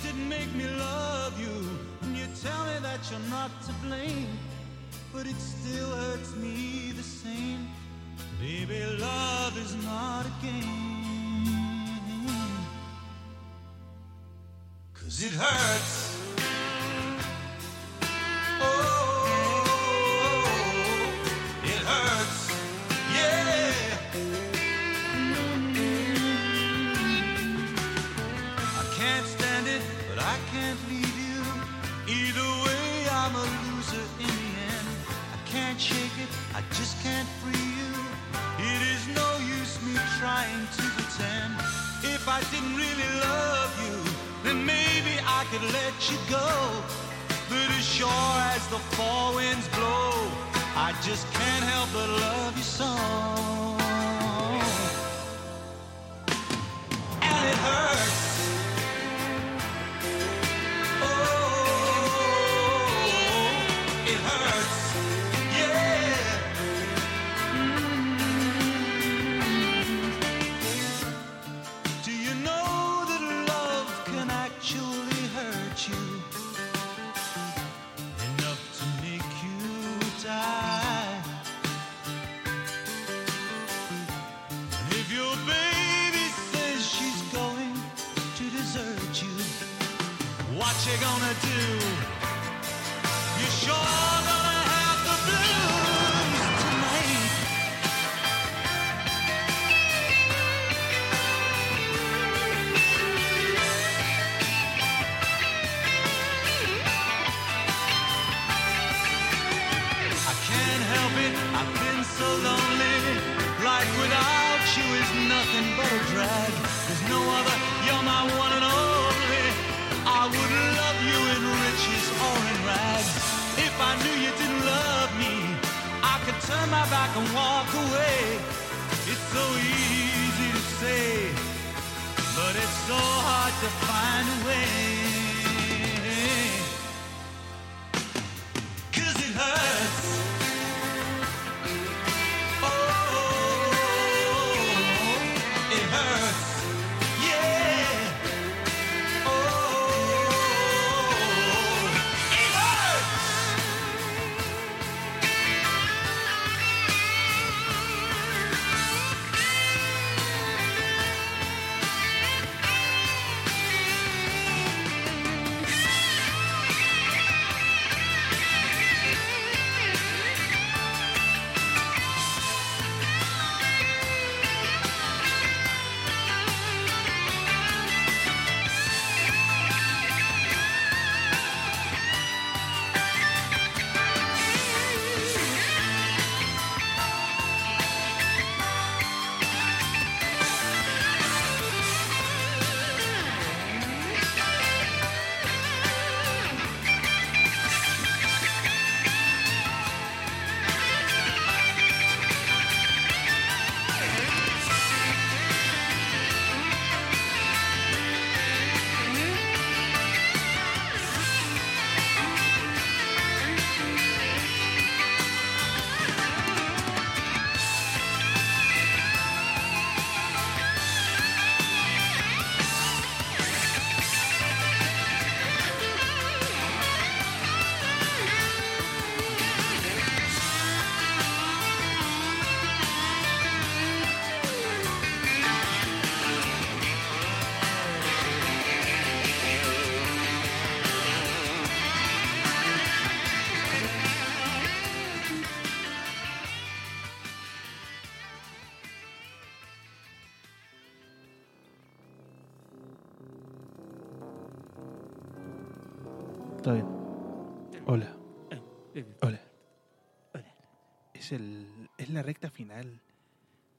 [0.03, 1.69] Didn't make me love you,
[2.03, 4.29] and you tell me that you're not to blame.
[5.13, 7.69] But it still hurts me the same.
[8.41, 11.11] Baby, love is not a game.
[14.95, 16.00] Cause it hurts.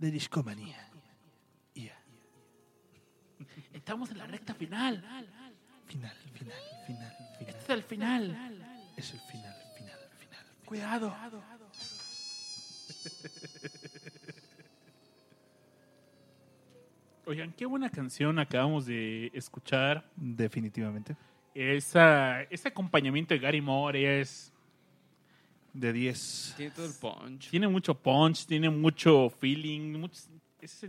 [0.02, 0.90] De Discomanía.
[1.76, 1.96] Ya.
[3.72, 5.06] Estamos en la recta final.
[5.88, 6.58] Final, final,
[6.88, 7.56] final, Este final.
[7.58, 8.92] es el final.
[8.98, 10.46] Es el final, final, final.
[10.66, 11.16] Cuidado.
[17.26, 20.10] Oigan, qué buena canción acabamos de escuchar.
[20.16, 21.16] Definitivamente.
[21.54, 24.51] Esa, ese acompañamiento de Gary Moore es,
[25.74, 26.54] De 10.
[26.58, 27.50] Tiene todo el punch.
[27.50, 30.20] tiene mucho punch, tiene mucho feeling, mucho,
[30.60, 30.86] es,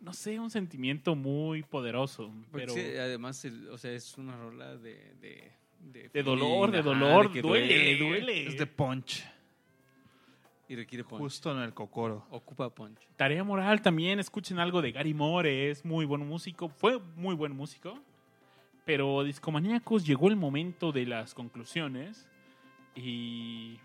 [0.00, 2.30] no sé, un sentimiento muy poderoso.
[2.52, 5.14] Pero sí, además, el- o sea, es una rola de...
[5.82, 8.46] De, de dolor, de dolor, que duele, duele.
[8.48, 9.24] Es de punch.
[10.68, 11.22] Y requiere punch.
[11.22, 12.26] Justo en el cocoro.
[12.30, 12.98] Ocupa punch.
[13.16, 17.56] Tarea moral también, escuchen algo de Gary Moore, es muy buen músico, fue muy buen
[17.56, 17.98] músico.
[18.84, 22.28] Pero Discomaníacos llegó el momento de las conclusiones
[22.94, 23.78] y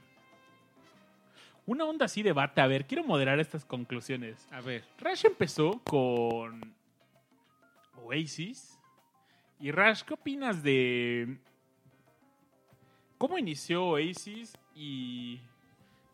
[1.65, 2.63] una onda así de bata.
[2.63, 4.47] A ver, quiero moderar estas conclusiones.
[4.51, 4.83] A ver.
[4.99, 6.73] Rush empezó con
[8.03, 8.79] Oasis.
[9.59, 11.37] Y Rush, ¿qué opinas de
[13.17, 15.39] cómo inició Oasis y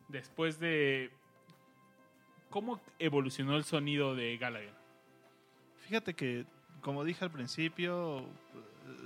[0.07, 1.11] después de
[2.49, 4.73] cómo evolucionó el sonido de Gallagher?
[5.88, 6.45] Fíjate que,
[6.82, 8.26] como dije al principio, eh,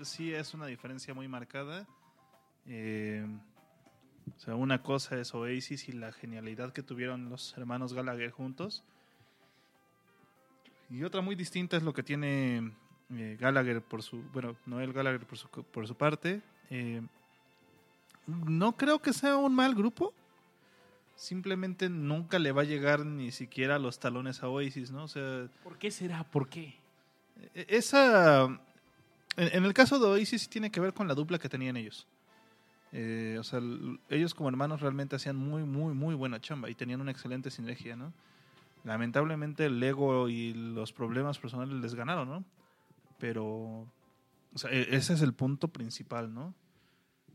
[0.04, 1.88] sí es una diferencia muy marcada.
[2.68, 3.26] Eh,
[4.36, 8.84] o sea, una cosa es Oasis y la genialidad que tuvieron los hermanos Gallagher juntos.
[10.90, 12.72] Y otra muy distinta es lo que tiene
[13.12, 16.42] eh, Gallagher por su, bueno, Noel Gallagher por su, por su parte.
[16.70, 17.02] Eh,
[18.28, 20.14] no creo que sea un mal grupo.
[21.16, 25.04] Simplemente nunca le va a llegar ni siquiera a los talones a Oasis, ¿no?
[25.06, 26.24] O sea, ¿Por qué será?
[26.24, 26.76] ¿Por qué?
[27.54, 28.44] e- Esa.
[28.46, 28.60] En,
[29.58, 32.06] en el caso de Oasis tiene que ver con la dupla que tenían ellos.
[32.98, 33.60] Eh, o sea,
[34.10, 37.98] ellos como hermanos realmente hacían muy, muy, muy buena chamba y tenían una excelente sinergia,
[37.98, 38.14] ¿no?
[38.86, 42.46] Lamentablemente el ego y los problemas personales les ganaron, ¿no?
[43.20, 43.46] Pero.
[44.54, 46.54] O sea, e- ese es el punto principal, ¿no?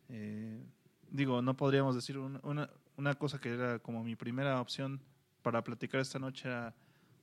[0.09, 0.65] Eh,
[1.11, 4.99] digo, no podríamos decir un- una, una cosa que era como mi primera opción
[5.43, 6.75] para platicar esta noche a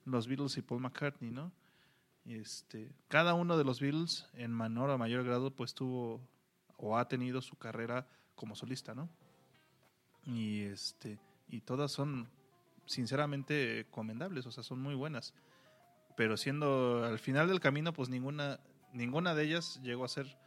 [0.05, 1.51] los Beatles y Paul McCartney, ¿no?
[2.25, 6.21] Este, cada uno de los Beatles, en menor o mayor grado, pues tuvo
[6.77, 8.05] o ha tenido su carrera
[8.37, 9.09] como solista, ¿no?
[10.23, 11.19] Y este,
[11.49, 12.29] y todas son
[12.85, 15.33] sinceramente comendables, o sea, son muy buenas.
[16.15, 18.61] Pero siendo al final del camino, pues ninguna,
[18.93, 20.37] ninguna de ellas llegó a ser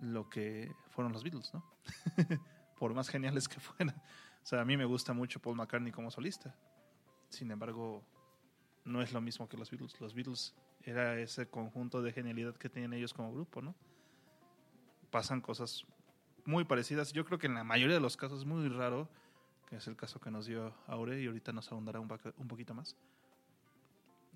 [0.00, 1.64] lo que fueron los Beatles, ¿no?
[2.78, 3.96] Por más geniales que fueran.
[4.42, 6.54] O sea, a mí me gusta mucho Paul McCartney como solista.
[7.30, 8.04] Sin embargo,
[8.84, 10.00] no es lo mismo que los Beatles.
[10.00, 13.74] Los Beatles era ese conjunto de genialidad que tenían ellos como grupo, ¿no?
[15.10, 15.84] Pasan cosas
[16.46, 17.12] muy parecidas.
[17.12, 19.08] Yo creo que en la mayoría de los casos es muy raro,
[19.68, 22.08] que es el caso que nos dio Aure y ahorita nos ahondará un,
[22.38, 22.96] un poquito más.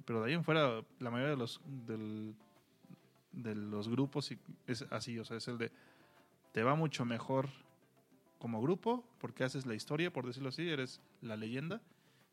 [0.05, 2.35] Pero de ahí en fuera, la mayoría de los, del-
[3.33, 4.33] de los grupos
[4.67, 5.71] es así, o sea, es el de
[6.53, 7.49] te va mucho mejor
[8.41, 11.81] como grupo porque haces la historia, por decirlo así, eres la leyenda.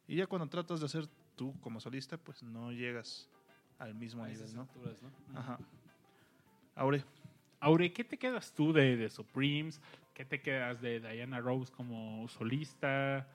[0.08, 3.30] Y ya cuando tratas de hacer tú como solista, pues no llegas
[3.78, 4.62] al mismo A nivel, ¿no?
[4.62, 5.12] alturas, ¿no?
[5.40, 5.60] Ajá.
[6.76, 7.04] Aure,
[7.60, 9.82] Aure, ¿qué te quedas tú de, de Supremes?
[10.14, 13.28] ¿Qué te quedas de Diana Rose como solista?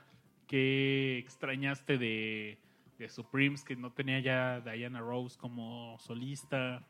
[0.47, 2.59] ¿Qué extrañaste de,
[2.99, 6.87] de Supremes que no tenía ya Diana Rose como solista?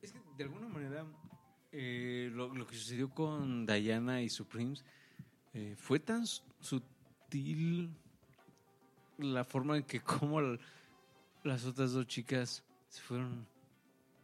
[0.00, 1.06] Es que de alguna manera
[1.70, 4.84] eh, lo, que sucedió con Diana y Supremes
[5.54, 7.90] eh, fue tan sutil
[9.18, 10.40] la forma en que como
[11.44, 13.46] las otras dos chicas se fueron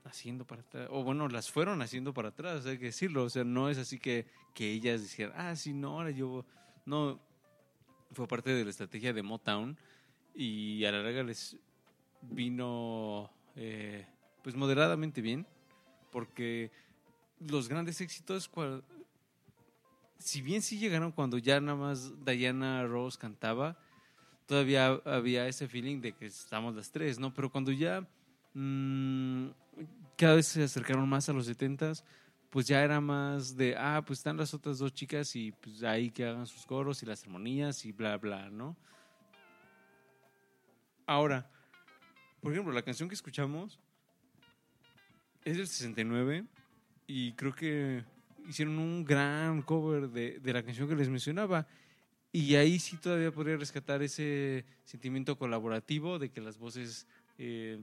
[0.04, 3.44] haciendo para atrás, o bueno, las fueron haciendo para atrás, hay que decirlo, o sea,
[3.44, 6.44] no es así que, que ellas dijeran, ah, sí, no, ahora yo,
[6.86, 7.20] no,
[8.12, 9.76] fue parte de la estrategia de Motown
[10.34, 11.56] y a la larga les
[12.22, 14.06] vino eh,
[14.42, 15.46] pues moderadamente bien
[16.10, 16.70] porque
[17.40, 18.50] los grandes éxitos,
[20.18, 23.78] si bien sí llegaron cuando ya nada más Diana Rose cantaba,
[24.46, 27.32] todavía había ese feeling de que estamos las tres, ¿no?
[27.34, 28.06] Pero cuando ya
[28.54, 29.48] mm,
[30.18, 32.04] cada vez se acercaron más a los setentas,
[32.50, 36.10] pues ya era más de, ah, pues están las otras dos chicas y pues ahí
[36.10, 38.76] que hagan sus coros y las armonías y bla, bla, ¿no?
[41.06, 41.48] Ahora,
[42.40, 43.78] por ejemplo, la canción que escuchamos
[45.44, 46.44] es del 69
[47.06, 48.04] y creo que
[48.48, 51.68] hicieron un gran cover de, de la canción que les mencionaba.
[52.32, 57.06] Y ahí sí todavía podría rescatar ese sentimiento colaborativo de que las voces
[57.38, 57.80] eh,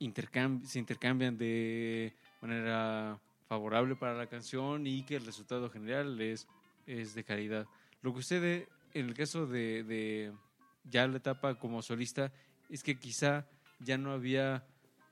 [0.00, 6.46] se intercambian de manera favorable para la canción y que el resultado general es,
[6.86, 7.66] es de calidad.
[8.02, 10.32] Lo que sucede en el caso de, de
[10.84, 12.32] ya la etapa como solista
[12.70, 13.46] es que quizá
[13.78, 14.64] ya no había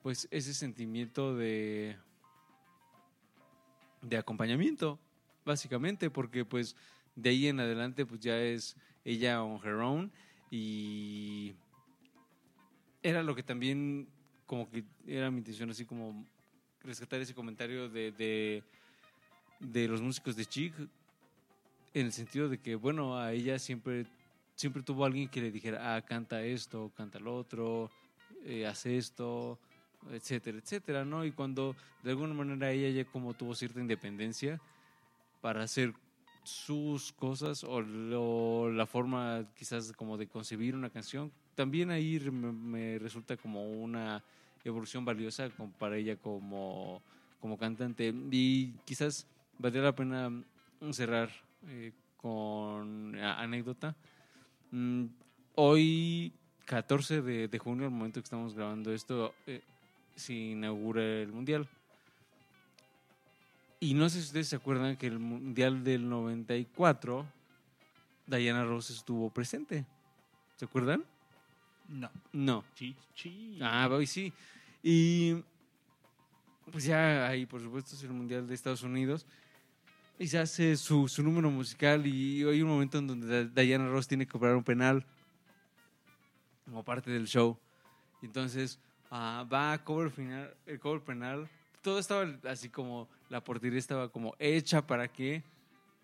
[0.03, 1.97] pues ese sentimiento de
[4.03, 4.99] de acompañamiento
[5.45, 6.77] básicamente porque pues
[7.17, 10.13] de ahí en adelante pues ya es ella on her own
[10.51, 11.55] y
[13.03, 14.09] era lo que también
[14.49, 16.27] como que era mi intención así como
[16.83, 18.63] rescatar ese comentario de, de,
[19.61, 20.75] de los músicos de Chic
[21.95, 24.07] en el sentido de que bueno a ella siempre
[24.57, 27.91] siempre tuvo alguien que le dijera ah canta esto canta lo otro
[28.45, 29.59] eh, hace esto
[30.11, 34.61] etcétera etcétera no y cuando de alguna manera ella ya como tuvo cierta independencia
[35.43, 35.93] para hacer
[36.43, 43.01] sus cosas o lo- la forma quizás como de concebir una canción también ahí me,
[43.01, 44.23] resulta como una
[44.63, 47.03] evolución valiosa para ella como,
[47.41, 49.27] como cantante y quizás
[49.59, 51.31] valdría la pena mm, cerrar
[51.67, 53.97] eh, con anécdota
[54.71, 55.07] Mm,
[55.55, 56.31] hoy
[56.67, 59.63] 14 de, de junio al momento que estamos grabando esto eh,
[60.15, 61.67] se inaugura el mundial
[63.81, 67.25] y no sé si ustedes se acuerdan que el Mundial del 94,
[68.27, 69.87] Diana Ross estuvo presente.
[70.57, 71.05] ¿Se acuerdan?
[71.89, 72.11] No.
[72.33, 72.65] No.
[72.75, 73.59] Chi, chi.
[73.61, 74.33] Ah, hoy sí.
[74.83, 75.43] Y
[76.71, 79.27] pues ya ahí, por supuesto, es el Mundial de Estados Unidos.
[80.19, 84.09] Y se hace su, su número musical y hay un momento en donde Diana Ross
[84.09, 85.05] tiene que cobrar un penal
[86.65, 87.57] como parte del show.
[88.21, 88.79] Y entonces
[89.11, 91.49] ah, va a cover final, el cover penal.
[91.83, 95.43] Todo estaba así como, la portería estaba como hecha para que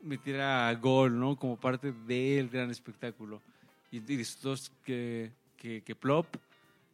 [0.01, 1.37] metiera gol, ¿no?
[1.37, 3.43] Como parte del gran espectáculo.
[3.91, 5.33] Y, y dos que,
[5.65, 6.27] que, que plop.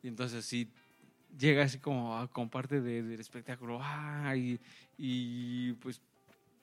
[0.00, 0.68] Y entonces así
[1.36, 3.80] llega así como a- como parte de- del espectáculo.
[3.82, 4.34] ¡Ah!
[4.36, 4.60] Y,
[4.96, 6.00] y, pues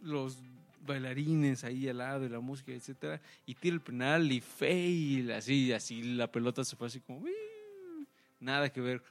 [0.02, 0.38] los
[0.86, 3.20] bailarines ahí al lado de la música, etcétera.
[3.46, 5.32] Y tira el penal y fail.
[5.32, 7.26] Así, así la pelota se fue así como...
[8.40, 9.02] Nada que ver.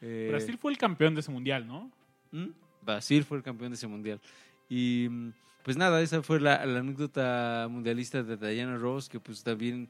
[0.00, 1.88] Eh, Brasil fue el campeón de ese mundial, ¿no?
[2.32, 2.48] ¿Mm?
[2.82, 4.20] Brasil fue el campeón de ese mundial.
[4.68, 5.32] Y mm,
[5.62, 9.88] pues nada, esa fue la, la anécdota mundialista de Diana Ross, que pues también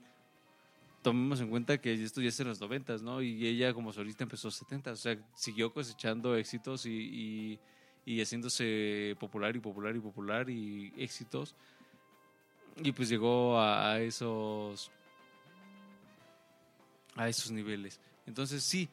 [1.02, 3.22] tomemos en cuenta que esto ya es en los noventas, ¿no?
[3.22, 7.58] Y ella como solista empezó en los 70, o sea, siguió cosechando éxitos y, y,
[8.04, 11.54] y haciéndose popular y popular y popular y éxitos.
[12.82, 14.90] Y pues llegó a esos
[17.16, 18.00] a esos niveles.
[18.26, 18.88] Entonces sí,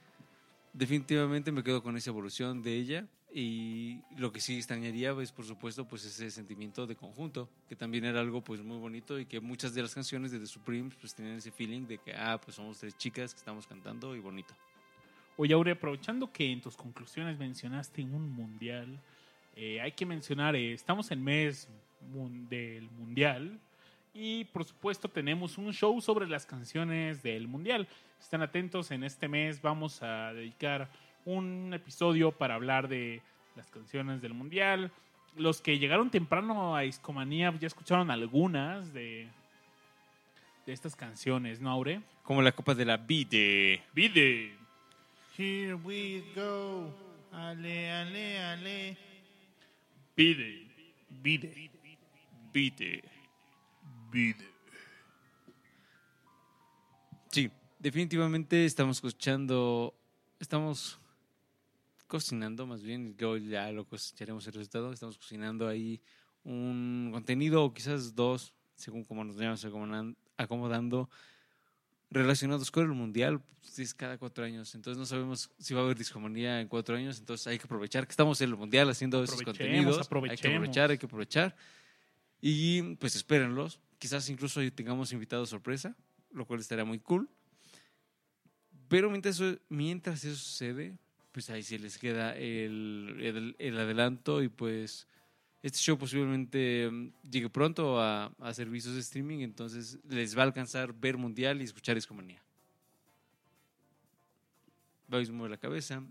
[0.73, 5.45] definitivamente me quedo con esa evolución de ella y lo que sí extrañaría pues por
[5.45, 9.41] supuesto pues ese sentimiento de conjunto que también era algo pues muy bonito y que
[9.41, 12.55] muchas de las canciones de The Supremes pues tenían ese feeling de que ah pues
[12.55, 14.53] somos tres chicas que estamos cantando y bonito
[15.39, 18.99] Oye, Aure, aprovechando que en tus conclusiones mencionaste un mundial,
[19.55, 21.69] eh, hay que mencionar, eh, estamos en mes
[22.49, 23.59] del mundial
[24.15, 27.87] y por supuesto tenemos un show sobre las canciones del mundial.
[28.19, 30.89] Están atentos, en este mes vamos a dedicar
[31.27, 33.21] un episodio para hablar de
[33.55, 34.91] las canciones del mundial.
[35.35, 39.27] Los que llegaron temprano a Discomanía ya escucharon algunas de,
[40.65, 42.01] de estas canciones, ¿no, Aure?
[42.23, 44.53] como la copa de la vida Vide.
[45.37, 46.93] Here we go.
[47.31, 48.97] Ale, ale, ale.
[50.15, 50.67] Vide.
[51.09, 51.69] Vide.
[52.51, 53.03] Vite.
[54.11, 54.45] Vide.
[57.31, 59.93] Sí, definitivamente estamos escuchando,
[60.39, 60.99] estamos
[62.07, 66.01] cocinando más bien, y luego ya lo cosecharemos el resultado, estamos cocinando ahí
[66.43, 71.09] un contenido o quizás dos, según como nos vayamos acomodan- acomodando,
[72.09, 75.83] relacionados con el mundial, pues, es cada cuatro años, entonces no sabemos si va a
[75.83, 79.21] haber discomanía en cuatro años, entonces hay que aprovechar que estamos en el mundial haciendo
[79.23, 79.97] esos Aprovechemos, contenidos,
[80.31, 81.55] hay que aprovechar, hay que aprovechar,
[82.39, 85.97] y pues espérenlos, quizás incluso tengamos invitados sorpresa,
[86.31, 87.29] lo cual estaría muy cool.
[88.87, 90.97] Pero mientras eso, mientras eso sucede,
[91.37, 95.07] pues ahí se les queda el, el- el adelanto y pues
[95.61, 100.45] este show posiblemente mm, llegue pronto a, a servicios de streaming, entonces les va a
[100.45, 102.41] alcanzar ver Mundial y escuchar Discomanía.
[105.07, 106.01] Vais mueve la cabeza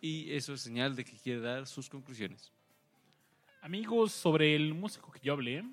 [0.00, 2.52] y eso es señal de que quiere dar sus conclusiones.
[3.62, 5.64] Amigos, sobre el músico que yo hablé,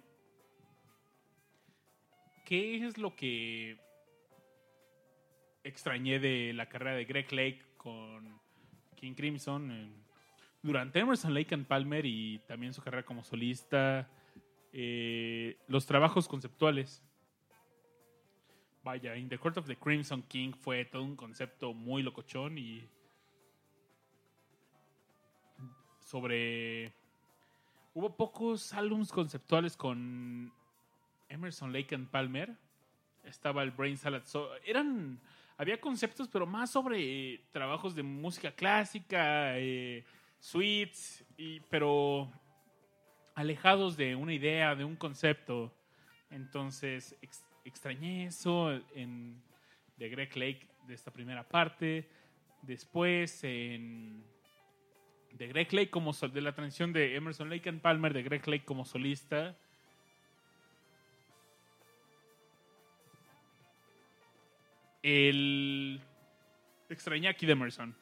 [2.44, 3.78] ¿qué es lo que
[5.64, 8.40] extrañé de la carrera de Greg Lake con
[9.00, 9.92] King Crimson
[10.62, 14.08] durante Emerson Lake and Palmer y también su carrera como solista?
[14.72, 17.02] eh, los trabajos conceptuales.
[18.84, 22.88] Vaya, In the Court of the Crimson King fue todo un concepto muy locochón y
[26.00, 26.94] sobre
[27.94, 30.52] hubo pocos álbums conceptuales con
[31.30, 32.56] Emerson Lake and Palmer.
[33.24, 34.24] Estaba el Brain Salad.
[34.26, 35.20] So- eran,
[35.60, 40.06] había conceptos, pero más sobre eh, trabajos de música clásica, eh,
[40.40, 42.32] suites, y, pero
[43.36, 45.72] alejados de una idea, de un concepto.
[46.32, 49.44] Entonces ex- extrañé eso en,
[49.98, 52.10] de Greg Lake de esta primera parte.
[52.62, 54.24] Después en
[55.34, 58.64] de Greg Lake como de la transición de Emerson Lake and Palmer de Greg Lake
[58.66, 59.58] como solista.
[65.04, 66.02] El
[66.90, 67.96] extrañé aquí de Emerson.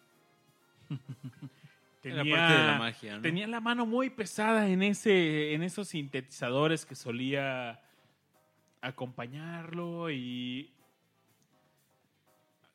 [2.04, 3.22] Era parte de la magia, ¿no?
[3.22, 7.82] tenía la mano muy pesada en ese en esos sintetizadores que solía
[8.80, 10.72] acompañarlo y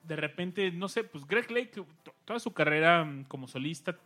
[0.02, 1.86] de repente, no sé, pues Greg Lake, to-
[2.24, 3.96] toda su carrera como solista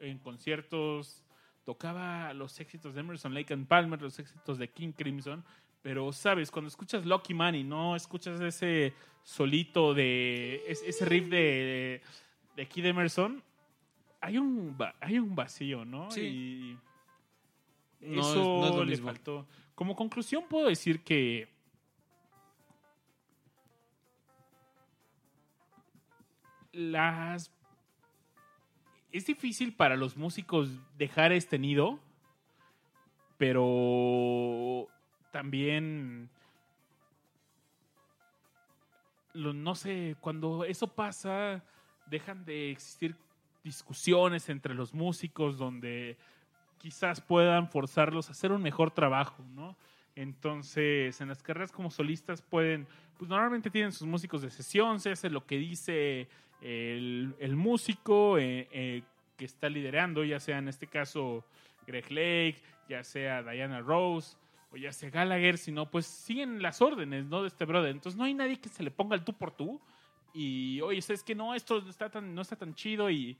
[0.00, 1.22] en conciertos,
[1.64, 5.44] tocaba los éxitos de Emerson Lake and Palmer, los éxitos de King Crimson,
[5.88, 8.92] pero sabes, cuando escuchas Lucky Man y no escuchas ese
[9.22, 12.02] solito de es- ese riff de,
[12.56, 13.42] de Kid Emerson,
[14.20, 16.10] hay un hay un vacío, ¿no?
[16.10, 16.76] Sí.
[18.02, 19.06] Y No es- eso no es lo le mismo.
[19.06, 19.46] faltó.
[19.74, 21.48] Como conclusión puedo decir que
[26.72, 27.50] las
[29.10, 31.98] es difícil para los músicos dejar este nido,
[33.38, 34.86] pero
[35.30, 36.30] también
[39.38, 41.62] no sé, cuando eso pasa,
[42.06, 43.14] dejan de existir
[43.62, 46.16] discusiones entre los músicos donde
[46.78, 49.76] quizás puedan forzarlos a hacer un mejor trabajo, ¿no?
[50.14, 52.86] Entonces, en las carreras como solistas pueden,
[53.18, 56.28] pues normalmente tienen sus músicos de sesión, se hace lo que dice
[56.60, 59.02] el, el músico eh, eh,
[59.36, 61.44] que está liderando, ya sea en este caso
[61.86, 64.36] Greg Lake, ya sea Diana Rose
[64.70, 67.42] o ya sea Gallagher, sino pues siguen las órdenes, ¿no?
[67.42, 67.90] De este brother.
[67.90, 69.80] Entonces no hay nadie que se le ponga el tú por tú
[70.34, 73.36] y, oye, es que no, esto no está tan, no está tan chido y,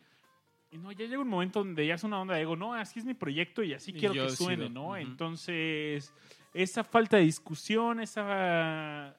[0.71, 2.99] y no, ya llega un momento donde ya es una onda de ego, no, así
[2.99, 4.69] es mi proyecto y así Y quiero que suene.
[4.69, 4.97] ¿no?
[4.97, 6.13] Entonces,
[6.55, 9.15] esa falta de discusión, esa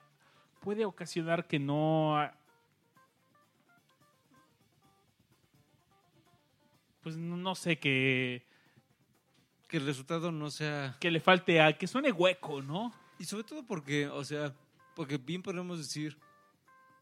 [0.60, 2.18] puede ocasionar que no
[7.02, 8.44] pues no no sé que,
[9.70, 10.96] Que el resultado no sea...
[11.00, 12.92] que le falte a que suene hueco, ¿no?
[13.18, 14.52] Y sobre todo porque, o sea,
[14.96, 16.16] porque bien podemos decir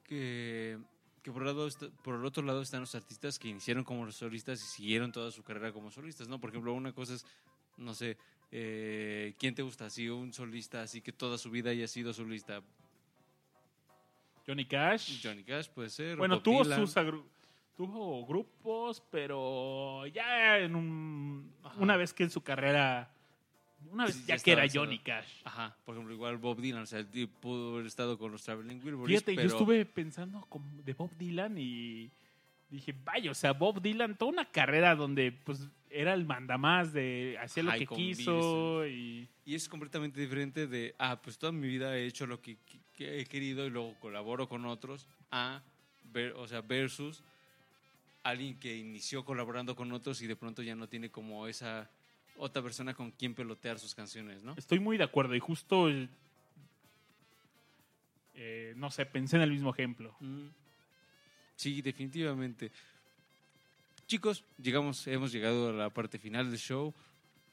[0.05, 0.79] que,
[1.23, 4.11] que por, el lado está- por el otro lado están los artistas que iniciaron como
[4.13, 6.39] solistas y siguieron toda su carrera como solistas, ¿no?
[6.41, 7.25] Por ejemplo, una cosa es,
[7.77, 8.17] no sé,
[8.51, 9.87] eh, ¿quién te gusta?
[9.87, 12.63] Así un solista, así que toda su vida haya sido solista.
[14.47, 15.21] Johnny Cash.
[15.23, 16.17] Johnny Cash puede ser.
[16.17, 17.25] bueno, tuvo sus agru-
[17.79, 23.09] tuvo grupos, pero ya en un una vez que en su carrera
[23.93, 24.99] una vez Sí, ya, ya que era Johnny.
[24.99, 25.43] Cash.
[25.45, 28.43] Ajá, por ejemplo, igual Bob Dylan, o sea, el tipo pudo haber estado con los
[28.43, 30.45] Traveling Wilburys, Fíjate, pero yo estuve pensando
[30.85, 32.11] de Bob Dylan y
[32.69, 37.39] dije, vaya, o sea, Bob Dylan, toda una carrera donde pues era el mandamás de
[37.41, 41.97] hacía lo que quiso y Y es completamente diferente de, ah, pues toda mi vida
[41.97, 45.63] he hecho lo que, que- que he querido y luego colaboro con otros, a,
[46.13, 47.23] ver, o sea, versus
[48.23, 51.91] alguien que inició colaborando con otros y de pronto ya no tiene como esa
[52.37, 54.55] otra persona con quien pelotear sus canciones, ¿no?
[54.57, 55.89] Estoy muy de acuerdo y justo,
[58.35, 60.17] eh, no sé, pensé en el mismo ejemplo.
[60.21, 60.47] Mm.
[61.57, 62.71] Sí, definitivamente.
[64.07, 66.95] Chicos, llegamos, hemos llegado a la parte final del show.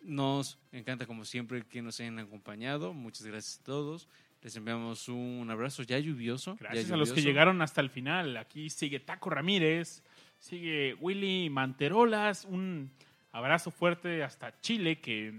[0.02, 2.94] Nos encanta como siempre que nos hayan acompañado.
[2.94, 4.08] Muchas gracias a todos.
[4.44, 6.56] Les enviamos un abrazo ya lluvioso.
[6.58, 8.38] ya Gracias a los que llegaron hasta el final.
[8.38, 10.04] Aquí sigue Taco Ramírez,
[10.40, 12.46] sigue Willy Manterolas.
[12.46, 12.92] Un
[13.32, 15.34] abrazo fuerte hasta Chile, que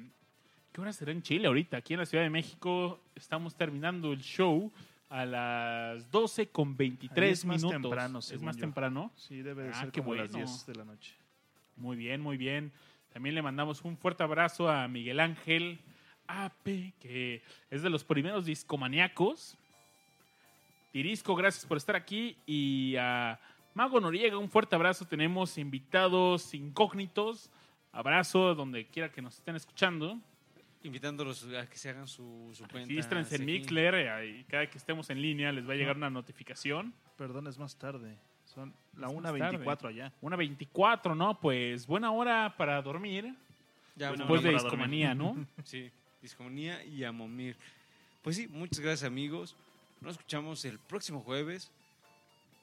[0.72, 1.78] ¿qué hora será en Chile ahorita?
[1.78, 4.70] Aquí en la Ciudad de México estamos terminando el show
[5.08, 7.80] a las 12 con Ahí 23 es más minutos.
[7.82, 8.60] temprano, es más yo.
[8.60, 9.12] temprano.
[9.16, 10.46] Sí, debe de Ah, ser qué como las bueno.
[10.46, 11.14] 10 de la noche.
[11.76, 12.72] Muy bien, muy bien.
[13.12, 15.78] También le mandamos un fuerte abrazo a Miguel Ángel
[16.26, 19.56] AP, que es de los primeros discomaníacos.
[20.92, 22.36] Tirisco, gracias por estar aquí.
[22.46, 23.38] Y a
[23.76, 25.04] Mago Noriega, un fuerte abrazo.
[25.04, 27.50] Tenemos invitados incógnitos.
[27.92, 30.18] Abrazo donde quiera que nos estén escuchando.
[30.82, 32.88] Invitándolos a que se hagan su, su cuenta.
[32.88, 33.44] Regístrense en.
[33.44, 34.24] Mixler.
[34.24, 36.94] Y cada que estemos en línea les va a llegar una notificación.
[37.18, 38.16] Perdón, es más tarde.
[38.46, 40.10] Son la Es más 1.24 allá.
[40.22, 41.38] Una 24, ¿no?
[41.38, 43.34] Pues buena hora para dormir.
[43.94, 44.62] Ya, después de dormir.
[44.62, 45.36] discomanía, ¿no?
[45.64, 45.90] Sí,
[46.22, 47.58] Discomunía y a Momir.
[48.22, 49.54] Pues sí, muchas gracias amigos.
[50.00, 51.70] Nos escuchamos el próximo jueves.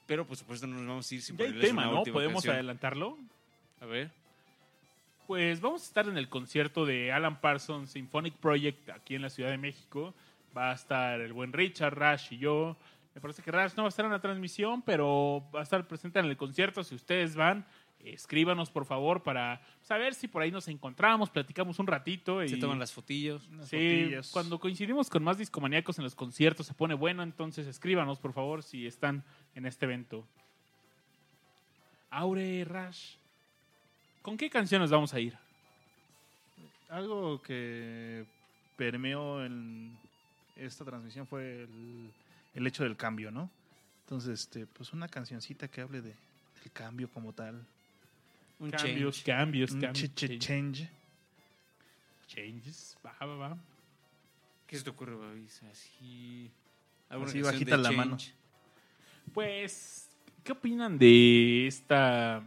[0.05, 1.97] Pero por supuesto no nos vamos a ir sin Ya hay tema, una ¿no?
[1.99, 2.55] última ¿Podemos canción.
[2.55, 3.17] adelantarlo?
[3.81, 4.11] A ver.
[5.27, 9.29] Pues vamos a estar en el concierto de Alan Parsons Symphonic Project aquí en la
[9.29, 10.13] Ciudad de México.
[10.55, 12.75] Va a estar el buen Richard, Rash y yo.
[13.15, 15.87] Me parece que Rash no va a estar en la transmisión, pero va a estar
[15.87, 16.83] presente en el concierto.
[16.83, 17.65] Si ustedes van,
[17.99, 22.43] escríbanos por favor para saber si por ahí nos encontramos, platicamos un ratito.
[22.43, 23.43] Y, Se toman las fotillos.
[23.63, 24.29] Sí, fotillas.
[24.31, 28.61] cuando coincidimos con más discomaníacos en los conciertos se pone bueno, entonces escríbanos por favor
[28.61, 29.23] si están
[29.55, 30.25] en este evento.
[32.11, 33.15] Aure Rash,
[34.21, 35.35] ¿con qué canciones vamos a ir?
[36.89, 38.25] Algo que
[38.77, 39.97] permeó en
[40.55, 42.11] esta transmisión fue el,
[42.53, 43.49] el hecho del cambio, ¿no?
[44.05, 47.65] Entonces, este, pues una cancioncita que hable de, del cambio como tal.
[48.59, 49.25] Un cambios, change.
[49.25, 50.09] cambios, Un cambios.
[50.11, 50.89] ch- ch- change.
[52.27, 53.57] Changes, va, va, va.
[54.67, 55.61] ¿Qué se te ocurre, Babis?
[55.71, 56.49] Así.
[57.09, 58.17] ¿alguna Así canción bajita de la mano.
[59.33, 60.09] Pues,
[60.43, 62.43] ¿qué opinan de esta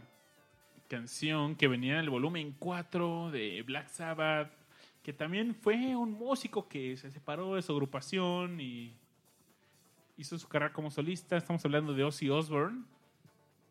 [0.87, 4.51] canción que venía en el volumen 4 de Black Sabbath?
[5.03, 8.93] Que también fue un músico que se separó de su agrupación y
[10.17, 11.35] hizo su carrera como solista.
[11.35, 12.83] Estamos hablando de Ozzy Osbourne.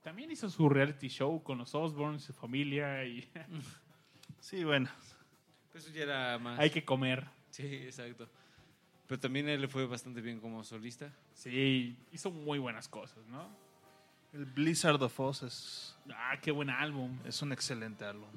[0.02, 3.28] También hizo su reality show con los Osbourne, su familia y
[4.40, 4.88] Sí, bueno.
[5.72, 6.58] Pues eso ya era más.
[6.58, 7.26] hay que comer.
[7.50, 8.28] Sí, exacto.
[9.06, 11.12] Pero también él le fue bastante bien como solista.
[11.32, 13.48] Sí, hizo muy buenas cosas, ¿no?
[14.32, 17.16] El Blizzard of Oz es, Ah, qué buen álbum.
[17.24, 18.28] es un excelente álbum.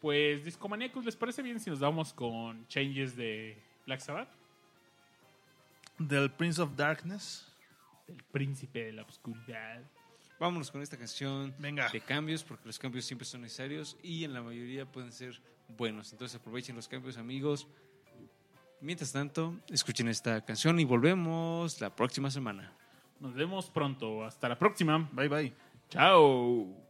[0.00, 4.28] Pues, Discomaníacos, ¿les parece bien si nos vamos con Changes de Black Sabbath?
[5.98, 7.46] Del Prince of Darkness.
[8.08, 9.82] El príncipe de la oscuridad.
[10.38, 11.88] Vámonos con esta canción Venga.
[11.90, 15.38] de cambios, porque los cambios siempre son necesarios y en la mayoría pueden ser
[15.76, 16.12] buenos.
[16.12, 17.66] Entonces aprovechen los cambios, amigos.
[18.80, 22.72] Mientras tanto, escuchen esta canción y volvemos la próxima semana.
[23.20, 24.24] Nos vemos pronto.
[24.24, 25.08] Hasta la próxima.
[25.12, 25.52] Bye bye.
[25.90, 26.89] Chao.